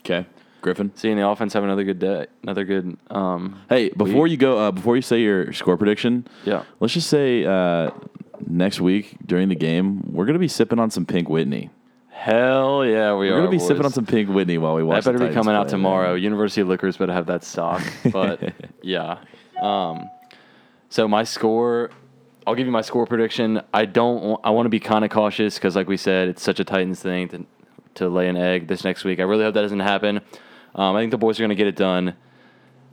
Okay, 0.00 0.26
Griffin. 0.60 0.92
Seeing 0.94 1.16
the 1.16 1.26
offense 1.26 1.52
have 1.54 1.64
another 1.64 1.82
good 1.84 1.98
day, 1.98 2.26
another 2.42 2.64
good. 2.64 2.96
Um, 3.10 3.60
Hey, 3.68 3.88
before 3.90 4.22
week. 4.24 4.32
you 4.32 4.36
go, 4.36 4.58
uh, 4.58 4.70
before 4.70 4.96
you 4.96 5.02
say 5.02 5.20
your 5.22 5.52
score 5.52 5.76
prediction, 5.76 6.26
Yeah. 6.44 6.62
let's 6.80 6.92
just 6.94 7.08
say 7.08 7.44
uh, 7.44 7.90
next 8.46 8.80
week 8.80 9.16
during 9.24 9.48
the 9.48 9.54
game, 9.56 10.02
we're 10.12 10.26
gonna 10.26 10.38
be 10.38 10.48
sipping 10.48 10.78
on 10.78 10.90
some 10.90 11.06
Pink 11.06 11.28
Whitney. 11.28 11.70
Hell 12.10 12.84
yeah, 12.84 13.14
we 13.14 13.28
We're 13.30 13.34
are. 13.34 13.38
gonna 13.40 13.50
be 13.50 13.58
boys. 13.58 13.66
sipping 13.66 13.84
on 13.84 13.92
some 13.92 14.06
Pink 14.06 14.28
Whitney 14.28 14.58
while 14.58 14.74
we 14.74 14.82
watch. 14.82 15.04
That 15.04 15.10
better 15.12 15.18
the 15.18 15.24
be 15.24 15.28
Titans 15.30 15.46
coming 15.46 15.56
out 15.58 15.68
tomorrow. 15.68 16.14
man. 16.14 16.22
University 16.22 16.60
of 16.60 16.68
Liquors 16.68 16.96
better 16.96 17.12
have 17.12 17.26
that 17.26 17.44
stock. 17.44 17.82
But 18.12 18.52
yeah. 18.82 19.18
Um, 19.60 20.08
so 20.88 21.08
my 21.08 21.24
score, 21.24 21.90
I'll 22.46 22.54
give 22.54 22.66
you 22.66 22.72
my 22.72 22.80
score 22.82 23.06
prediction. 23.06 23.60
I 23.74 23.84
don't. 23.86 24.38
I 24.44 24.50
want 24.50 24.66
to 24.66 24.70
be 24.70 24.80
kind 24.80 25.04
of 25.04 25.10
cautious 25.10 25.56
because, 25.56 25.74
like 25.74 25.88
we 25.88 25.96
said, 25.96 26.28
it's 26.28 26.42
such 26.42 26.60
a 26.60 26.64
Titans 26.64 27.00
thing 27.02 27.28
to 27.28 27.46
to 27.94 28.08
lay 28.08 28.28
an 28.28 28.36
egg 28.36 28.68
this 28.68 28.84
next 28.84 29.04
week. 29.04 29.18
I 29.20 29.22
really 29.24 29.44
hope 29.44 29.54
that 29.54 29.62
doesn't 29.62 29.80
happen. 29.80 30.20
Um, 30.74 30.94
I 30.94 31.00
think 31.00 31.10
the 31.10 31.18
boys 31.18 31.40
are 31.40 31.42
going 31.42 31.48
to 31.50 31.54
get 31.56 31.66
it 31.66 31.76
done. 31.76 32.14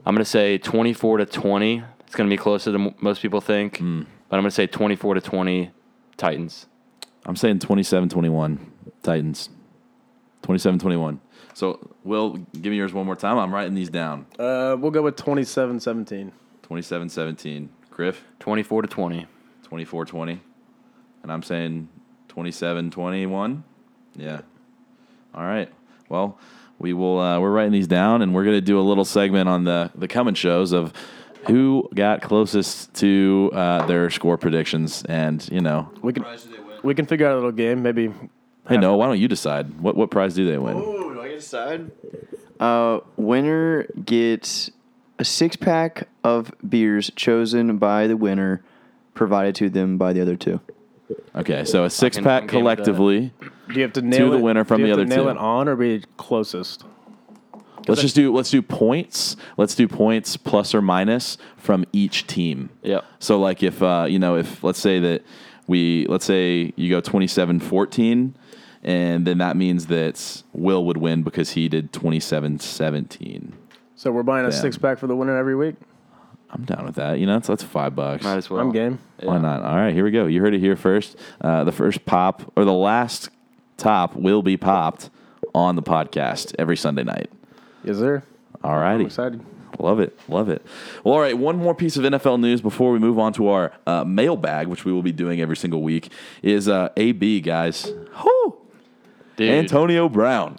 I'm 0.06 0.14
going 0.14 0.24
to 0.24 0.30
say 0.30 0.56
24 0.58 1.18
to 1.18 1.26
20. 1.26 1.82
It's 2.06 2.14
going 2.16 2.28
to 2.28 2.34
be 2.34 2.38
closer 2.38 2.70
than 2.72 2.94
most 3.00 3.20
people 3.22 3.40
think, 3.40 3.78
Hmm. 3.78 4.02
but 4.28 4.36
I'm 4.36 4.42
going 4.42 4.50
to 4.50 4.54
say 4.54 4.66
24 4.66 5.14
to 5.14 5.20
20 5.20 5.70
Titans. 6.16 6.66
I'm 7.26 7.36
saying 7.36 7.58
27-21 7.58 8.58
Titans. 9.02 9.48
27-21. 10.42 11.18
So, 11.54 11.78
Will, 12.02 12.34
give 12.52 12.70
me 12.70 12.76
yours 12.76 12.92
one 12.92 13.06
more 13.06 13.16
time. 13.16 13.38
I'm 13.38 13.52
writing 13.54 13.74
these 13.74 13.88
down. 13.88 14.26
Uh, 14.38 14.76
we'll 14.78 14.90
go 14.90 15.02
with 15.02 15.16
27-17. 15.16 16.32
27-17. 16.62 17.68
Griff, 17.90 18.24
24 18.40 18.82
to 18.82 18.88
20. 18.88 19.26
24-20. 19.74 20.38
And 21.22 21.32
I'm 21.32 21.42
saying 21.42 21.88
27-21. 22.28 23.62
Yeah. 24.16 24.40
All 25.34 25.42
right. 25.42 25.70
Well, 26.08 26.38
we 26.78 26.92
will 26.92 27.18
uh, 27.18 27.40
we're 27.40 27.50
writing 27.50 27.72
these 27.72 27.86
down 27.86 28.22
and 28.22 28.34
we're 28.34 28.44
going 28.44 28.56
to 28.56 28.60
do 28.60 28.78
a 28.78 28.82
little 28.82 29.04
segment 29.04 29.48
on 29.48 29.64
the 29.64 29.90
the 29.94 30.06
coming 30.06 30.34
shows 30.34 30.72
of 30.72 30.92
who 31.46 31.88
got 31.94 32.22
closest 32.22 32.92
to 32.94 33.50
uh, 33.52 33.86
their 33.86 34.10
score 34.10 34.36
predictions 34.36 35.04
and, 35.04 35.46
you 35.50 35.60
know, 35.60 35.90
We 36.02 36.12
can 36.12 36.24
we 36.82 36.94
can 36.94 37.06
figure 37.06 37.26
out 37.26 37.32
a 37.32 37.36
little 37.36 37.52
game. 37.52 37.82
Maybe 37.82 38.12
hey, 38.68 38.76
no, 38.76 38.96
why 38.96 39.06
don't 39.06 39.18
you 39.18 39.28
decide? 39.28 39.80
What 39.80 39.96
what 39.96 40.10
prize 40.10 40.34
do 40.34 40.48
they 40.48 40.58
win? 40.58 40.76
Oh, 40.76 41.12
do 41.12 41.20
I 41.20 41.24
get 41.24 41.30
to 41.30 41.36
decide? 41.36 41.90
Uh, 42.60 43.00
winner 43.16 43.84
gets 44.04 44.70
a 45.18 45.24
six 45.24 45.56
pack 45.56 46.08
of 46.22 46.52
beers 46.68 47.10
chosen 47.16 47.78
by 47.78 48.06
the 48.06 48.16
winner, 48.16 48.62
provided 49.14 49.54
to 49.56 49.70
them 49.70 49.96
by 49.98 50.12
the 50.12 50.20
other 50.20 50.36
two. 50.36 50.60
Okay, 51.36 51.64
so 51.64 51.84
a 51.84 51.90
six 51.90 52.16
I'm 52.18 52.24
pack 52.24 52.48
game 52.48 52.64
with 52.64 52.76
that. 52.78 52.84
collectively. 52.84 53.32
do 53.68 53.74
you 53.74 53.82
have 53.82 53.92
to 53.94 54.02
nail 54.02 54.30
the 54.30 54.38
it- 54.38 54.42
winner 54.42 54.64
from 54.64 54.80
do 54.82 54.86
you 54.88 54.94
the 54.94 55.00
have 55.00 55.08
to 55.08 55.14
other 55.14 55.22
nail 55.24 55.32
two. 55.34 55.38
it 55.38 55.42
on 55.42 55.68
or 55.68 55.76
be 55.76 56.02
closest. 56.16 56.84
Let's 57.86 58.00
just 58.00 58.14
do 58.16 58.32
let's 58.32 58.50
do 58.50 58.62
points. 58.62 59.36
Let's 59.58 59.74
do 59.74 59.86
points 59.86 60.38
plus 60.38 60.74
or 60.74 60.80
minus 60.80 61.36
from 61.58 61.84
each 61.92 62.26
team. 62.26 62.70
Yep. 62.82 63.04
So 63.18 63.38
like 63.38 63.62
if 63.62 63.82
uh, 63.82 64.06
you 64.08 64.18
know 64.18 64.36
if 64.36 64.64
let's 64.64 64.78
say 64.78 65.00
that 65.00 65.22
we 65.66 66.06
let's 66.08 66.24
say 66.24 66.72
you 66.76 66.88
go 66.88 67.02
27-14 67.02 68.32
and 68.82 69.26
then 69.26 69.38
that 69.38 69.56
means 69.56 69.86
that 69.86 70.42
Will 70.54 70.84
would 70.86 70.96
win 70.96 71.22
because 71.22 71.50
he 71.50 71.68
did 71.68 71.92
27-17. 71.92 73.52
So 73.96 74.10
we're 74.12 74.22
buying 74.22 74.46
a 74.46 74.50
Bam. 74.50 74.60
six 74.60 74.76
pack 74.78 74.98
for 74.98 75.06
the 75.06 75.16
winner 75.16 75.36
every 75.36 75.54
week. 75.56 75.74
I'm 76.54 76.64
down 76.64 76.84
with 76.86 76.94
that. 76.94 77.18
You 77.18 77.26
know, 77.26 77.34
that's, 77.34 77.48
that's 77.48 77.62
five 77.64 77.96
bucks. 77.96 78.22
Might 78.24 78.36
as 78.36 78.48
well. 78.48 78.60
I'm 78.60 78.70
game. 78.72 78.98
Why 79.20 79.38
not? 79.38 79.62
All 79.62 79.74
right, 79.76 79.92
here 79.92 80.04
we 80.04 80.10
go. 80.12 80.26
You 80.26 80.40
heard 80.40 80.54
it 80.54 80.60
here 80.60 80.76
first. 80.76 81.16
Uh, 81.40 81.64
the 81.64 81.72
first 81.72 82.04
pop 82.06 82.52
or 82.56 82.64
the 82.64 82.72
last 82.72 83.28
top 83.76 84.14
will 84.14 84.42
be 84.42 84.56
popped 84.56 85.10
on 85.54 85.74
the 85.74 85.82
podcast 85.82 86.54
every 86.58 86.76
Sunday 86.76 87.02
night. 87.02 87.28
Yes, 87.82 87.96
sir. 87.98 88.22
All 88.62 88.70
I'm 88.72 88.80
righty. 88.80 89.04
excited. 89.04 89.44
Love 89.80 89.98
it. 89.98 90.16
Love 90.28 90.48
it. 90.48 90.64
Well, 91.02 91.14
all 91.14 91.20
right. 91.20 91.36
One 91.36 91.56
more 91.56 91.74
piece 91.74 91.96
of 91.96 92.04
NFL 92.04 92.38
news 92.38 92.60
before 92.60 92.92
we 92.92 93.00
move 93.00 93.18
on 93.18 93.32
to 93.32 93.48
our 93.48 93.72
uh, 93.88 94.04
mailbag, 94.04 94.68
which 94.68 94.84
we 94.84 94.92
will 94.92 95.02
be 95.02 95.10
doing 95.12 95.40
every 95.40 95.56
single 95.56 95.82
week, 95.82 96.10
is 96.42 96.68
uh, 96.68 96.90
AB, 96.96 97.40
guys. 97.40 97.86
Whew. 98.22 98.56
Dude, 99.36 99.50
Antonio 99.50 100.08
Brown. 100.08 100.58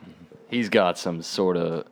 he's 0.49 0.67
got 0.67 0.97
some 0.97 1.21
sort 1.21 1.55
of. 1.55 1.85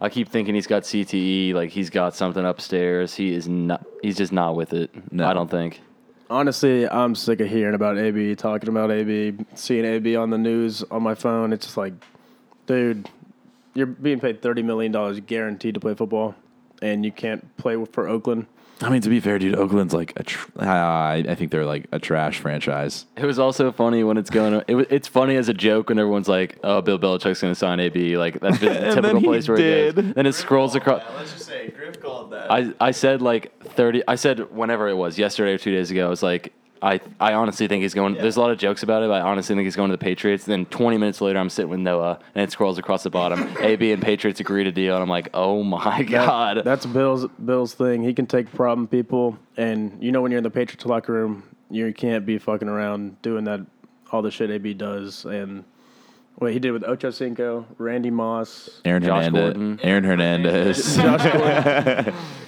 I 0.00 0.08
keep 0.08 0.28
thinking 0.28 0.54
he's 0.54 0.66
got 0.66 0.82
CTE, 0.82 1.54
like 1.54 1.70
he's 1.70 1.90
got 1.90 2.14
something 2.14 2.44
upstairs. 2.44 3.14
He 3.14 3.34
is 3.34 3.48
not. 3.48 3.84
He's 4.02 4.16
just 4.16 4.32
not 4.32 4.54
with 4.54 4.72
it. 4.72 4.90
No. 5.12 5.26
I 5.26 5.32
don't 5.32 5.50
think. 5.50 5.80
Honestly, 6.28 6.88
I'm 6.88 7.14
sick 7.14 7.40
of 7.40 7.48
hearing 7.48 7.74
about 7.74 7.98
AB, 7.98 8.34
talking 8.34 8.68
about 8.68 8.90
AB, 8.90 9.44
seeing 9.54 9.84
AB 9.84 10.16
on 10.16 10.30
the 10.30 10.38
news 10.38 10.82
on 10.90 11.02
my 11.02 11.14
phone. 11.14 11.52
It's 11.52 11.66
just 11.66 11.76
like, 11.76 11.92
dude, 12.66 13.08
you're 13.74 13.86
being 13.86 14.18
paid 14.18 14.42
$30 14.42 14.64
million 14.64 15.20
guaranteed 15.20 15.74
to 15.74 15.80
play 15.80 15.94
football, 15.94 16.34
and 16.82 17.04
you 17.04 17.12
can't 17.12 17.56
play 17.58 17.82
for 17.92 18.08
Oakland. 18.08 18.46
I 18.82 18.90
mean, 18.90 19.00
to 19.00 19.08
be 19.08 19.20
fair, 19.20 19.38
dude, 19.38 19.54
Oakland's 19.56 19.94
like 19.94 20.12
a. 20.16 20.22
Tr- 20.22 20.50
I, 20.58 21.24
I 21.28 21.34
think 21.34 21.50
they're 21.50 21.64
like 21.64 21.86
a 21.92 21.98
trash 21.98 22.38
franchise. 22.40 23.06
It 23.16 23.24
was 23.24 23.38
also 23.38 23.72
funny 23.72 24.04
when 24.04 24.18
it's 24.18 24.28
going. 24.28 24.62
It, 24.68 24.74
wa- 24.74 24.84
it's 24.90 25.08
funny 25.08 25.36
as 25.36 25.48
a 25.48 25.54
joke 25.54 25.88
when 25.88 25.98
everyone's 25.98 26.28
like, 26.28 26.58
"Oh, 26.62 26.82
Bill 26.82 26.98
Belichick's 26.98 27.40
going 27.40 27.52
to 27.52 27.58
sign 27.58 27.80
AB." 27.80 28.18
Like 28.18 28.38
that's 28.40 28.58
been 28.58 28.72
the 28.74 28.78
And 28.80 28.94
typical 28.96 29.02
then 29.02 29.16
he 29.16 29.26
place 29.26 29.48
where 29.48 29.56
he 29.56 29.62
did. 29.62 29.94
goes. 29.96 30.12
Then 30.14 30.26
it 30.26 30.32
scrolls 30.34 30.74
oh, 30.74 30.78
across. 30.78 31.02
let's 31.16 31.32
just 31.32 31.46
say 31.46 31.70
Griff 31.70 32.02
called 32.02 32.32
that. 32.32 32.52
I, 32.52 32.72
I 32.78 32.90
said 32.90 33.22
like 33.22 33.58
30 33.64 34.02
I 34.06 34.14
said 34.16 34.52
whenever 34.54 34.88
it 34.88 34.94
was 34.96 35.18
yesterday 35.18 35.52
or 35.54 35.58
two 35.58 35.72
days 35.72 35.90
ago 35.90 36.06
I 36.06 36.10
was 36.10 36.22
like 36.22 36.52
I 36.82 37.00
I 37.18 37.32
honestly 37.34 37.68
think 37.68 37.82
he's 37.82 37.94
going 37.94 38.14
there's 38.14 38.36
a 38.36 38.40
lot 38.40 38.50
of 38.50 38.58
jokes 38.58 38.82
about 38.82 39.02
it 39.02 39.08
but 39.08 39.14
I 39.14 39.20
honestly 39.22 39.54
think 39.54 39.64
he's 39.64 39.76
going 39.76 39.90
to 39.90 39.94
the 39.94 40.02
Patriots 40.02 40.44
then 40.44 40.66
20 40.66 40.98
minutes 40.98 41.20
later 41.20 41.38
I'm 41.38 41.50
sitting 41.50 41.70
with 41.70 41.80
Noah 41.80 42.18
and 42.34 42.44
it 42.44 42.52
scrolls 42.52 42.78
across 42.78 43.02
the 43.02 43.10
bottom 43.10 43.48
AB 43.60 43.92
and 43.92 44.02
Patriots 44.02 44.40
agree 44.40 44.64
to 44.64 44.72
deal 44.72 44.94
and 44.94 45.02
I'm 45.02 45.08
like 45.08 45.28
oh 45.34 45.62
my 45.62 46.02
god 46.02 46.62
That's 46.64 46.86
Bill's 46.86 47.26
Bill's 47.44 47.74
thing. 47.74 48.02
He 48.02 48.14
can 48.14 48.26
take 48.26 48.52
problem 48.52 48.86
people, 48.88 49.38
and 49.56 49.96
you 50.02 50.12
know 50.12 50.20
when 50.22 50.30
you're 50.30 50.38
in 50.38 50.44
the 50.44 50.50
Patriots 50.50 50.84
locker 50.86 51.12
room, 51.12 51.42
you 51.70 51.92
can't 51.92 52.24
be 52.26 52.38
fucking 52.38 52.68
around 52.68 53.20
doing 53.22 53.44
that 53.44 53.60
all 54.10 54.22
the 54.22 54.30
shit 54.30 54.50
AB 54.50 54.74
does. 54.74 55.24
And 55.24 55.64
what 56.36 56.52
he 56.52 56.58
did 56.58 56.72
with 56.72 56.84
Ocho 56.84 57.10
Cinco, 57.10 57.66
Randy 57.78 58.10
Moss, 58.10 58.80
Aaron 58.84 59.02
Josh 59.02 59.24
Hernandez. 59.24 59.42
Gordon. 59.54 59.80
Aaron 59.82 60.04
Hernandez. 60.04 60.96
Josh 60.96 61.32
Gordon, 61.32 62.14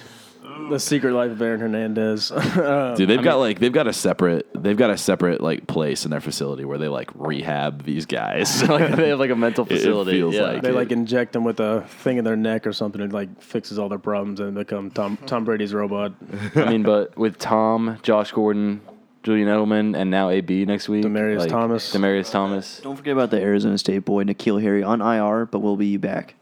the 0.69 0.79
secret 0.79 1.13
life 1.13 1.31
of 1.31 1.41
Aaron 1.41 1.59
Hernandez. 1.59 2.31
Um, 2.59 2.95
Dude, 2.95 3.07
they've 3.09 3.23
got 3.23 3.35
like 3.35 3.59
they've 3.59 3.71
got 3.71 3.87
a 3.87 3.93
separate 3.93 4.47
they've 4.53 4.75
got 4.75 4.89
a 4.89 4.97
separate 4.97 5.39
like 5.39 5.65
place 5.67 6.03
in 6.03 6.11
their 6.11 6.19
facility 6.19 6.65
where 6.65 6.77
they 6.77 6.87
like 6.87 7.09
rehab 7.15 7.83
these 7.83 8.05
guys. 8.05 8.61
like 8.69 8.95
they 8.95 9.09
have 9.09 9.19
like 9.19 9.29
a 9.29 9.35
mental 9.35 9.65
It- 9.65 9.71
it 9.71 9.75
facility 9.77 10.11
feels 10.11 10.35
yeah. 10.35 10.41
like 10.41 10.61
they 10.61 10.69
it. 10.69 10.75
like 10.75 10.91
inject 10.91 11.33
them 11.33 11.43
with 11.43 11.59
a 11.59 11.85
thing 11.87 12.17
in 12.17 12.25
their 12.25 12.35
neck 12.35 12.67
or 12.67 12.73
something. 12.73 13.01
It 13.01 13.13
like 13.13 13.41
fixes 13.41 13.79
all 13.79 13.87
their 13.87 13.99
problems 13.99 14.39
and 14.39 14.55
become 14.55 14.91
Tom 14.91 15.17
Tom 15.25 15.45
Brady's 15.45 15.73
robot. 15.73 16.13
I 16.55 16.69
mean 16.69 16.83
but 16.83 17.17
with 17.17 17.37
Tom 17.37 17.97
Josh 18.01 18.31
Gordon 18.31 18.81
Julian 19.23 19.47
Edelman 19.47 19.95
and 19.97 20.09
now 20.11 20.29
AB 20.29 20.65
next 20.65 20.89
week 20.89 21.05
Demaryius 21.05 21.39
like, 21.39 21.49
Thomas. 21.49 21.93
Demaryius 21.93 22.31
Thomas 22.31 22.79
Don't 22.81 22.95
forget 22.95 23.13
about 23.13 23.31
the 23.31 23.39
Arizona 23.41 23.77
State 23.77 24.05
boy 24.05 24.23
N'Keal 24.23 24.61
Harry 24.61 24.83
on 24.83 25.01
IR, 25.01 25.45
but 25.45 25.59
we'll 25.59 25.77
be 25.77 25.97
back. 25.97 26.35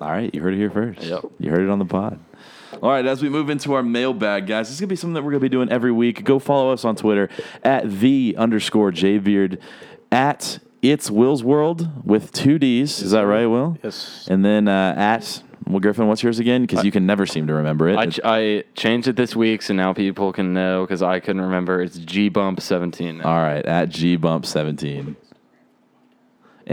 All 0.00 0.10
right, 0.10 0.34
you 0.34 0.40
heard 0.40 0.54
it 0.54 0.56
here 0.56 0.70
first. 0.70 1.02
Yep. 1.02 1.24
You 1.38 1.50
heard 1.50 1.60
it 1.60 1.68
on 1.70 1.78
the 1.78 1.84
pod. 1.84 2.18
All 2.80 2.90
right, 2.90 3.04
as 3.04 3.22
we 3.22 3.28
move 3.28 3.50
into 3.50 3.74
our 3.74 3.82
mailbag, 3.82 4.46
guys, 4.46 4.68
this 4.68 4.74
is 4.74 4.80
gonna 4.80 4.88
be 4.88 4.96
something 4.96 5.14
that 5.14 5.22
we're 5.22 5.32
gonna 5.32 5.40
be 5.40 5.48
doing 5.48 5.68
every 5.70 5.92
week. 5.92 6.24
Go 6.24 6.38
follow 6.38 6.72
us 6.72 6.84
on 6.84 6.96
Twitter 6.96 7.28
at 7.62 7.90
the 8.00 8.34
underscore 8.38 8.92
jbeard 8.92 9.58
at 10.10 10.58
it's 10.80 11.10
Will's 11.10 11.44
World 11.44 12.04
with 12.04 12.32
two 12.32 12.58
D's. 12.58 13.02
Is 13.02 13.12
that 13.12 13.26
right, 13.26 13.46
Will? 13.46 13.78
Yes. 13.82 14.26
And 14.30 14.44
then 14.44 14.68
uh, 14.68 14.94
at 14.96 15.42
well, 15.66 15.80
Griffin, 15.80 16.08
what's 16.08 16.22
yours 16.22 16.38
again? 16.38 16.62
Because 16.62 16.84
you 16.84 16.90
can 16.90 17.06
never 17.06 17.24
seem 17.24 17.46
to 17.46 17.54
remember 17.54 17.88
it. 17.88 17.96
I, 17.96 18.06
ch- 18.06 18.20
I 18.24 18.64
changed 18.74 19.06
it 19.08 19.16
this 19.16 19.36
week 19.36 19.62
so 19.62 19.74
now 19.74 19.92
people 19.92 20.32
can 20.32 20.52
know 20.52 20.82
because 20.84 21.02
I 21.02 21.20
couldn't 21.20 21.42
remember 21.42 21.80
it's 21.82 21.98
G 21.98 22.28
Bump 22.28 22.60
17. 22.60 23.20
All 23.22 23.36
right, 23.38 23.64
at 23.64 23.90
gbump17. 23.90 25.16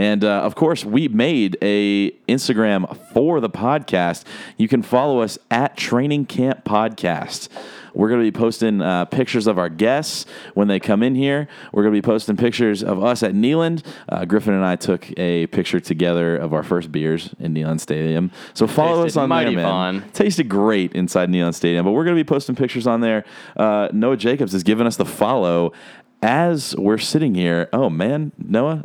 And 0.00 0.24
uh, 0.24 0.40
of 0.40 0.54
course, 0.54 0.82
we 0.82 1.08
made 1.08 1.58
a 1.60 2.10
Instagram 2.26 2.96
for 3.12 3.38
the 3.38 3.50
podcast. 3.50 4.24
You 4.56 4.66
can 4.66 4.80
follow 4.80 5.20
us 5.20 5.38
at 5.50 5.76
Training 5.76 6.24
Camp 6.24 6.64
Podcast. 6.64 7.50
We're 7.92 8.08
going 8.08 8.22
to 8.22 8.24
be 8.24 8.32
posting 8.32 8.80
uh, 8.80 9.04
pictures 9.04 9.46
of 9.46 9.58
our 9.58 9.68
guests 9.68 10.24
when 10.54 10.68
they 10.68 10.80
come 10.80 11.02
in 11.02 11.14
here. 11.14 11.48
We're 11.70 11.82
going 11.82 11.94
to 11.94 12.00
be 12.00 12.06
posting 12.06 12.38
pictures 12.38 12.82
of 12.82 13.04
us 13.04 13.22
at 13.22 13.34
Neyland. 13.34 13.84
Uh, 14.08 14.24
Griffin 14.24 14.54
and 14.54 14.64
I 14.64 14.76
took 14.76 15.06
a 15.18 15.48
picture 15.48 15.80
together 15.80 16.34
of 16.34 16.54
our 16.54 16.62
first 16.62 16.90
beers 16.90 17.34
in 17.38 17.52
Neyland 17.52 17.80
Stadium. 17.80 18.30
So 18.54 18.66
follow 18.66 19.04
us 19.04 19.18
on 19.18 19.28
mighty 19.28 19.54
there, 19.54 19.66
man. 19.66 20.00
fun. 20.00 20.10
Tasted 20.14 20.48
great 20.48 20.94
inside 20.94 21.28
Neyland 21.28 21.54
Stadium, 21.54 21.84
but 21.84 21.90
we're 21.90 22.04
going 22.04 22.16
to 22.16 22.24
be 22.24 22.26
posting 22.26 22.56
pictures 22.56 22.86
on 22.86 23.02
there. 23.02 23.26
Uh, 23.54 23.88
Noah 23.92 24.16
Jacobs 24.16 24.52
has 24.52 24.62
given 24.62 24.86
us 24.86 24.96
the 24.96 25.04
follow 25.04 25.74
as 26.22 26.74
we're 26.76 26.96
sitting 26.96 27.34
here. 27.34 27.68
Oh 27.70 27.90
man, 27.90 28.32
Noah, 28.38 28.84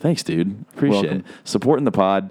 thanks, 0.00 0.22
dude. 0.22 0.64
Appreciate 0.74 1.02
Welcome. 1.02 1.18
it. 1.20 1.24
Supporting 1.44 1.84
the 1.84 1.92
pod. 1.92 2.30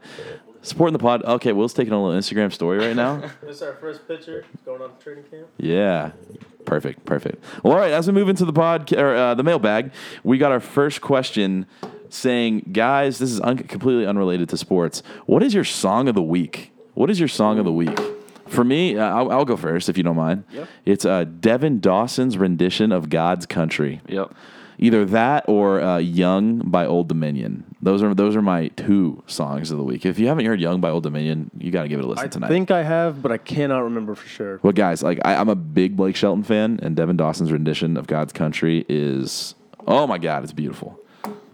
Supporting 0.61 0.93
the 0.93 0.99
pod. 0.99 1.23
Okay, 1.23 1.53
Will's 1.53 1.73
taking 1.73 1.93
a 1.93 2.03
little 2.03 2.19
Instagram 2.19 2.51
story 2.51 2.79
right 2.79 2.95
now. 2.95 3.29
This 3.41 3.57
is 3.57 3.61
our 3.61 3.73
first 3.75 4.07
picture 4.07 4.43
going 4.65 4.81
on 4.81 4.91
training 4.99 5.25
camp. 5.25 5.47
Yeah. 5.57 6.11
Perfect. 6.65 7.05
Perfect. 7.05 7.43
Well, 7.63 7.73
all 7.73 7.79
right. 7.79 7.91
As 7.91 8.07
we 8.07 8.13
move 8.13 8.29
into 8.29 8.45
the 8.45 8.53
pod 8.53 8.91
or 8.93 9.15
uh, 9.15 9.35
the 9.35 9.43
mailbag, 9.43 9.91
we 10.23 10.39
got 10.39 10.51
our 10.51 10.59
first 10.59 11.01
question 11.01 11.67
saying, 12.09 12.69
guys, 12.71 13.19
this 13.19 13.31
is 13.31 13.39
un- 13.41 13.57
completely 13.57 14.07
unrelated 14.07 14.49
to 14.49 14.57
sports. 14.57 15.03
What 15.27 15.43
is 15.43 15.53
your 15.53 15.63
song 15.63 16.07
of 16.07 16.15
the 16.15 16.23
week? 16.23 16.71
What 16.95 17.09
is 17.11 17.19
your 17.19 17.27
song 17.29 17.59
of 17.59 17.65
the 17.65 17.71
week? 17.71 17.99
For 18.47 18.63
me, 18.63 18.97
uh, 18.97 19.03
I'll, 19.05 19.31
I'll 19.31 19.45
go 19.45 19.57
first 19.57 19.89
if 19.89 19.97
you 19.97 20.03
don't 20.03 20.15
mind. 20.15 20.45
Yep. 20.51 20.67
It's 20.85 21.05
uh, 21.05 21.25
Devin 21.25 21.79
Dawson's 21.79 22.37
rendition 22.37 22.91
of 22.91 23.09
God's 23.09 23.45
Country. 23.45 24.01
Yep. 24.07 24.33
Either 24.77 25.05
that 25.05 25.45
or 25.47 25.81
uh, 25.81 25.97
"Young" 25.97 26.59
by 26.59 26.85
Old 26.85 27.07
Dominion. 27.07 27.63
Those 27.81 28.03
are 28.03 28.13
those 28.13 28.35
are 28.35 28.41
my 28.41 28.67
two 28.69 29.23
songs 29.27 29.71
of 29.71 29.77
the 29.77 29.83
week. 29.83 30.05
If 30.05 30.19
you 30.19 30.27
haven't 30.27 30.45
heard 30.45 30.59
"Young" 30.59 30.81
by 30.81 30.89
Old 30.89 31.03
Dominion, 31.03 31.51
you 31.57 31.71
got 31.71 31.83
to 31.83 31.87
give 31.87 31.99
it 31.99 32.05
a 32.05 32.07
listen 32.07 32.25
I 32.25 32.27
tonight. 32.29 32.47
I 32.47 32.49
think 32.49 32.71
I 32.71 32.83
have, 32.83 33.21
but 33.21 33.31
I 33.31 33.37
cannot 33.37 33.83
remember 33.83 34.15
for 34.15 34.27
sure. 34.27 34.59
Well, 34.63 34.73
guys, 34.73 35.01
like 35.03 35.19
I, 35.23 35.35
I'm 35.35 35.49
a 35.49 35.55
big 35.55 35.95
Blake 35.95 36.15
Shelton 36.15 36.43
fan, 36.43 36.79
and 36.81 36.95
Devin 36.95 37.17
Dawson's 37.17 37.51
rendition 37.51 37.97
of 37.97 38.07
God's 38.07 38.33
Country 38.33 38.85
is 38.89 39.55
oh 39.87 40.07
my 40.07 40.17
god, 40.17 40.43
it's 40.43 40.53
beautiful. 40.53 40.99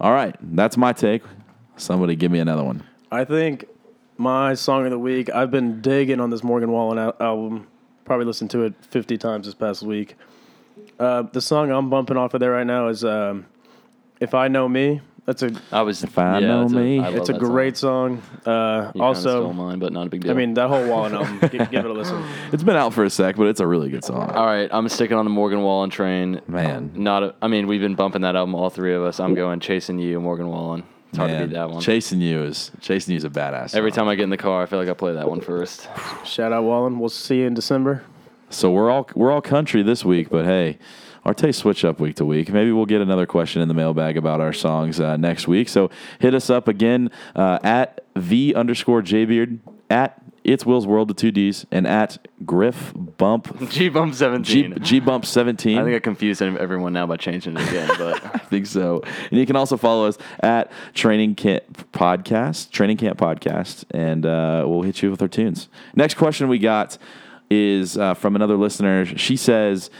All 0.00 0.12
right, 0.12 0.34
that's 0.40 0.76
my 0.76 0.92
take. 0.92 1.22
Somebody 1.76 2.16
give 2.16 2.30
me 2.32 2.38
another 2.38 2.64
one. 2.64 2.84
I 3.10 3.24
think 3.24 3.66
my 4.18 4.54
song 4.54 4.84
of 4.84 4.90
the 4.90 4.98
week. 4.98 5.30
I've 5.30 5.50
been 5.50 5.80
digging 5.80 6.20
on 6.20 6.30
this 6.30 6.42
Morgan 6.42 6.70
Wallen 6.70 6.98
al- 6.98 7.16
album. 7.20 7.66
Probably 8.04 8.26
listened 8.26 8.50
to 8.50 8.62
it 8.64 8.74
50 8.82 9.16
times 9.18 9.46
this 9.46 9.54
past 9.54 9.82
week. 9.82 10.16
Uh, 10.98 11.22
the 11.32 11.40
song 11.40 11.70
I'm 11.70 11.90
bumping 11.90 12.16
off 12.16 12.34
of 12.34 12.40
there 12.40 12.52
right 12.52 12.66
now 12.66 12.88
is 12.88 13.04
um, 13.04 13.46
"If 14.20 14.34
I 14.34 14.48
Know 14.48 14.68
Me." 14.68 15.00
That's 15.24 15.40
a 15.44 15.52
I 15.70 15.82
was. 15.82 16.02
If 16.02 16.18
I 16.18 16.40
know 16.40 16.64
it's 16.64 16.72
a- 16.72 16.76
me. 16.76 16.98
I 16.98 17.04
love 17.04 17.14
it's 17.14 17.28
a 17.28 17.32
that 17.34 17.38
great 17.38 17.76
song. 17.76 18.20
Uh, 18.44 18.86
You 18.88 18.92
kinda 18.94 19.04
also, 19.04 19.40
stole 19.42 19.52
mine, 19.52 19.78
but 19.78 19.92
not 19.92 20.08
a 20.08 20.10
big 20.10 20.22
deal. 20.22 20.32
I 20.32 20.34
mean 20.34 20.54
that 20.54 20.66
whole 20.68 20.84
Wallen 20.88 21.14
album. 21.14 21.38
give, 21.40 21.70
give 21.70 21.84
it 21.84 21.90
a 21.90 21.92
listen. 21.92 22.24
It's 22.52 22.64
been 22.64 22.74
out 22.74 22.92
for 22.92 23.04
a 23.04 23.10
sec, 23.10 23.36
but 23.36 23.46
it's 23.46 23.60
a 23.60 23.66
really 23.66 23.88
good 23.88 24.04
song. 24.04 24.30
all 24.30 24.44
right, 24.46 24.68
I'm 24.72 24.88
sticking 24.88 25.16
on 25.16 25.24
the 25.24 25.30
Morgan 25.30 25.62
Wallen 25.62 25.90
train. 25.90 26.40
Man, 26.48 26.90
Not. 26.96 27.22
A, 27.22 27.34
I 27.40 27.46
mean, 27.46 27.68
we've 27.68 27.80
been 27.80 27.94
bumping 27.94 28.22
that 28.22 28.34
album, 28.34 28.56
all 28.56 28.68
three 28.68 28.94
of 28.94 29.04
us. 29.04 29.20
I'm 29.20 29.34
going 29.34 29.60
chasing 29.60 30.00
you, 30.00 30.20
Morgan 30.20 30.48
Wallen. 30.48 30.82
It's 31.10 31.18
hard 31.18 31.30
to 31.30 31.36
man. 31.38 31.48
beat 31.50 31.54
that 31.54 31.70
one. 31.70 31.80
Chasing 31.82 32.20
you 32.20 32.42
is 32.42 32.72
chasing 32.80 33.12
you 33.12 33.18
is 33.18 33.24
a 33.24 33.30
badass. 33.30 33.76
Every 33.76 33.92
song. 33.92 34.06
time 34.06 34.08
I 34.08 34.16
get 34.16 34.24
in 34.24 34.30
the 34.30 34.36
car, 34.36 34.62
I 34.62 34.66
feel 34.66 34.80
like 34.80 34.88
I 34.88 34.94
play 34.94 35.12
that 35.12 35.28
one 35.30 35.40
first. 35.40 35.88
Shout 36.24 36.52
out 36.52 36.64
Wallen. 36.64 36.98
We'll 36.98 37.10
see 37.10 37.38
you 37.40 37.46
in 37.46 37.54
December. 37.54 38.02
So 38.54 38.70
we're 38.70 38.90
all 38.90 39.08
we're 39.14 39.30
all 39.30 39.40
country 39.40 39.82
this 39.82 40.04
week, 40.04 40.28
but 40.30 40.44
hey, 40.44 40.78
our 41.24 41.34
taste 41.34 41.60
switch 41.60 41.84
up 41.84 42.00
week 42.00 42.16
to 42.16 42.24
week. 42.24 42.50
Maybe 42.52 42.72
we'll 42.72 42.86
get 42.86 43.00
another 43.00 43.26
question 43.26 43.62
in 43.62 43.68
the 43.68 43.74
mailbag 43.74 44.16
about 44.16 44.40
our 44.40 44.52
songs 44.52 45.00
uh, 45.00 45.16
next 45.16 45.46
week. 45.48 45.68
So 45.68 45.90
hit 46.18 46.34
us 46.34 46.50
up 46.50 46.68
again 46.68 47.10
uh, 47.34 47.58
at 47.62 48.04
the 48.14 48.54
underscore 48.54 49.02
jbeard 49.02 49.58
at 49.88 50.18
it's 50.44 50.66
Will's 50.66 50.86
World 50.88 51.08
with 51.08 51.18
two 51.18 51.30
D's 51.30 51.66
and 51.70 51.86
at 51.86 52.26
Griff 52.44 52.92
Bump 52.96 53.70
G 53.70 53.88
Bump 53.88 54.12
G, 54.12 54.18
17. 54.18 54.78
G 54.82 55.00
Bump 55.00 55.24
seventeen. 55.24 55.78
I 55.78 55.84
think 55.84 55.94
I 55.94 56.00
confused 56.00 56.42
everyone 56.42 56.92
now 56.92 57.06
by 57.06 57.16
changing 57.16 57.56
it 57.56 57.68
again, 57.68 57.90
but 57.96 58.24
I 58.34 58.38
think 58.38 58.66
so. 58.66 59.02
And 59.30 59.38
you 59.38 59.46
can 59.46 59.54
also 59.54 59.76
follow 59.76 60.06
us 60.06 60.18
at 60.40 60.72
Training 60.94 61.36
Camp 61.36 61.92
Podcast, 61.92 62.70
Training 62.70 62.96
Camp 62.96 63.18
Podcast, 63.18 63.84
and 63.92 64.26
uh, 64.26 64.64
we'll 64.66 64.82
hit 64.82 65.02
you 65.02 65.10
with 65.10 65.22
our 65.22 65.28
tunes. 65.28 65.68
Next 65.94 66.14
question 66.14 66.48
we 66.48 66.58
got 66.58 66.98
is 67.52 67.98
uh, 67.98 68.14
from 68.14 68.34
another 68.34 68.56
listener. 68.56 69.04
She 69.04 69.36
says, 69.36 69.90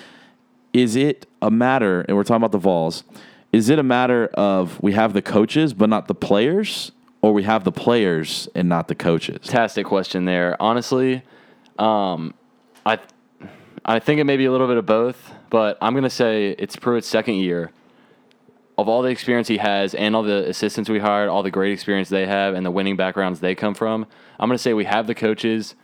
"Is 0.72 0.96
it 0.96 1.26
a 1.42 1.50
matter?" 1.50 2.00
And 2.03 2.16
we're 2.16 2.24
talking 2.24 2.36
about 2.36 2.53
the 2.53 2.59
Vols. 2.59 3.05
Is 3.53 3.68
it 3.68 3.78
a 3.78 3.82
matter 3.82 4.28
of 4.28 4.82
we 4.82 4.92
have 4.92 5.12
the 5.12 5.20
coaches 5.20 5.74
but 5.74 5.90
not 5.90 6.09
the 6.09 6.14
players, 6.14 6.92
or 7.20 7.32
we 7.34 7.42
have 7.42 7.64
the 7.64 7.72
players 7.72 8.48
and 8.55 8.68
not 8.68 8.88
the 8.88 8.94
coaches? 8.94 9.46
fantastic 9.46 9.86
question 9.86 10.24
there. 10.24 10.57
Honestly, 10.61 11.22
um, 11.78 12.32
I 12.86 12.98
I 13.84 13.98
think 13.98 14.20
it 14.20 14.24
may 14.24 14.36
be 14.36 14.46
a 14.46 14.53
little 14.53 14.68
bit 14.68 14.78
of 14.78 14.86
both, 14.86 15.32
but 15.50 15.76
I'm 15.82 15.94
gonna 15.94 16.09
say 16.09 16.50
it's 16.59 16.76
Pruitt's 16.76 17.07
second 17.07 17.34
year. 17.34 17.70
Of 18.78 18.88
all 18.88 19.03
the 19.03 19.11
experience 19.11 19.48
he 19.48 19.59
has, 19.59 19.94
and 19.94 20.16
all 20.16 20.22
the 20.22 20.48
assistants 20.48 20.88
we 20.88 20.98
hired, 20.98 21.28
all 21.28 21.42
the 21.42 21.50
great 21.50 21.72
experience 21.72 22.09
they 22.09 22.26
have, 22.26 22.55
and 22.55 22.64
the 22.64 22.70
winning 22.70 22.96
backgrounds 22.96 23.40
they 23.40 23.55
come 23.55 23.74
from, 23.74 24.07
I'm 24.40 24.48
gonna 24.48 24.57
say 24.57 24.72
we 24.72 24.86
have 24.86 25.07
the 25.07 25.14
coaches. 25.14 25.74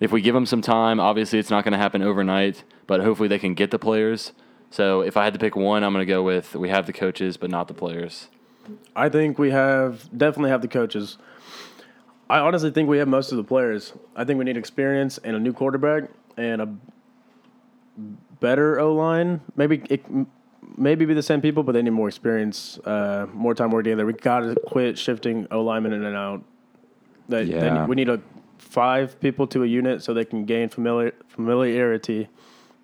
If 0.00 0.12
we 0.12 0.20
give 0.22 0.34
them 0.34 0.46
some 0.46 0.62
time, 0.62 0.98
obviously 0.98 1.38
it's 1.38 1.50
not 1.50 1.62
gonna 1.64 1.76
happen 1.76 2.02
overnight, 2.02 2.64
but 2.86 3.00
hopefully 3.02 3.28
they 3.28 3.38
can 3.38 3.54
get 3.54 3.70
the 3.70 3.78
players. 3.78 4.32
So 4.70 5.02
if 5.02 5.16
I 5.16 5.24
had 5.24 5.32
to 5.34 5.38
pick 5.38 5.56
one, 5.56 5.84
I'm 5.84 5.92
gonna 5.92 6.06
go 6.06 6.22
with 6.22 6.56
we 6.56 6.70
have 6.70 6.86
the 6.86 6.92
coaches, 6.92 7.36
but 7.36 7.50
not 7.50 7.68
the 7.68 7.74
players. 7.74 8.28
I 8.96 9.08
think 9.08 9.38
we 9.38 9.50
have 9.50 10.08
definitely 10.16 10.50
have 10.50 10.62
the 10.62 10.68
coaches. 10.68 11.18
I 12.30 12.38
honestly 12.38 12.70
think 12.70 12.88
we 12.88 12.98
have 12.98 13.08
most 13.08 13.32
of 13.32 13.36
the 13.38 13.44
players. 13.44 13.92
I 14.14 14.24
think 14.24 14.38
we 14.38 14.44
need 14.44 14.56
experience 14.56 15.18
and 15.18 15.36
a 15.36 15.40
new 15.40 15.52
quarterback 15.52 16.04
and 16.36 16.62
a 16.62 16.68
better 18.40 18.78
O 18.78 18.94
line. 18.94 19.40
Maybe 19.56 19.82
it 19.90 20.04
maybe 20.78 21.04
be 21.04 21.14
the 21.14 21.22
same 21.22 21.40
people, 21.40 21.62
but 21.62 21.72
they 21.72 21.82
need 21.82 21.90
more 21.90 22.08
experience, 22.08 22.78
uh, 22.84 23.26
more 23.34 23.54
time 23.54 23.70
working 23.70 23.90
together. 23.90 24.06
We 24.06 24.12
got 24.12 24.40
to 24.40 24.54
quit 24.66 24.96
shifting 24.96 25.46
O 25.50 25.62
linemen 25.62 25.92
in 25.92 26.04
and 26.04 26.16
out. 26.16 26.42
That 27.28 27.46
they 27.46 27.52
Yeah. 27.54 27.80
need- 27.80 27.88
we 27.88 27.96
need 27.96 28.08
a 28.08 28.20
five 28.60 29.18
people 29.20 29.46
to 29.48 29.62
a 29.62 29.66
unit 29.66 30.02
so 30.02 30.14
they 30.14 30.24
can 30.24 30.44
gain 30.44 30.68
familiar 30.68 31.12
familiarity 31.28 32.28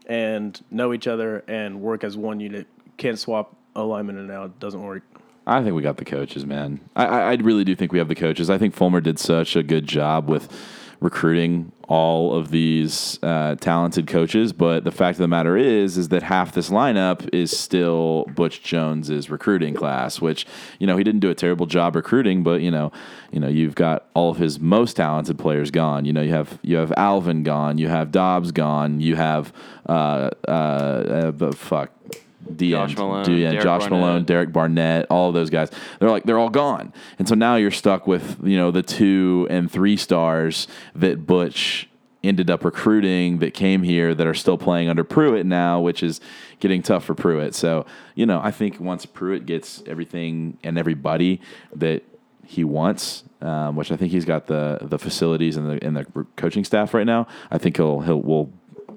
and 0.06 0.62
know 0.70 0.92
each 0.92 1.06
other 1.06 1.44
and 1.48 1.80
work 1.80 2.04
as 2.04 2.16
one 2.16 2.40
unit. 2.40 2.66
Can't 2.96 3.18
swap 3.18 3.54
alignment 3.74 4.18
and 4.18 4.30
out. 4.30 4.58
Doesn't 4.58 4.82
work. 4.82 5.02
I 5.46 5.62
think 5.62 5.76
we 5.76 5.82
got 5.82 5.98
the 5.98 6.04
coaches, 6.04 6.44
man. 6.44 6.80
I, 6.96 7.04
I, 7.04 7.34
really 7.34 7.62
do 7.62 7.76
think 7.76 7.92
we 7.92 7.98
have 7.98 8.08
the 8.08 8.16
coaches. 8.16 8.50
I 8.50 8.58
think 8.58 8.74
Fulmer 8.74 9.00
did 9.00 9.16
such 9.18 9.54
a 9.54 9.62
good 9.62 9.86
job 9.86 10.28
with 10.28 10.52
recruiting 11.00 11.72
all 11.88 12.34
of 12.34 12.50
these 12.50 13.18
uh, 13.22 13.54
talented 13.56 14.06
coaches. 14.06 14.52
But 14.52 14.84
the 14.84 14.90
fact 14.90 15.16
of 15.16 15.20
the 15.20 15.28
matter 15.28 15.56
is, 15.56 15.96
is 15.96 16.08
that 16.08 16.22
half 16.22 16.52
this 16.52 16.70
lineup 16.70 17.28
is 17.32 17.56
still 17.56 18.24
Butch 18.34 18.62
Jones's 18.62 19.30
recruiting 19.30 19.74
class. 19.74 20.20
Which 20.20 20.46
you 20.78 20.86
know 20.86 20.96
he 20.96 21.04
didn't 21.04 21.20
do 21.20 21.30
a 21.30 21.34
terrible 21.34 21.66
job 21.66 21.96
recruiting, 21.96 22.42
but 22.42 22.60
you 22.60 22.70
know, 22.70 22.92
you 23.30 23.40
know 23.40 23.48
you've 23.48 23.74
got 23.74 24.06
all 24.14 24.30
of 24.30 24.38
his 24.38 24.58
most 24.58 24.94
talented 24.94 25.38
players 25.38 25.70
gone. 25.70 26.04
You 26.04 26.12
know 26.12 26.22
you 26.22 26.32
have 26.32 26.58
you 26.62 26.76
have 26.76 26.92
Alvin 26.96 27.42
gone, 27.42 27.78
you 27.78 27.88
have 27.88 28.10
Dobbs 28.10 28.52
gone, 28.52 29.00
you 29.00 29.16
have 29.16 29.52
uh, 29.88 30.30
uh, 30.48 31.32
uh 31.40 31.52
fuck. 31.52 31.92
D 32.54 32.70
Josh 32.70 32.90
end, 32.90 32.98
Malone, 32.98 33.18
end, 33.18 33.26
Derek 33.26 33.62
Josh 33.62 33.80
Barnett. 33.82 33.90
Malone, 33.90 34.24
Derek 34.24 34.52
Barnett, 34.52 35.06
all 35.10 35.28
of 35.28 35.34
those 35.34 35.50
guys. 35.50 35.70
They're 35.98 36.10
like 36.10 36.24
they're 36.24 36.38
all 36.38 36.50
gone, 36.50 36.92
and 37.18 37.28
so 37.28 37.34
now 37.34 37.56
you're 37.56 37.70
stuck 37.70 38.06
with 38.06 38.38
you 38.42 38.56
know 38.56 38.70
the 38.70 38.82
two 38.82 39.46
and 39.50 39.70
three 39.70 39.96
stars 39.96 40.68
that 40.94 41.26
Butch 41.26 41.88
ended 42.24 42.50
up 42.50 42.64
recruiting 42.64 43.38
that 43.38 43.54
came 43.54 43.82
here 43.82 44.14
that 44.14 44.26
are 44.26 44.34
still 44.34 44.58
playing 44.58 44.88
under 44.88 45.04
Pruitt 45.04 45.46
now, 45.46 45.80
which 45.80 46.02
is 46.02 46.20
getting 46.58 46.82
tough 46.82 47.04
for 47.04 47.14
Pruitt. 47.14 47.54
So 47.54 47.86
you 48.14 48.26
know 48.26 48.40
I 48.42 48.50
think 48.50 48.80
once 48.80 49.06
Pruitt 49.06 49.46
gets 49.46 49.82
everything 49.86 50.58
and 50.62 50.78
everybody 50.78 51.40
that 51.74 52.02
he 52.46 52.64
wants, 52.64 53.24
um, 53.40 53.76
which 53.76 53.90
I 53.90 53.96
think 53.96 54.12
he's 54.12 54.24
got 54.24 54.46
the 54.46 54.78
the 54.82 54.98
facilities 54.98 55.56
and 55.56 55.68
the 55.68 55.84
and 55.84 55.96
the 55.96 56.04
coaching 56.36 56.64
staff 56.64 56.94
right 56.94 57.06
now. 57.06 57.26
I 57.50 57.58
think 57.58 57.76
he'll 57.76 58.00
he'll 58.00 58.22
will. 58.22 58.52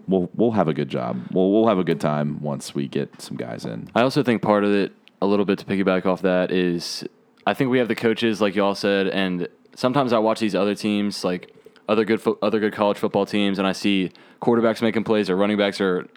We'll, 0.10 0.30
we'll 0.34 0.52
have 0.52 0.68
a 0.68 0.74
good 0.74 0.90
job. 0.90 1.22
We'll, 1.32 1.52
we'll 1.52 1.68
have 1.68 1.78
a 1.78 1.84
good 1.84 2.02
time 2.02 2.42
once 2.42 2.74
we 2.74 2.88
get 2.88 3.22
some 3.22 3.38
guys 3.38 3.64
in. 3.64 3.90
I 3.94 4.02
also 4.02 4.24
think 4.24 4.42
part 4.42 4.64
of 4.64 4.74
it, 4.74 4.92
a 5.22 5.28
little 5.28 5.46
bit 5.46 5.60
to 5.60 5.66
piggyback 5.66 6.06
off 6.06 6.22
that, 6.24 6.52
is 6.52 7.04
I 7.46 7.54
think 7.54 7.70
we 7.70 7.78
have 7.80 7.88
the 7.88 7.96
coaches, 7.96 8.42
like 8.42 8.56
y'all 8.56 8.76
said, 8.76 9.08
and 9.08 9.48
sometimes 9.76 10.12
I 10.14 10.20
watch 10.20 10.40
these 10.40 10.56
other 10.56 10.76
teams, 10.76 11.24
like 11.24 11.54
other 11.88 12.06
good 12.06 12.22
fo- 12.22 12.38
other 12.42 12.60
good 12.60 12.74
college 12.74 12.98
football 12.98 13.26
teams, 13.26 13.60
and 13.60 13.68
I 13.68 13.72
see 13.72 14.12
quarterbacks 14.42 14.82
making 14.82 15.04
plays 15.04 15.30
or 15.30 15.36
running 15.36 15.58
backs 15.58 15.82
or 15.82 16.08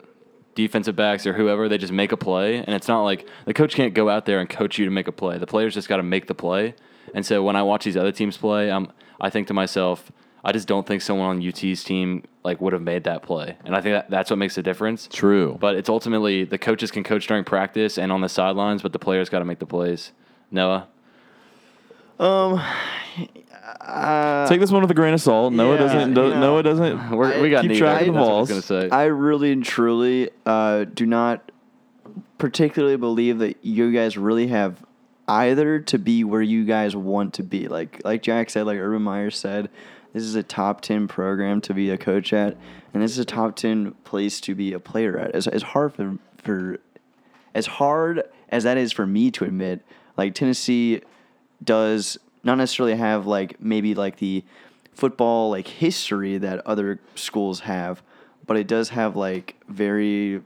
defensive 0.55 0.95
backs 0.95 1.27
or 1.27 1.33
whoever. 1.33 1.69
They 1.69 1.79
just 1.79 1.93
make 1.93 2.13
a 2.13 2.17
play, 2.17 2.59
and 2.59 2.71
it's 2.71 2.89
not 2.89 3.03
like 3.03 3.27
the 3.47 3.55
coach 3.55 3.75
can't 3.75 3.95
go 3.95 4.09
out 4.09 4.27
there 4.27 4.41
and 4.41 4.49
coach 4.49 4.79
you 4.79 4.85
to 4.85 4.91
make 4.91 5.09
a 5.09 5.13
play. 5.13 5.39
The 5.39 5.47
players 5.47 5.75
just 5.75 5.89
got 5.89 5.97
to 5.97 6.03
make 6.03 6.27
the 6.27 6.35
play. 6.35 6.75
And 7.15 7.27
so 7.27 7.43
when 7.43 7.57
I 7.57 7.63
watch 7.63 7.85
these 7.85 7.97
other 7.97 8.13
teams 8.13 8.37
play, 8.37 8.71
I'm 8.71 8.93
I 9.21 9.31
think 9.31 9.47
to 9.49 9.55
myself, 9.55 10.11
I 10.45 10.53
just 10.53 10.67
don't 10.67 10.87
think 10.87 11.03
someone 11.03 11.29
on 11.29 11.47
UT's 11.47 11.85
team 11.85 12.25
like 12.43 12.61
would 12.61 12.73
have 12.73 12.83
made 12.83 13.05
that 13.05 13.23
play, 13.23 13.57
and 13.65 13.77
I 13.77 13.81
think 13.81 13.95
that, 13.95 14.11
that's 14.11 14.31
what 14.31 14.39
makes 14.39 14.57
the 14.57 14.63
difference. 14.63 15.09
True. 15.11 15.57
But 15.61 15.77
it's 15.77 15.89
ultimately 15.89 16.45
the 16.45 16.59
coaches 16.59 16.91
can 16.91 17.05
coach 17.05 17.27
during 17.27 17.45
practice 17.45 17.99
and 17.99 18.11
on 18.11 18.21
the 18.21 18.29
sidelines, 18.29 18.83
but 18.83 18.93
the 18.93 18.99
players 18.99 19.29
got 19.29 19.39
to 19.39 19.45
make 19.45 19.61
the 19.61 19.67
plays. 19.67 20.13
Noah, 20.51 20.89
um, 22.23 22.63
Take 24.49 24.61
this 24.61 24.71
one 24.71 24.83
with 24.83 24.91
a 24.91 24.95
grain 24.95 25.15
of 25.15 25.21
salt. 25.21 25.53
Noah 25.53 25.75
yeah, 25.75 25.81
doesn't. 25.81 26.09
you 26.11 26.15
know, 26.15 26.41
Noah 26.41 26.63
doesn't. 26.63 27.11
We're, 27.11 27.41
we 27.43 27.51
got 27.51 27.63
keep 27.63 27.73
neither. 27.73 27.85
track 27.85 28.01
of 28.03 28.07
the 28.07 28.13
That's 28.13 28.27
what 28.27 28.35
I 28.35 28.41
was 28.41 28.49
gonna 28.49 28.63
say. 28.63 28.91
I 28.91 29.05
really 29.05 29.53
and 29.53 29.65
truly 29.65 30.31
uh, 30.47 30.85
do 30.85 31.07
not 31.07 31.51
particularly 32.39 32.97
believe 32.97 33.39
that 33.39 33.65
you 33.65 33.93
guys 33.93 34.17
really 34.17 34.49
have 34.49 34.85
either 35.27 35.81
to 35.81 35.99
be 35.99 36.25
where 36.25 36.43
you 36.43 36.65
guys 36.65 36.95
want 36.95 37.35
to 37.35 37.43
be. 37.43 37.67
Like 37.69 38.01
like 38.05 38.23
Jack 38.23 38.51
said, 38.51 38.67
like 38.67 38.79
Urban 38.79 39.03
Meyer 39.03 39.31
said, 39.31 39.69
this 40.13 40.23
is 40.23 40.35
a 40.35 40.43
top 40.43 40.81
ten 40.81 41.09
program 41.09 41.61
to 41.63 41.75
be 41.75 41.91
a 41.91 41.99
coach 41.99 42.33
at, 42.33 42.57
and 42.93 43.03
this 43.03 43.13
is 43.13 43.19
a 43.19 43.25
top 43.25 43.57
ten 43.57 43.93
place 44.05 44.41
to 44.43 44.55
be 44.55 44.73
a 44.73 44.81
player 44.81 45.19
at. 45.19 45.35
As 45.35 45.47
as 45.47 45.63
hard 45.63 45.95
for 45.95 46.19
for 46.39 46.79
as 47.55 47.67
hard 47.67 48.23
as 48.49 48.65
that 48.65 48.77
is 48.77 48.93
for 48.93 49.07
me 49.07 49.31
to 49.33 49.45
admit, 49.45 49.83
like 50.17 50.35
Tennessee 50.35 51.01
does 51.63 52.19
not 52.45 52.59
necessarily 52.59 52.97
have 52.97 53.27
like 53.27 53.61
maybe 53.61 53.95
like 53.95 54.17
the 54.17 54.45
football 54.93 55.51
like 55.51 55.67
history 55.67 56.39
that 56.39 56.67
other 56.67 57.01
schools 57.15 57.61
have, 57.61 58.03
but 58.47 58.57
it 58.57 58.67
does 58.67 58.91
have 58.91 59.17
like 59.17 59.57
very 59.69 60.43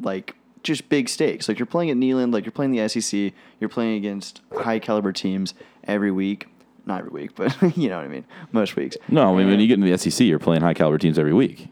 like 0.00 0.34
just 0.62 0.88
big 0.88 1.08
stakes. 1.08 1.48
Like 1.48 1.58
you're 1.58 1.66
playing 1.66 1.90
at 1.90 1.96
Neyland, 1.96 2.32
like 2.32 2.44
you're 2.44 2.52
playing 2.52 2.72
the 2.72 2.88
SEC, 2.88 3.32
you're 3.60 3.68
playing 3.68 3.96
against 3.96 4.40
high 4.56 4.78
caliber 4.78 5.12
teams 5.12 5.54
every 5.84 6.10
week. 6.10 6.48
Not 6.86 7.00
every 7.00 7.10
week, 7.10 7.34
but 7.34 7.56
you 7.76 7.88
know 7.88 7.96
what 7.96 8.04
I 8.04 8.08
mean. 8.08 8.24
Most 8.52 8.76
weeks. 8.76 8.96
No, 9.08 9.34
I 9.34 9.38
mean 9.38 9.48
when 9.48 9.60
you 9.60 9.66
get 9.66 9.74
into 9.74 9.90
the 9.90 9.98
SEC, 9.98 10.26
you're 10.26 10.38
playing 10.38 10.62
high 10.62 10.74
caliber 10.74 10.98
teams 10.98 11.18
every 11.18 11.32
week. 11.32 11.68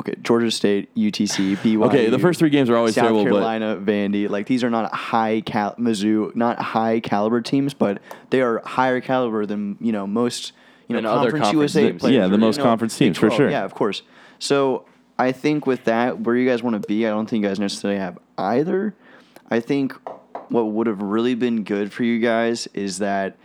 Okay, 0.00 0.14
Georgia 0.22 0.50
State, 0.50 0.92
UTC, 0.96 1.56
BYU. 1.58 1.86
Okay, 1.86 2.10
the 2.10 2.18
first 2.18 2.40
three 2.40 2.50
games 2.50 2.68
are 2.68 2.76
always 2.76 2.96
South 2.96 3.04
terrible, 3.04 3.24
but 3.24 3.30
Carolina, 3.30 3.76
Vandy, 3.76 4.28
like 4.28 4.46
these 4.46 4.64
are 4.64 4.70
not 4.70 4.92
high 4.92 5.40
cal 5.40 5.76
Mizzou, 5.76 6.34
not 6.34 6.58
high 6.58 6.98
caliber 6.98 7.40
teams, 7.40 7.74
but 7.74 8.02
they 8.30 8.40
are 8.40 8.60
higher 8.64 9.00
caliber 9.00 9.46
than 9.46 9.76
you 9.80 9.92
know 9.92 10.06
most 10.06 10.52
you 10.88 11.00
know 11.00 11.08
other 11.08 11.30
conference 11.30 11.44
conference 11.44 11.74
USA 11.74 11.88
teams. 11.88 12.00
players. 12.00 12.16
Yeah, 12.16 12.26
the 12.26 12.34
or, 12.34 12.38
most 12.38 12.56
you 12.56 12.64
know, 12.64 12.70
conference 12.70 12.98
teams, 12.98 13.18
for 13.18 13.30
sure. 13.30 13.50
Yeah, 13.50 13.64
of 13.64 13.74
course. 13.74 14.02
So 14.40 14.84
I 15.18 15.30
think 15.30 15.66
with 15.66 15.84
that, 15.84 16.20
where 16.20 16.34
you 16.34 16.48
guys 16.48 16.62
want 16.62 16.80
to 16.80 16.86
be, 16.88 17.06
I 17.06 17.10
don't 17.10 17.30
think 17.30 17.42
you 17.42 17.48
guys 17.48 17.60
necessarily 17.60 18.00
have 18.00 18.18
either. 18.36 18.96
I 19.50 19.60
think 19.60 19.92
what 20.48 20.64
would 20.64 20.88
have 20.88 21.02
really 21.02 21.34
been 21.34 21.62
good 21.62 21.92
for 21.92 22.02
you 22.02 22.18
guys 22.18 22.66
is 22.74 22.98
that 22.98 23.36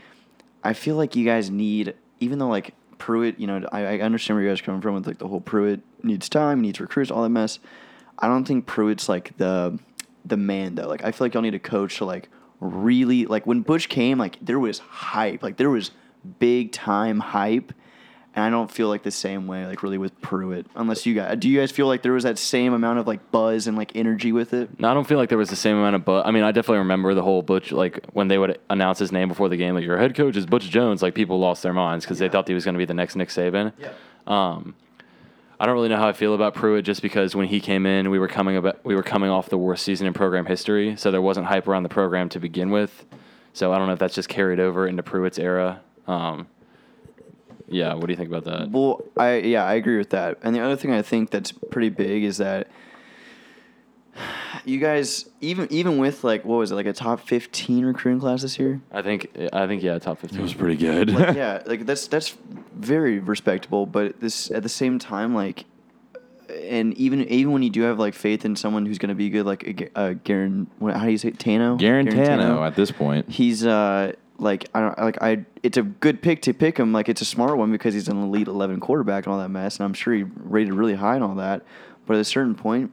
I 0.63 0.73
feel 0.73 0.95
like 0.95 1.15
you 1.15 1.25
guys 1.25 1.49
need, 1.49 1.95
even 2.19 2.39
though 2.39 2.49
like 2.49 2.73
Pruitt, 2.97 3.39
you 3.39 3.47
know, 3.47 3.67
I, 3.71 3.85
I 3.85 3.99
understand 3.99 4.37
where 4.37 4.43
you 4.43 4.49
guys 4.49 4.59
are 4.59 4.63
coming 4.63 4.81
from 4.81 4.95
with 4.95 5.07
like 5.07 5.17
the 5.17 5.27
whole 5.27 5.41
Pruitt 5.41 5.81
needs 6.03 6.29
time, 6.29 6.61
needs 6.61 6.79
recruits, 6.79 7.11
all 7.11 7.23
that 7.23 7.29
mess. 7.29 7.59
I 8.17 8.27
don't 8.27 8.45
think 8.45 8.65
Pruitt's 8.65 9.07
like 9.07 9.35
the 9.37 9.79
the 10.25 10.37
man 10.37 10.75
though. 10.75 10.87
Like 10.87 11.03
I 11.03 11.11
feel 11.11 11.25
like 11.25 11.33
y'all 11.33 11.43
need 11.43 11.55
a 11.55 11.59
coach 11.59 11.97
to 11.97 12.05
like 12.05 12.29
really 12.59 13.25
like 13.25 13.47
when 13.47 13.61
Butch 13.61 13.89
came, 13.89 14.17
like 14.17 14.37
there 14.41 14.59
was 14.59 14.79
hype, 14.79 15.41
like 15.41 15.57
there 15.57 15.69
was 15.69 15.91
big 16.39 16.71
time 16.71 17.19
hype. 17.19 17.73
And 18.35 18.45
I 18.45 18.49
don't 18.51 18.69
feel 18.69 18.87
like 18.87 19.03
the 19.03 19.11
same 19.11 19.47
way, 19.47 19.65
like 19.65 19.81
really 19.81 19.97
with 19.97 20.19
Pruitt. 20.21 20.67
Unless 20.75 21.05
you 21.05 21.15
guys, 21.15 21.37
do 21.39 21.49
you 21.49 21.59
guys 21.59 21.71
feel 21.71 21.87
like 21.87 22.03
there 22.03 22.13
was 22.13 22.23
that 22.23 22.37
same 22.37 22.73
amount 22.73 22.99
of 22.99 23.07
like 23.07 23.31
buzz 23.31 23.65
and 23.65 23.75
like 23.75 23.95
energy 23.95 24.31
with 24.31 24.53
it? 24.53 24.79
No, 24.79 24.89
I 24.89 24.93
don't 24.93 25.07
feel 25.07 25.17
like 25.17 25.29
there 25.29 25.37
was 25.37 25.49
the 25.49 25.55
same 25.55 25.77
amount 25.77 25.95
of 25.95 26.05
but. 26.05 26.25
I 26.27 26.31
mean, 26.31 26.43
I 26.43 26.51
definitely 26.51 26.79
remember 26.79 27.13
the 27.15 27.23
whole 27.23 27.41
Butch 27.41 27.71
like 27.71 28.05
when 28.13 28.27
they 28.27 28.37
would 28.37 28.59
announce 28.69 28.99
his 28.99 29.11
name 29.11 29.29
before 29.29 29.49
the 29.49 29.57
game, 29.57 29.73
like 29.73 29.83
your 29.83 29.97
head 29.97 30.15
coach 30.15 30.37
is 30.37 30.45
Butch 30.45 30.69
Jones. 30.69 31.01
Like 31.01 31.15
people 31.15 31.39
lost 31.39 31.63
their 31.63 31.73
minds 31.73 32.05
because 32.05 32.19
they 32.19 32.29
thought 32.29 32.47
he 32.47 32.53
was 32.53 32.65
going 32.65 32.75
to 32.75 32.79
be 32.79 32.85
the 32.85 32.93
next 32.93 33.15
Nick 33.15 33.29
Saban. 33.29 33.73
Yeah. 33.79 33.89
Um, 34.27 34.75
I 35.59 35.65
don't 35.65 35.73
really 35.73 35.89
know 35.89 35.97
how 35.97 36.07
I 36.07 36.13
feel 36.13 36.35
about 36.35 36.53
Pruitt 36.53 36.85
just 36.85 37.01
because 37.01 37.35
when 37.35 37.47
he 37.47 37.59
came 37.59 37.85
in, 37.85 38.09
we 38.09 38.19
were 38.19 38.29
coming 38.29 38.55
about 38.55 38.79
we 38.85 38.95
were 38.95 39.03
coming 39.03 39.29
off 39.29 39.49
the 39.49 39.57
worst 39.57 39.83
season 39.83 40.07
in 40.07 40.13
program 40.13 40.45
history, 40.45 40.95
so 40.95 41.11
there 41.11 41.21
wasn't 41.21 41.47
hype 41.47 41.67
around 41.67 41.83
the 41.83 41.89
program 41.89 42.29
to 42.29 42.39
begin 42.39 42.69
with. 42.69 43.05
So 43.53 43.73
I 43.73 43.77
don't 43.77 43.87
know 43.87 43.93
if 43.93 43.99
that's 43.99 44.15
just 44.15 44.29
carried 44.29 44.59
over 44.59 44.87
into 44.87 45.03
Pruitt's 45.03 45.37
era. 45.37 45.81
Um, 46.07 46.47
yeah, 47.69 47.93
what 47.93 48.07
do 48.07 48.13
you 48.13 48.17
think 48.17 48.29
about 48.29 48.45
that? 48.45 48.71
Well, 48.71 49.01
I 49.17 49.37
yeah, 49.37 49.65
I 49.65 49.75
agree 49.75 49.97
with 49.97 50.09
that. 50.11 50.39
And 50.43 50.55
the 50.55 50.61
other 50.61 50.75
thing 50.75 50.91
I 50.91 51.01
think 51.01 51.29
that's 51.31 51.51
pretty 51.51 51.89
big 51.89 52.23
is 52.23 52.37
that 52.37 52.67
you 54.65 54.79
guys 54.79 55.29
even 55.41 55.67
even 55.71 55.97
with 55.97 56.23
like 56.23 56.43
what 56.43 56.57
was 56.57 56.71
it 56.71 56.75
like 56.75 56.85
a 56.85 56.93
top 56.93 57.21
fifteen 57.21 57.85
recruiting 57.85 58.19
class 58.19 58.41
this 58.41 58.59
year? 58.59 58.81
I 58.91 59.01
think 59.01 59.29
I 59.53 59.67
think 59.67 59.83
yeah, 59.83 59.97
top 59.99 60.19
fifteen 60.19 60.39
it 60.39 60.43
was 60.43 60.53
pretty 60.53 60.75
good. 60.75 61.09
Like, 61.11 61.35
yeah, 61.35 61.61
like 61.65 61.85
that's 61.85 62.07
that's 62.07 62.35
very 62.73 63.19
respectable. 63.19 63.85
But 63.85 64.19
this 64.19 64.51
at 64.51 64.63
the 64.63 64.69
same 64.69 64.99
time, 64.99 65.33
like, 65.33 65.65
and 66.49 66.93
even 66.95 67.21
even 67.29 67.53
when 67.53 67.63
you 67.63 67.69
do 67.69 67.81
have 67.83 67.99
like 67.99 68.13
faith 68.13 68.45
in 68.45 68.55
someone 68.55 68.85
who's 68.85 68.97
going 68.97 69.09
to 69.09 69.15
be 69.15 69.29
good, 69.29 69.45
like 69.45 69.63
a, 69.67 69.73
Ga- 69.73 69.91
uh, 69.95 70.13
Garen, 70.23 70.67
what, 70.79 70.95
how 70.95 71.05
do 71.05 71.11
you 71.11 71.17
say 71.17 71.29
it? 71.29 71.37
Tano? 71.37 71.79
Guarantano 71.79 72.65
at 72.65 72.75
this 72.75 72.91
point. 72.91 73.29
he's 73.29 73.65
uh 73.65 74.13
like 74.41 74.67
I 74.73 74.81
don't 74.81 74.97
like 74.97 75.21
I 75.21 75.45
it's 75.63 75.77
a 75.77 75.83
good 75.83 76.21
pick 76.21 76.41
to 76.43 76.53
pick 76.53 76.77
him 76.77 76.93
like 76.93 77.09
it's 77.09 77.21
a 77.21 77.25
smart 77.25 77.57
one 77.57 77.71
because 77.71 77.93
he's 77.93 78.07
an 78.07 78.21
elite 78.21 78.47
11 78.47 78.79
quarterback 78.79 79.25
and 79.25 79.33
all 79.33 79.39
that 79.39 79.49
mess 79.49 79.77
and 79.77 79.85
I'm 79.85 79.93
sure 79.93 80.13
he 80.13 80.23
rated 80.23 80.73
really 80.73 80.95
high 80.95 81.15
and 81.15 81.23
all 81.23 81.35
that 81.35 81.63
But 82.05 82.15
at 82.15 82.21
a 82.21 82.25
certain 82.25 82.55
point, 82.55 82.91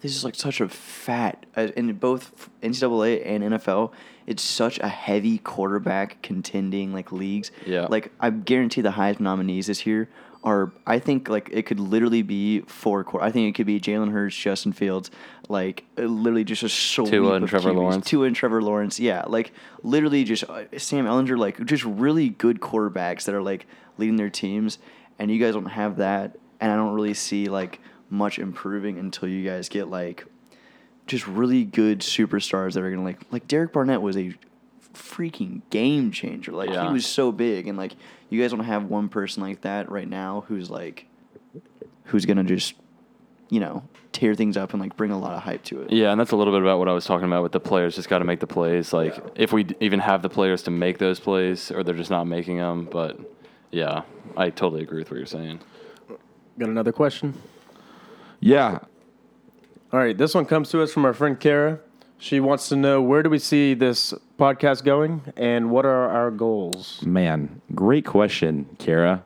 this 0.00 0.14
is 0.14 0.24
like 0.24 0.34
such 0.34 0.60
a 0.60 0.68
fat 0.68 1.46
uh, 1.56 1.68
in 1.76 1.92
both 1.94 2.50
NCAA 2.62 3.26
and 3.26 3.42
NFL. 3.44 3.92
It's 4.26 4.42
such 4.42 4.78
a 4.80 4.88
heavy 4.88 5.38
quarterback 5.38 6.20
contending 6.22 6.92
like 6.92 7.12
leagues. 7.12 7.50
Yeah. 7.64 7.86
Like 7.88 8.12
I 8.20 8.30
guarantee 8.30 8.82
the 8.82 8.90
Heisman 8.90 9.20
nominees 9.20 9.68
this 9.68 9.86
year 9.86 10.08
are. 10.46 10.72
I 10.86 10.98
think 10.98 11.28
like 11.28 11.50
it 11.52 11.66
could 11.66 11.80
literally 11.80 12.22
be 12.22 12.60
four. 12.60 13.04
Quar- 13.04 13.22
I 13.22 13.30
think 13.30 13.48
it 13.50 13.58
could 13.58 13.66
be 13.66 13.78
Jalen 13.78 14.12
Hurts, 14.12 14.34
Justin 14.34 14.72
Fields, 14.72 15.10
like 15.48 15.84
uh, 15.98 16.02
literally 16.02 16.44
just 16.44 16.62
a 16.62 16.68
sweep 16.68 17.10
Tua 17.10 17.34
and 17.34 17.48
Trevor 17.48 17.72
QBs. 17.72 17.76
Lawrence. 17.76 18.06
Tua 18.06 18.26
and 18.26 18.36
Trevor 18.36 18.62
Lawrence. 18.62 18.98
Yeah, 18.98 19.24
like 19.26 19.52
literally 19.82 20.24
just 20.24 20.44
uh, 20.44 20.64
Sam 20.78 21.04
Ehlinger. 21.04 21.36
Like 21.36 21.62
just 21.66 21.84
really 21.84 22.30
good 22.30 22.60
quarterbacks 22.60 23.24
that 23.24 23.34
are 23.34 23.42
like 23.42 23.66
leading 23.98 24.16
their 24.16 24.30
teams, 24.30 24.78
and 25.18 25.30
you 25.30 25.38
guys 25.38 25.52
don't 25.52 25.66
have 25.66 25.96
that. 25.96 26.38
And 26.60 26.72
I 26.72 26.76
don't 26.76 26.94
really 26.94 27.14
see 27.14 27.48
like 27.48 27.80
much 28.08 28.38
improving 28.38 28.98
until 28.98 29.28
you 29.28 29.44
guys 29.44 29.68
get 29.68 29.88
like 29.88 30.24
just 31.06 31.26
really 31.26 31.64
good 31.64 32.00
superstars 32.00 32.74
that 32.74 32.82
are 32.82 32.90
gonna 32.90 33.04
like 33.04 33.20
like 33.30 33.46
Derek 33.48 33.72
Barnett 33.72 34.00
was 34.00 34.16
a 34.16 34.32
freaking 34.96 35.62
game 35.70 36.10
changer. 36.10 36.52
Like 36.52 36.70
Yeah. 36.70 36.86
he 36.86 36.92
was 36.92 37.06
so 37.06 37.30
big, 37.32 37.66
and 37.68 37.76
like 37.78 37.92
you 38.30 38.40
guys 38.40 38.50
don't 38.50 38.60
have 38.64 38.84
one 38.84 39.08
person 39.08 39.42
like 39.42 39.60
that 39.62 39.90
right 39.90 40.08
now 40.08 40.44
who's 40.48 40.70
like 40.70 41.06
who's 42.04 42.24
gonna 42.24 42.44
just 42.44 42.74
you 43.50 43.60
know 43.60 43.82
tear 44.12 44.34
things 44.34 44.56
up 44.56 44.72
and 44.72 44.80
like 44.80 44.96
bring 44.96 45.10
a 45.10 45.18
lot 45.18 45.32
of 45.32 45.42
hype 45.42 45.62
to 45.64 45.82
it. 45.82 45.92
Yeah, 45.92 46.10
and 46.10 46.18
that's 46.20 46.30
a 46.32 46.36
little 46.36 46.52
bit 46.52 46.62
about 46.62 46.78
what 46.78 46.88
I 46.88 46.92
was 46.92 47.04
talking 47.04 47.26
about 47.26 47.42
with 47.42 47.52
the 47.52 47.60
players. 47.60 47.94
Just 47.96 48.08
got 48.08 48.18
to 48.20 48.24
make 48.24 48.40
the 48.40 48.46
plays. 48.46 48.92
Like 48.92 49.14
if 49.34 49.52
we 49.52 49.64
d- 49.64 49.74
even 49.80 50.00
have 50.00 50.22
the 50.22 50.30
players 50.30 50.62
to 50.62 50.70
make 50.70 50.98
those 50.98 51.20
plays, 51.20 51.70
or 51.70 51.82
they're 51.84 51.94
just 51.94 52.10
not 52.10 52.24
making 52.24 52.56
them. 52.58 52.88
But 52.90 53.18
yeah, 53.70 54.02
I 54.36 54.50
totally 54.50 54.82
agree 54.82 55.00
with 55.00 55.10
what 55.10 55.18
you're 55.18 55.26
saying. 55.26 55.60
Got 56.58 56.70
another 56.70 56.92
question? 56.92 57.34
Yeah. 58.40 58.78
All 59.92 60.00
right, 60.00 60.16
this 60.16 60.34
one 60.34 60.46
comes 60.46 60.70
to 60.70 60.82
us 60.82 60.92
from 60.92 61.04
our 61.04 61.12
friend 61.12 61.38
Kara. 61.38 61.78
She 62.18 62.40
wants 62.40 62.68
to 62.70 62.76
know 62.76 63.00
where 63.02 63.22
do 63.22 63.28
we 63.30 63.38
see 63.38 63.74
this 63.74 64.12
podcast 64.38 64.84
going 64.84 65.22
and 65.36 65.70
what 65.70 65.86
are 65.86 66.08
our 66.08 66.30
goals? 66.30 67.02
Man, 67.02 67.60
great 67.74 68.04
question, 68.04 68.76
Kara. 68.78 69.24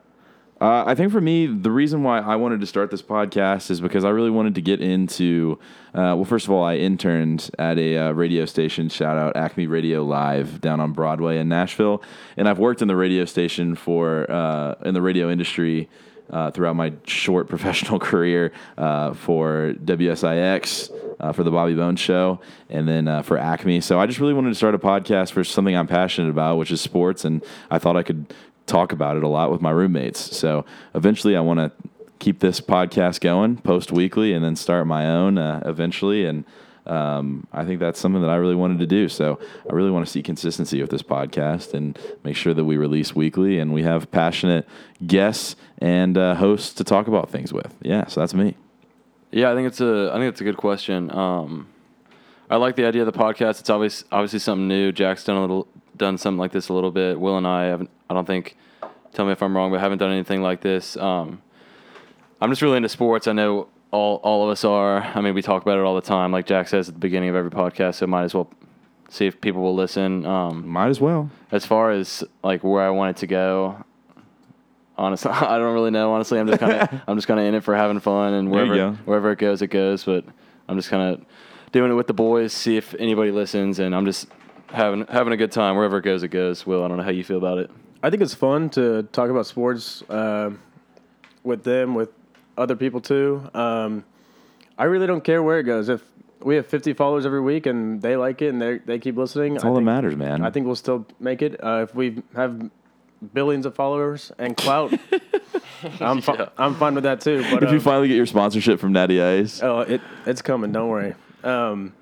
Uh, 0.61 0.83
I 0.85 0.93
think 0.93 1.11
for 1.11 1.19
me, 1.19 1.47
the 1.47 1.71
reason 1.71 2.03
why 2.03 2.19
I 2.19 2.35
wanted 2.35 2.59
to 2.59 2.67
start 2.67 2.91
this 2.91 3.01
podcast 3.01 3.71
is 3.71 3.81
because 3.81 4.05
I 4.05 4.09
really 4.09 4.29
wanted 4.29 4.53
to 4.55 4.61
get 4.61 4.79
into. 4.79 5.57
Uh, 5.87 6.13
well, 6.15 6.23
first 6.23 6.45
of 6.45 6.51
all, 6.51 6.63
I 6.63 6.75
interned 6.75 7.49
at 7.57 7.79
a 7.79 7.97
uh, 7.97 8.11
radio 8.11 8.45
station. 8.45 8.87
Shout 8.87 9.17
out 9.17 9.35
Acme 9.35 9.65
Radio 9.65 10.03
Live 10.03 10.61
down 10.61 10.79
on 10.79 10.93
Broadway 10.93 11.39
in 11.39 11.49
Nashville, 11.49 12.03
and 12.37 12.47
I've 12.47 12.59
worked 12.59 12.83
in 12.83 12.87
the 12.87 12.95
radio 12.95 13.25
station 13.25 13.73
for 13.73 14.29
uh, 14.29 14.75
in 14.85 14.93
the 14.93 15.01
radio 15.01 15.31
industry 15.31 15.89
uh, 16.29 16.51
throughout 16.51 16.75
my 16.75 16.93
short 17.05 17.47
professional 17.49 17.99
career 17.99 18.51
uh, 18.77 19.13
for 19.13 19.73
WSIX, 19.83 21.10
uh, 21.21 21.31
for 21.31 21.43
the 21.43 21.51
Bobby 21.51 21.75
Bones 21.75 21.99
Show, 21.99 22.41
and 22.69 22.87
then 22.87 23.07
uh, 23.07 23.21
for 23.21 23.37
Acme. 23.37 23.79
So 23.79 23.99
I 23.99 24.05
just 24.07 24.19
really 24.19 24.33
wanted 24.33 24.49
to 24.49 24.55
start 24.55 24.75
a 24.75 24.79
podcast 24.79 25.31
for 25.31 25.43
something 25.43 25.75
I'm 25.75 25.87
passionate 25.87 26.29
about, 26.29 26.57
which 26.57 26.71
is 26.71 26.81
sports, 26.81 27.23
and 27.23 27.43
I 27.69 27.77
thought 27.77 27.95
I 27.95 28.03
could 28.03 28.33
talk 28.65 28.91
about 28.91 29.17
it 29.17 29.23
a 29.23 29.27
lot 29.27 29.51
with 29.51 29.61
my 29.61 29.71
roommates. 29.71 30.35
So 30.35 30.65
eventually, 30.95 31.37
I 31.37 31.41
want 31.41 31.59
to 31.59 31.71
keep 32.19 32.39
this 32.39 32.59
podcast 32.59 33.21
going, 33.21 33.57
post 33.57 33.91
weekly, 33.91 34.33
and 34.33 34.43
then 34.43 34.55
start 34.55 34.85
my 34.87 35.07
own 35.07 35.37
uh, 35.37 35.61
eventually. 35.65 36.25
And 36.25 36.43
um, 36.85 37.47
I 37.53 37.65
think 37.65 37.79
that's 37.79 37.99
something 37.99 38.21
that 38.21 38.29
I 38.29 38.35
really 38.35 38.55
wanted 38.55 38.79
to 38.79 38.87
do. 38.87 39.07
So 39.09 39.39
I 39.69 39.73
really 39.73 39.91
want 39.91 40.05
to 40.05 40.11
see 40.11 40.23
consistency 40.23 40.81
with 40.81 40.89
this 40.89 41.03
podcast 41.03 41.73
and 41.73 41.97
make 42.23 42.35
sure 42.35 42.53
that 42.53 42.65
we 42.65 42.77
release 42.77 43.15
weekly 43.15 43.59
and 43.59 43.73
we 43.73 43.83
have 43.83 44.09
passionate 44.11 44.67
guests 45.05 45.55
and 45.77 46.17
uh, 46.17 46.35
hosts 46.35 46.73
to 46.75 46.83
talk 46.83 47.07
about 47.07 47.29
things 47.29 47.53
with. 47.53 47.75
Yeah, 47.81 48.07
so 48.07 48.19
that's 48.19 48.33
me. 48.33 48.55
Yeah, 49.31 49.51
I 49.51 49.55
think 49.55 49.67
it's 49.67 49.81
a 49.81 50.11
I 50.13 50.17
think 50.17 50.29
it's 50.29 50.41
a 50.41 50.43
good 50.43 50.57
question. 50.57 51.09
Um, 51.11 51.67
I 52.49 52.57
like 52.57 52.75
the 52.75 52.85
idea 52.85 53.03
of 53.05 53.11
the 53.11 53.17
podcast. 53.17 53.59
It's 53.61 53.69
obvious 53.69 54.03
obviously 54.11 54.39
something 54.39 54.67
new. 54.67 54.91
Jack's 54.91 55.23
done 55.23 55.37
a 55.37 55.41
little 55.41 55.67
done 55.95 56.17
something 56.17 56.39
like 56.39 56.51
this 56.51 56.69
a 56.69 56.73
little 56.73 56.91
bit. 56.91 57.19
Will 57.19 57.37
and 57.37 57.47
I 57.47 57.65
haven't. 57.65 57.89
I 58.09 58.13
don't 58.13 58.25
think. 58.25 58.57
Tell 59.13 59.25
me 59.25 59.33
if 59.33 59.41
I'm 59.43 59.55
wrong, 59.55 59.71
but 59.71 59.79
haven't 59.81 59.97
done 59.97 60.11
anything 60.11 60.41
like 60.41 60.61
this. 60.61 60.95
Um, 60.95 61.41
I'm 62.39 62.49
just 62.49 62.61
really 62.61 62.77
into 62.77 62.89
sports. 62.89 63.27
I 63.27 63.33
know 63.33 63.67
all 63.91 64.15
all 64.23 64.43
of 64.45 64.49
us 64.49 64.63
are. 64.65 65.01
I 65.01 65.21
mean, 65.21 65.33
we 65.33 65.41
talk 65.41 65.61
about 65.61 65.77
it 65.77 65.83
all 65.83 65.95
the 65.95 66.01
time. 66.01 66.31
Like 66.31 66.45
Jack 66.45 66.67
says 66.67 66.87
at 66.89 66.95
the 66.95 66.99
beginning 66.99 67.29
of 67.29 67.35
every 67.35 67.51
podcast, 67.51 67.95
so 67.95 68.07
might 68.07 68.23
as 68.23 68.33
well 68.33 68.49
see 69.09 69.27
if 69.27 69.39
people 69.41 69.61
will 69.61 69.75
listen. 69.75 70.25
Um, 70.25 70.67
Might 70.67 70.87
as 70.87 71.01
well. 71.01 71.29
as 71.51 71.65
far 71.65 71.91
as 71.91 72.23
like 72.43 72.63
where 72.63 72.83
I 72.83 72.89
want 72.89 73.17
it 73.17 73.19
to 73.21 73.27
go, 73.27 73.83
honestly, 75.01 75.31
I 75.33 75.57
don't 75.57 75.73
really 75.73 75.91
know. 75.91 76.13
Honestly, 76.13 76.39
I'm 76.39 76.47
just 76.47 76.59
kind 76.59 76.73
of 76.73 77.01
I'm 77.07 77.17
just 77.17 77.27
kind 77.27 77.39
of 77.39 77.45
in 77.45 77.55
it 77.55 77.63
for 77.63 77.75
having 77.75 77.99
fun, 77.99 78.33
and 78.33 78.47
There 78.51 78.63
you 78.65 78.71
wherever 78.71 78.91
go. 78.93 78.97
wherever 79.05 79.31
it 79.31 79.39
goes, 79.39 79.61
it 79.61 79.67
goes. 79.67 80.03
But 80.03 80.23
I'm 80.67 80.77
just 80.77 80.89
kind 80.89 81.13
of 81.15 81.25
doing 81.71 81.91
it 81.91 81.95
with 81.95 82.07
the 82.07 82.13
boys, 82.13 82.53
see 82.53 82.77
if 82.77 82.93
anybody 82.95 83.31
listens, 83.31 83.79
and 83.79 83.95
I'm 83.95 84.05
just 84.05 84.27
having 84.67 85.05
having 85.07 85.33
a 85.33 85.37
good 85.37 85.51
time 85.51 85.75
wherever 85.75 85.97
it 85.97 86.03
goes. 86.03 86.23
It 86.23 86.29
goes. 86.29 86.65
Will, 86.65 86.83
I 86.83 86.87
don't 86.87 86.97
know 86.97 87.03
how 87.03 87.11
you 87.11 87.23
feel 87.23 87.37
about 87.37 87.57
it. 87.57 87.69
I 88.03 88.09
think 88.09 88.21
it's 88.23 88.33
fun 88.33 88.69
to 88.71 89.03
talk 89.11 89.29
about 89.29 89.45
sports 89.45 90.01
uh, 90.09 90.51
with 91.43 91.63
them, 91.63 91.93
with 91.93 92.09
other 92.57 92.75
people 92.75 92.99
too. 93.01 93.47
Um, 93.53 94.03
I 94.77 94.85
really 94.85 95.05
don't 95.07 95.23
care 95.23 95.43
where 95.43 95.59
it 95.59 95.63
goes. 95.63 95.87
If 95.89 96.01
we 96.41 96.55
have 96.55 96.65
50 96.65 96.93
followers 96.93 97.23
every 97.27 97.41
week 97.41 97.67
and 97.67 98.01
they 98.01 98.15
like 98.15 98.41
it 98.41 98.47
and 98.49 98.59
they 98.61 98.79
they 98.79 98.97
keep 98.97 99.17
listening, 99.17 99.53
That's 99.53 99.63
I 99.65 99.67
all 99.67 99.75
think, 99.75 99.85
that 99.85 99.91
matters, 99.91 100.15
man. 100.15 100.43
I 100.43 100.49
think 100.49 100.65
we'll 100.65 100.75
still 100.75 101.05
make 101.19 101.41
it. 101.43 101.63
Uh, 101.63 101.81
if 101.87 101.93
we 101.93 102.23
have 102.35 102.71
billions 103.33 103.65
of 103.65 103.75
followers 103.75 104.31
and 104.37 104.55
clout, 104.57 104.93
I'm 105.99 106.21
fi- 106.21 106.35
Yeah. 106.35 106.49
I'm 106.57 106.75
fine 106.75 106.95
with 106.95 107.03
that 107.03 107.21
too. 107.21 107.43
But 107.51 107.63
if 107.63 107.69
you 107.71 107.77
um, 107.77 107.83
finally 107.83 108.07
get 108.07 108.15
your 108.17 108.25
sponsorship 108.25 108.79
from 108.79 108.93
Natty 108.93 109.21
Ice, 109.21 109.61
Oh, 109.63 109.79
it 109.81 110.01
it's 110.25 110.41
coming. 110.41 110.71
Don't 110.71 110.89
worry. 110.89 111.15
Um, 111.43 111.93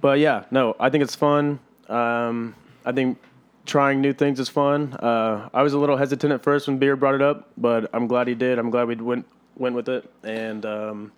but 0.00 0.18
yeah, 0.18 0.44
no, 0.50 0.74
I 0.80 0.90
think 0.90 1.02
it's 1.04 1.14
fun. 1.14 1.60
Um, 1.88 2.54
I 2.84 2.92
think 2.92 3.18
trying 3.66 4.00
new 4.00 4.12
things 4.12 4.40
is 4.40 4.48
fun. 4.48 4.94
Uh, 4.94 5.48
I 5.52 5.62
was 5.62 5.72
a 5.74 5.78
little 5.78 5.96
hesitant 5.96 6.32
at 6.32 6.42
first 6.42 6.66
when 6.66 6.78
Beer 6.78 6.96
brought 6.96 7.14
it 7.14 7.22
up, 7.22 7.50
but 7.56 7.90
I'm 7.92 8.06
glad 8.06 8.26
he 8.28 8.34
did. 8.34 8.58
I'm 8.58 8.70
glad 8.70 8.88
we 8.88 8.94
went 8.96 9.26
went 9.56 9.74
with 9.74 9.88
it, 9.88 10.10
and 10.24 10.64
um, 10.64 11.12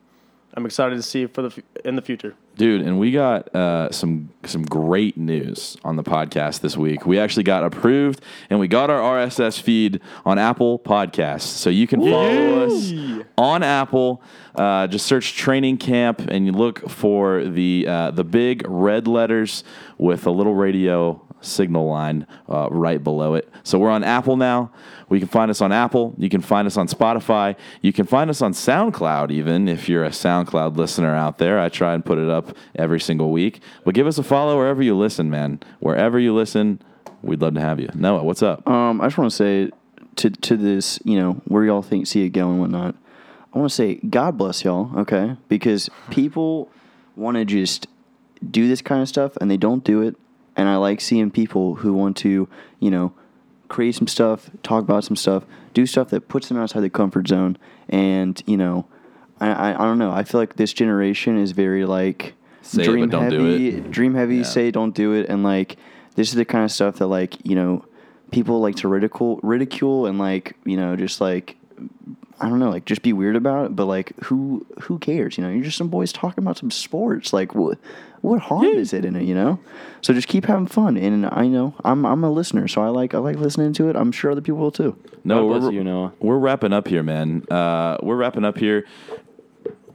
I'm 0.54 0.66
excited 0.66 0.96
to 0.96 1.02
see 1.02 1.26
for 1.26 1.42
the 1.42 1.62
in 1.84 1.96
the 1.96 2.02
future. 2.02 2.34
Dude, 2.56 2.82
and 2.82 2.98
we 2.98 3.10
got 3.10 3.54
uh, 3.54 3.90
some 3.90 4.28
some 4.44 4.62
great 4.62 5.16
news 5.16 5.78
on 5.82 5.96
the 5.96 6.02
podcast 6.02 6.60
this 6.60 6.76
week. 6.76 7.06
We 7.06 7.18
actually 7.18 7.44
got 7.44 7.64
approved, 7.64 8.20
and 8.50 8.60
we 8.60 8.68
got 8.68 8.90
our 8.90 9.00
RSS 9.00 9.60
feed 9.60 10.00
on 10.26 10.38
Apple 10.38 10.78
Podcasts, 10.78 11.40
so 11.42 11.70
you 11.70 11.86
can 11.86 12.00
follow 12.00 12.66
us 12.66 12.92
on 13.38 13.62
Apple. 13.62 14.22
Uh, 14.54 14.86
just 14.86 15.06
search 15.06 15.34
Training 15.34 15.78
Camp, 15.78 16.20
and 16.20 16.44
you 16.44 16.52
look 16.52 16.86
for 16.90 17.44
the 17.44 17.86
uh, 17.88 18.10
the 18.10 18.24
big 18.24 18.62
red 18.68 19.08
letters 19.08 19.64
with 19.96 20.26
a 20.26 20.30
little 20.30 20.54
radio 20.54 21.22
signal 21.42 21.86
line 21.86 22.26
uh, 22.48 22.68
right 22.70 23.02
below 23.02 23.34
it. 23.34 23.48
So 23.62 23.78
we're 23.78 23.90
on 23.90 24.04
Apple 24.04 24.36
now. 24.36 24.70
We 25.08 25.18
can 25.18 25.28
find 25.28 25.50
us 25.50 25.60
on 25.60 25.72
Apple. 25.72 26.14
You 26.16 26.28
can 26.28 26.40
find 26.40 26.66
us 26.66 26.76
on 26.76 26.88
Spotify. 26.88 27.56
You 27.82 27.92
can 27.92 28.06
find 28.06 28.30
us 28.30 28.40
on 28.40 28.52
SoundCloud, 28.52 29.30
even 29.30 29.68
if 29.68 29.88
you're 29.88 30.04
a 30.04 30.10
SoundCloud 30.10 30.76
listener 30.76 31.14
out 31.14 31.38
there. 31.38 31.58
I 31.58 31.68
try 31.68 31.94
and 31.94 32.04
put 32.04 32.18
it 32.18 32.30
up 32.30 32.56
every 32.74 33.00
single 33.00 33.30
week. 33.30 33.60
But 33.84 33.94
give 33.94 34.06
us 34.06 34.18
a 34.18 34.22
follow 34.22 34.56
wherever 34.56 34.82
you 34.82 34.96
listen, 34.96 35.28
man. 35.28 35.60
Wherever 35.80 36.18
you 36.18 36.34
listen, 36.34 36.80
we'd 37.22 37.42
love 37.42 37.54
to 37.54 37.60
have 37.60 37.78
you. 37.78 37.90
Noah, 37.94 38.24
what's 38.24 38.42
up? 38.42 38.66
Um, 38.68 39.00
I 39.00 39.06
just 39.06 39.18
want 39.18 39.30
to 39.30 39.36
say 39.36 39.70
to 40.16 40.30
to 40.30 40.56
this, 40.56 40.98
you 41.04 41.18
know, 41.18 41.34
where 41.44 41.64
y'all 41.64 41.82
think 41.82 42.06
see 42.06 42.24
it 42.24 42.30
going 42.30 42.52
and 42.52 42.60
whatnot. 42.60 42.94
I 43.54 43.58
want 43.58 43.70
to 43.70 43.74
say 43.74 43.96
God 43.96 44.38
bless 44.38 44.64
y'all, 44.64 44.90
okay? 45.00 45.36
Because 45.48 45.90
people 46.10 46.70
want 47.16 47.36
to 47.36 47.44
just 47.44 47.86
do 48.50 48.66
this 48.66 48.82
kind 48.82 49.02
of 49.02 49.08
stuff 49.08 49.36
and 49.40 49.50
they 49.50 49.56
don't 49.56 49.84
do 49.84 50.02
it. 50.02 50.16
And 50.56 50.68
I 50.68 50.76
like 50.76 51.00
seeing 51.00 51.30
people 51.30 51.76
who 51.76 51.92
want 51.92 52.16
to, 52.18 52.48
you 52.78 52.90
know, 52.90 53.12
create 53.68 53.94
some 53.94 54.06
stuff, 54.06 54.50
talk 54.62 54.82
about 54.82 55.04
some 55.04 55.16
stuff, 55.16 55.44
do 55.72 55.86
stuff 55.86 56.10
that 56.10 56.28
puts 56.28 56.48
them 56.48 56.58
outside 56.58 56.80
the 56.80 56.90
comfort 56.90 57.28
zone. 57.28 57.56
And 57.88 58.42
you 58.46 58.56
know, 58.56 58.86
I 59.40 59.50
I, 59.50 59.74
I 59.74 59.84
don't 59.86 59.98
know. 59.98 60.12
I 60.12 60.24
feel 60.24 60.40
like 60.40 60.56
this 60.56 60.72
generation 60.72 61.38
is 61.38 61.52
very 61.52 61.84
like 61.86 62.34
Say 62.62 62.82
it, 62.82 62.84
dream 62.86 63.08
do 63.08 63.18
heavy, 63.18 63.68
it. 63.68 63.90
dream 63.90 64.14
heavy. 64.14 64.36
Yeah. 64.36 64.42
Say 64.44 64.70
don't 64.70 64.94
do 64.94 65.12
it, 65.12 65.28
and 65.28 65.42
like 65.42 65.76
this 66.14 66.28
is 66.28 66.34
the 66.34 66.44
kind 66.44 66.64
of 66.64 66.70
stuff 66.70 66.96
that 66.96 67.06
like 67.08 67.44
you 67.44 67.56
know 67.56 67.84
people 68.30 68.60
like 68.60 68.76
to 68.76 68.88
ridicule, 68.88 69.40
ridicule, 69.42 70.06
and 70.06 70.18
like 70.18 70.56
you 70.64 70.76
know 70.76 70.94
just 70.96 71.20
like 71.20 71.56
I 72.42 72.48
don't 72.48 72.58
know, 72.58 72.70
like 72.70 72.84
just 72.86 73.02
be 73.02 73.12
weird 73.12 73.36
about 73.36 73.66
it. 73.66 73.76
But 73.76 73.86
like 73.86 74.12
who 74.24 74.66
who 74.82 74.98
cares? 74.98 75.38
You 75.38 75.44
know, 75.44 75.50
you're 75.50 75.62
just 75.62 75.78
some 75.78 75.88
boys 75.88 76.12
talking 76.12 76.42
about 76.42 76.58
some 76.58 76.72
sports. 76.72 77.32
Like 77.32 77.54
what 77.54 77.78
what 78.20 78.40
harm 78.40 78.64
is 78.64 78.92
it 78.92 79.04
in 79.04 79.14
it? 79.14 79.22
You 79.22 79.34
know, 79.34 79.60
so 80.00 80.12
just 80.12 80.26
keep 80.26 80.46
having 80.46 80.66
fun. 80.66 80.96
And 80.96 81.24
I 81.26 81.46
know 81.46 81.74
I'm 81.84 82.04
I'm 82.04 82.24
a 82.24 82.30
listener, 82.30 82.66
so 82.66 82.82
I 82.82 82.88
like 82.88 83.14
I 83.14 83.18
like 83.18 83.36
listening 83.36 83.72
to 83.74 83.88
it. 83.88 83.94
I'm 83.96 84.10
sure 84.10 84.32
other 84.32 84.40
people 84.40 84.58
will 84.58 84.72
too. 84.72 84.96
No, 85.22 85.46
we're, 85.46 85.70
you, 85.70 85.84
Noah. 85.84 86.12
we're 86.18 86.38
wrapping 86.38 86.72
up 86.72 86.88
here, 86.88 87.04
man. 87.04 87.44
Uh, 87.48 87.96
we're 88.02 88.16
wrapping 88.16 88.44
up 88.44 88.58
here. 88.58 88.86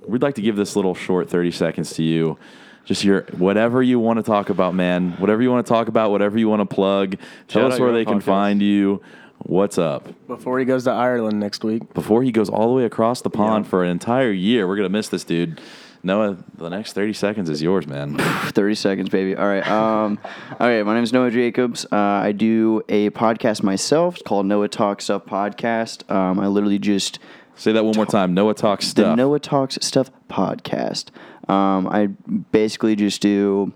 We'd 0.07 0.21
like 0.21 0.35
to 0.35 0.41
give 0.41 0.55
this 0.55 0.77
little 0.77 0.95
short 0.95 1.29
30 1.29 1.51
seconds 1.51 1.93
to 1.95 2.03
you. 2.03 2.37
Just 2.85 3.03
your 3.03 3.23
whatever 3.37 3.83
you 3.83 3.99
want 3.99 4.19
to 4.19 4.23
talk 4.23 4.49
about, 4.49 4.73
man. 4.73 5.11
Whatever 5.17 5.41
you 5.41 5.51
want 5.51 5.65
to 5.65 5.69
talk 5.69 5.89
about, 5.89 6.11
whatever 6.11 6.39
you 6.39 6.47
want 6.47 6.61
to 6.61 6.73
plug. 6.73 7.17
Tell 7.49 7.63
Shout 7.63 7.73
us 7.73 7.79
where 7.81 7.91
they 7.91 7.99
own 7.99 8.05
can 8.05 8.19
podcast. 8.21 8.23
find 8.23 8.61
you. 8.61 9.01
What's 9.47 9.77
up? 9.77 10.07
Before 10.27 10.59
he 10.59 10.65
goes 10.65 10.83
to 10.83 10.91
Ireland 10.91 11.39
next 11.39 11.63
week. 11.63 11.93
Before 11.93 12.21
he 12.23 12.31
goes 12.31 12.49
all 12.49 12.67
the 12.67 12.73
way 12.73 12.85
across 12.85 13.21
the 13.21 13.29
pond 13.29 13.65
Yeah. 13.65 13.69
for 13.69 13.83
an 13.83 13.89
entire 13.89 14.31
year, 14.31 14.67
we're 14.67 14.75
gonna 14.75 14.89
miss 14.89 15.09
this 15.09 15.23
dude. 15.23 15.59
Noah, 16.03 16.37
the 16.55 16.69
next 16.69 16.93
thirty 16.93 17.11
seconds 17.13 17.49
is 17.49 17.61
yours, 17.61 17.87
man. 17.87 18.17
30 18.19 18.75
seconds, 18.75 19.09
baby. 19.09 19.35
All 19.35 19.47
right. 19.47 19.67
Um, 19.67 20.19
all 20.59 20.67
right. 20.67 20.85
My 20.85 20.93
name 20.93 21.03
is 21.03 21.11
Noah 21.11 21.31
Jacobs. 21.31 21.85
Uh, 21.91 21.95
I 21.95 22.31
do 22.33 22.81
a 22.87 23.09
podcast 23.09 23.63
myself. 23.63 24.15
It's 24.15 24.23
called 24.23 24.45
Noah 24.45 24.67
Talks 24.69 25.05
Stuff 25.05 25.25
Podcast. 25.25 26.09
Um, 26.11 26.39
I 26.39 26.47
literally 26.47 26.79
just 26.79 27.19
Say 27.55 27.71
that 27.71 27.83
one 27.83 27.95
more 27.95 28.05
time. 28.05 28.35
Noah 28.35 28.53
talks 28.53 28.85
Stuff. 28.85 28.95
the 28.95 29.01
stuff. 29.09 29.17
Noah 29.17 29.39
Talks 29.39 29.79
Stuff 29.81 30.11
podcast. 30.29 31.05
Um, 31.49 31.87
I 31.87 32.05
basically 32.51 32.95
just 32.95 33.19
do 33.19 33.73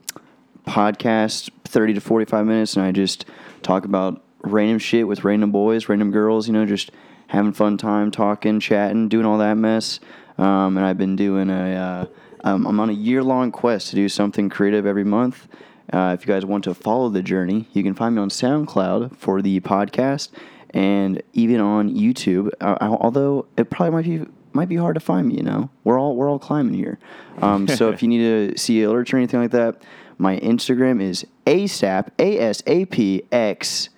podcast 0.68 1.50
30 1.66 1.96
to 1.96 2.02
45 2.02 2.46
minutes 2.46 2.76
and 2.76 2.86
I 2.86 2.92
just 2.92 3.26
talk 3.64 3.84
about 3.86 4.22
random 4.44 4.80
shit 4.80 5.08
with 5.08 5.24
random 5.24 5.52
boys, 5.52 5.90
random 5.90 6.12
girls, 6.12 6.48
you 6.48 6.54
know, 6.54 6.66
just 6.66 6.92
having 7.28 7.54
fun 7.54 7.78
time, 7.78 8.12
talking, 8.12 8.60
chatting, 8.60 9.08
doing 9.08 9.26
all 9.26 9.38
that 9.38 9.56
mess. 9.56 10.00
Um, 10.38 10.78
and 10.78 10.86
I've 10.86 10.98
been 10.98 11.16
doing 11.16 11.50
a, 11.50 11.76
uh, 11.76 12.06
um, 12.44 12.66
I'm 12.66 12.80
on 12.80 12.90
a 12.90 12.94
year 12.94 13.24
long 13.24 13.52
quest 13.52 13.90
to 13.90 13.96
do 13.96 14.10
something 14.10 14.50
creative 14.50 14.86
every 14.86 15.04
month. 15.04 15.48
Uh, 15.94 16.16
if 16.18 16.26
you 16.26 16.34
guys 16.34 16.46
want 16.46 16.64
to 16.64 16.74
follow 16.74 17.10
the 17.10 17.22
journey, 17.22 17.68
you 17.74 17.84
can 17.84 17.94
find 17.94 18.16
me 18.16 18.22
on 18.22 18.30
SoundCloud 18.30 19.16
for 19.18 19.42
the 19.42 19.60
podcast 19.60 20.30
and 20.72 21.22
even 21.34 21.60
on 21.60 21.94
YouTube. 21.94 22.50
Uh, 22.62 22.78
although 22.82 23.46
it 23.58 23.70
probably 23.70 23.92
might 23.92 24.06
be 24.06 24.32
might 24.54 24.68
be 24.68 24.76
hard 24.76 24.96
to 24.96 25.00
find 25.00 25.30
me. 25.30 25.36
You 25.36 25.44
know, 25.44 25.70
we're 25.84 26.00
all 26.00 26.16
we're 26.16 26.30
all 26.30 26.40
climbing 26.40 26.74
here. 26.74 26.98
Um, 27.42 27.68
so 27.68 27.90
if 27.90 28.02
you 28.04 28.08
need 28.08 28.20
to 28.20 28.58
see 28.58 28.80
alerts 28.80 29.14
or 29.14 29.18
anything 29.18 29.42
like 29.42 29.52
that, 29.52 29.82
my 30.18 30.38
Instagram 30.40 31.02
is 31.02 31.26
asap 31.46 32.10
a 32.20 32.40
s 32.40 32.64
a 32.68 32.86
p 32.86 33.24
x 33.32 33.90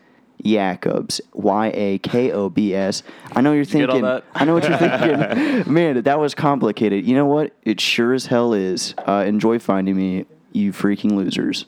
Jacobs 0.44 1.22
y 1.34 1.72
a 1.74 1.98
k 2.00 2.32
o 2.32 2.50
b 2.50 2.74
s. 2.76 3.04
I 3.32 3.42
know 3.42 3.54
you're 3.54 3.66
get 3.66 3.90
all 3.90 3.96
thinking. 3.96 4.02
that? 4.04 4.24
I 4.34 4.46
know 4.46 4.54
what 4.54 4.68
you're 4.68 4.78
thinking. 4.78 5.74
Man, 5.74 6.02
that 6.04 6.20
was 6.20 6.36
complicated. 6.36 7.06
You 7.06 7.16
know 7.16 7.26
what? 7.26 7.56
It 7.64 7.80
sure 7.80 8.14
as 8.14 8.28
hell 8.28 8.54
is. 8.54 8.94
Uh, 8.98 9.24
enjoy 9.26 9.60
finding 9.60 9.96
me, 9.96 10.26
you 10.52 10.72
freaking 10.72 11.12
losers. 11.14 11.66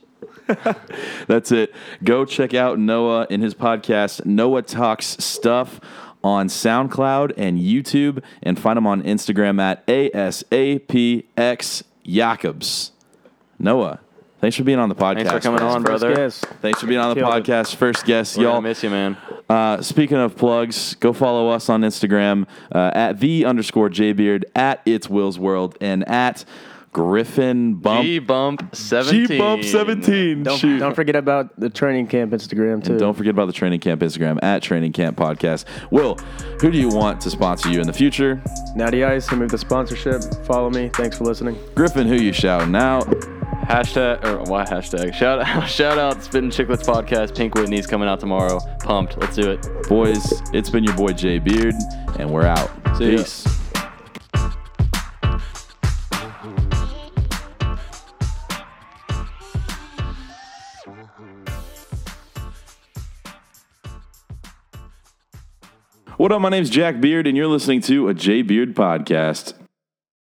That's 1.27 1.51
it. 1.51 1.73
Go 2.03 2.25
check 2.25 2.53
out 2.53 2.77
Noah 2.77 3.25
in 3.29 3.41
his 3.41 3.55
podcast, 3.55 4.25
Noah 4.25 4.61
Talks 4.61 5.17
Stuff, 5.23 5.79
on 6.23 6.47
SoundCloud 6.47 7.33
and 7.37 7.59
YouTube, 7.59 8.23
and 8.43 8.59
find 8.59 8.77
him 8.77 8.85
on 8.87 9.01
Instagram 9.03 9.59
at 9.61 9.85
ASAPX 9.87 11.83
Jacobs. 12.03 12.91
Noah, 13.57 13.99
thanks 14.41 14.55
for 14.57 14.63
being 14.63 14.79
on 14.79 14.89
the 14.89 14.95
podcast. 14.95 15.15
Thanks 15.27 15.31
for 15.31 15.39
coming 15.39 15.61
man. 15.63 15.71
on, 15.75 15.83
brother. 15.83 16.11
Yes. 16.11 16.39
Thanks 16.61 16.79
for 16.81 16.87
being 16.87 16.99
on 16.99 17.09
the 17.09 17.21
Killed 17.21 17.35
it. 17.35 17.43
podcast. 17.43 17.75
First 17.75 18.05
guest, 18.05 18.37
We're 18.37 18.43
y'all. 18.43 18.53
gonna 18.55 18.67
miss 18.69 18.83
you, 18.83 18.89
man. 18.89 19.17
Uh, 19.49 19.81
speaking 19.81 20.17
of 20.17 20.35
plugs, 20.35 20.95
go 20.95 21.13
follow 21.13 21.49
us 21.49 21.69
on 21.69 21.81
Instagram 21.81 22.45
uh, 22.73 22.91
at 22.93 23.19
the 23.19 23.45
underscore 23.45 23.89
jbeard, 23.89 24.43
at 24.55 24.81
it's 24.85 25.09
Will's 25.09 25.37
World, 25.39 25.77
and 25.81 26.07
at 26.09 26.45
Griffin 26.95 27.73
Bump. 27.73 28.05
G 28.05 28.19
bump 28.19 28.73
seventeen. 28.73 29.27
G 29.27 29.37
Bump 29.37 29.65
17. 29.65 30.43
Don't, 30.43 30.57
Shoot. 30.57 30.79
don't 30.79 30.95
forget 30.95 31.17
about 31.17 31.59
the 31.59 31.69
training 31.69 32.07
camp 32.07 32.31
Instagram 32.31 32.81
too. 32.81 32.91
And 32.91 32.99
don't 33.01 33.13
forget 33.13 33.31
about 33.31 33.47
the 33.47 33.51
Training 33.51 33.81
Camp 33.81 33.99
Instagram 33.99 34.39
at 34.41 34.63
Training 34.63 34.93
Camp 34.93 35.17
Podcast. 35.17 35.65
Will, 35.91 36.15
who 36.61 36.71
do 36.71 36.77
you 36.77 36.87
want 36.87 37.19
to 37.19 37.29
sponsor 37.29 37.69
you 37.69 37.81
in 37.81 37.85
the 37.87 37.91
future? 37.91 38.41
Natty 38.77 39.03
Ice, 39.03 39.27
who 39.27 39.35
moved 39.35 39.51
the 39.51 39.57
sponsorship. 39.57 40.21
Follow 40.45 40.69
me. 40.69 40.87
Thanks 40.93 41.17
for 41.17 41.25
listening. 41.25 41.57
Griffin, 41.75 42.07
who 42.07 42.15
you 42.15 42.31
shouting 42.31 42.73
out? 42.77 43.05
Hashtag 43.67 44.23
or 44.23 44.43
why 44.49 44.63
hashtag? 44.63 45.13
Shout 45.19 45.41
out, 45.45 45.67
shout 45.67 45.97
out, 45.97 46.23
Spitting 46.23 46.49
Chicklets 46.49 46.85
podcast. 46.85 47.35
Pink 47.35 47.55
Whitney's 47.55 47.87
coming 47.87 48.07
out 48.07 48.21
tomorrow. 48.21 48.61
Pumped. 48.79 49.17
Let's 49.17 49.35
do 49.35 49.51
it. 49.51 49.67
Boys, 49.89 50.41
it's 50.53 50.69
been 50.69 50.85
your 50.85 50.95
boy 50.95 51.11
Jay 51.11 51.39
Beard, 51.39 51.75
and 52.19 52.31
we're 52.31 52.45
out. 52.45 52.71
See 52.97 53.17
ya. 53.17 53.23
What 66.17 66.31
up? 66.31 66.39
My 66.39 66.47
name's 66.47 66.69
Jack 66.69 67.01
Beard, 67.01 67.27
and 67.27 67.35
you're 67.35 67.45
listening 67.45 67.81
to 67.81 68.07
a 68.07 68.13
Jay 68.13 68.41
Beard 68.41 68.73
podcast. 68.73 69.53